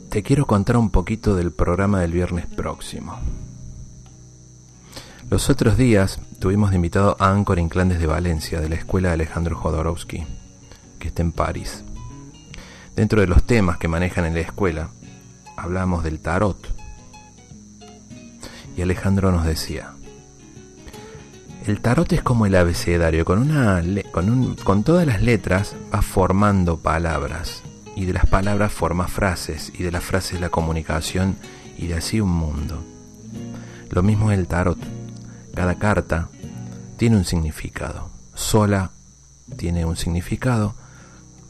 te 0.09 0.23
quiero 0.23 0.47
contar 0.47 0.77
un 0.77 0.89
poquito 0.89 1.35
del 1.35 1.51
programa 1.51 2.01
del 2.01 2.11
viernes 2.11 2.47
próximo. 2.47 3.19
Los 5.29 5.51
otros 5.51 5.77
días 5.77 6.19
tuvimos 6.39 6.71
de 6.71 6.77
invitado 6.77 7.17
a 7.19 7.29
Anchor 7.29 7.59
Inclán 7.59 7.89
de 7.89 8.07
Valencia, 8.07 8.59
de 8.59 8.69
la 8.69 8.75
escuela 8.77 9.09
de 9.09 9.13
Alejandro 9.13 9.55
Jodorowsky, 9.55 10.25
que 10.97 11.09
está 11.09 11.21
en 11.21 11.31
París. 11.31 11.83
Dentro 12.97 13.21
de 13.21 13.27
los 13.27 13.43
temas 13.43 13.77
que 13.77 13.87
manejan 13.87 14.25
en 14.25 14.33
la 14.33 14.39
escuela, 14.39 14.89
hablamos 15.55 16.03
del 16.03 16.19
tarot. 16.19 16.57
Y 18.75 18.81
Alejandro 18.81 19.31
nos 19.31 19.45
decía, 19.45 19.91
el 21.67 21.79
tarot 21.79 22.11
es 22.11 22.23
como 22.23 22.47
el 22.47 22.55
abecedario, 22.55 23.23
con, 23.23 23.37
una, 23.37 23.83
con, 24.11 24.55
con 24.55 24.83
todas 24.83 25.05
las 25.05 25.21
letras 25.21 25.75
va 25.93 26.01
formando 26.01 26.79
palabras, 26.79 27.61
y 27.95 28.05
de 28.05 28.13
las 28.13 28.25
palabras 28.25 28.73
forma 28.73 29.07
frases, 29.07 29.71
y 29.77 29.83
de 29.83 29.91
las 29.91 30.03
frases 30.03 30.41
la 30.41 30.49
comunicación, 30.49 31.35
y 31.77 31.85
de 31.85 31.93
así 31.93 32.19
un 32.19 32.31
mundo. 32.31 32.83
Lo 33.91 34.01
mismo 34.01 34.31
es 34.31 34.39
el 34.39 34.47
tarot. 34.47 34.79
Cada 35.53 35.75
carta 35.75 36.29
tiene 36.97 37.15
un 37.15 37.25
significado. 37.25 38.09
Sola 38.33 38.89
tiene 39.55 39.85
un 39.85 39.97
significado, 39.97 40.73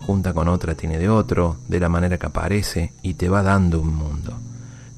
junta 0.08 0.34
con 0.34 0.48
otra 0.48 0.74
tiene 0.74 0.98
de 0.98 1.10
otro, 1.10 1.58
de 1.68 1.82
la 1.82 1.90
manera 1.90 2.18
que 2.18 2.28
aparece, 2.28 2.94
y 3.02 3.16
te 3.16 3.28
va 3.28 3.44
dando 3.44 3.82
un 3.82 3.94
mundo. 3.94 4.38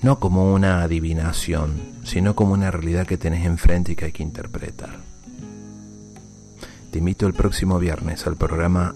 No 0.03 0.19
como 0.19 0.53
una 0.53 0.83
adivinación, 0.83 1.71
sino 2.03 2.35
como 2.35 2.53
una 2.53 2.69
realidad 2.69 3.07
que 3.07 3.17
tenés 3.17 3.43
enfrente 3.43 3.93
y 3.93 3.95
que 3.95 4.05
hay 4.05 4.11
que 4.11 4.21
interpretar. 4.21 4.99
Te 6.91 6.99
invito 6.99 7.25
el 7.25 7.33
próximo 7.33 7.79
viernes 7.79 8.27
al 8.27 8.35
programa 8.35 8.93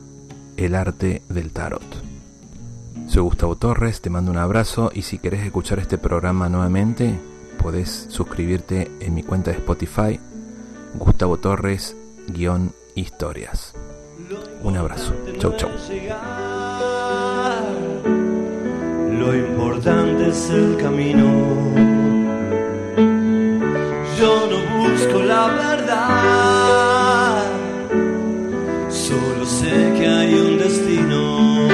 El 0.55 0.75
arte 0.75 1.23
del 1.29 1.51
tarot. 1.51 2.03
Soy 3.07 3.23
Gustavo 3.23 3.55
Torres, 3.55 3.99
te 3.99 4.11
mando 4.11 4.29
un 4.29 4.37
abrazo 4.37 4.91
y 4.93 5.01
si 5.01 5.17
querés 5.17 5.43
escuchar 5.43 5.79
este 5.79 5.97
programa 5.97 6.47
nuevamente, 6.47 7.19
podés 7.59 8.05
suscribirte 8.09 8.91
en 8.99 9.15
mi 9.15 9.23
cuenta 9.23 9.49
de 9.49 9.57
Spotify, 9.57 10.19
Gustavo 10.93 11.37
Torres, 11.37 11.97
guion 12.27 12.71
historias. 12.93 13.73
Un 14.63 14.77
abrazo. 14.77 15.13
Chau, 15.39 15.51
chau. 15.57 15.69
Lo 19.19 19.35
importante 19.35 20.29
es 20.29 20.49
el 20.49 20.77
camino. 20.77 21.25
Yo 24.17 24.47
no 24.51 24.59
busco 24.77 25.19
la 25.21 25.47
verdad. 25.47 27.43
Solo 28.89 29.45
sé 29.45 29.93
que 29.97 30.07
hay 30.07 30.33
un 30.33 30.57
destino. 30.57 31.67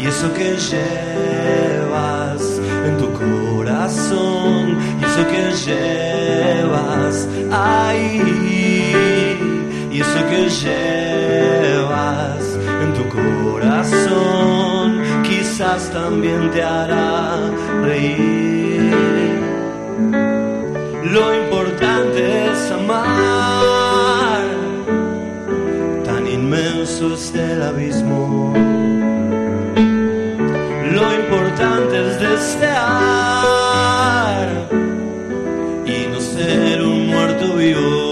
Y 0.00 0.06
eso 0.06 0.32
que 0.34 0.56
llevas 0.70 2.42
en 2.86 2.98
tu 2.98 3.08
corazón. 3.12 4.78
Y 5.00 5.04
eso 5.04 5.22
que 5.28 5.42
llevas 5.66 7.28
ahí 7.52 8.63
y 9.94 10.00
eso 10.00 10.20
que 10.28 10.48
llevas 10.64 12.42
en 12.82 12.92
tu 12.94 13.04
corazón 13.16 14.88
quizás 15.22 15.88
también 15.92 16.50
te 16.50 16.64
hará 16.64 17.38
reír. 17.82 18.90
Lo 21.04 21.34
importante 21.42 22.50
es 22.50 22.72
amar, 22.72 24.42
tan 26.04 26.26
inmenso 26.26 27.14
es 27.14 27.32
el 27.36 27.62
abismo. 27.62 28.52
Lo 30.96 31.14
importante 31.20 31.94
es 32.08 32.18
desear 32.18 32.74
y 35.86 36.08
no 36.10 36.20
ser 36.20 36.82
un 36.82 37.06
muerto 37.06 37.54
vivo. 37.54 38.03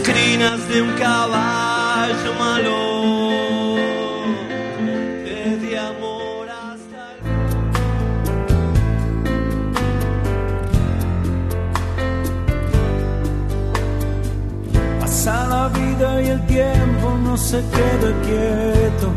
Crinas 0.00 0.68
de 0.68 0.82
un 0.82 0.92
caballo 0.92 2.34
malo. 2.38 2.76
Di 5.60 5.74
amor 5.76 6.48
hasta 6.48 7.02
el 7.12 7.18
Pasa 15.00 15.46
la 15.48 15.68
vida 15.68 16.22
y 16.22 16.26
el 16.28 16.46
tiempo 16.46 17.18
no 17.24 17.36
se 17.36 17.58
queda 17.58 18.08
quieto. 18.26 19.08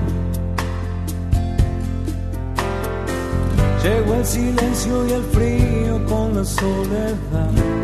Llegó 3.84 4.16
el 4.16 4.26
silencio 4.26 5.08
y 5.08 5.12
el 5.14 5.24
frío 5.24 6.06
con 6.08 6.36
la 6.36 6.44
soledad. 6.44 7.77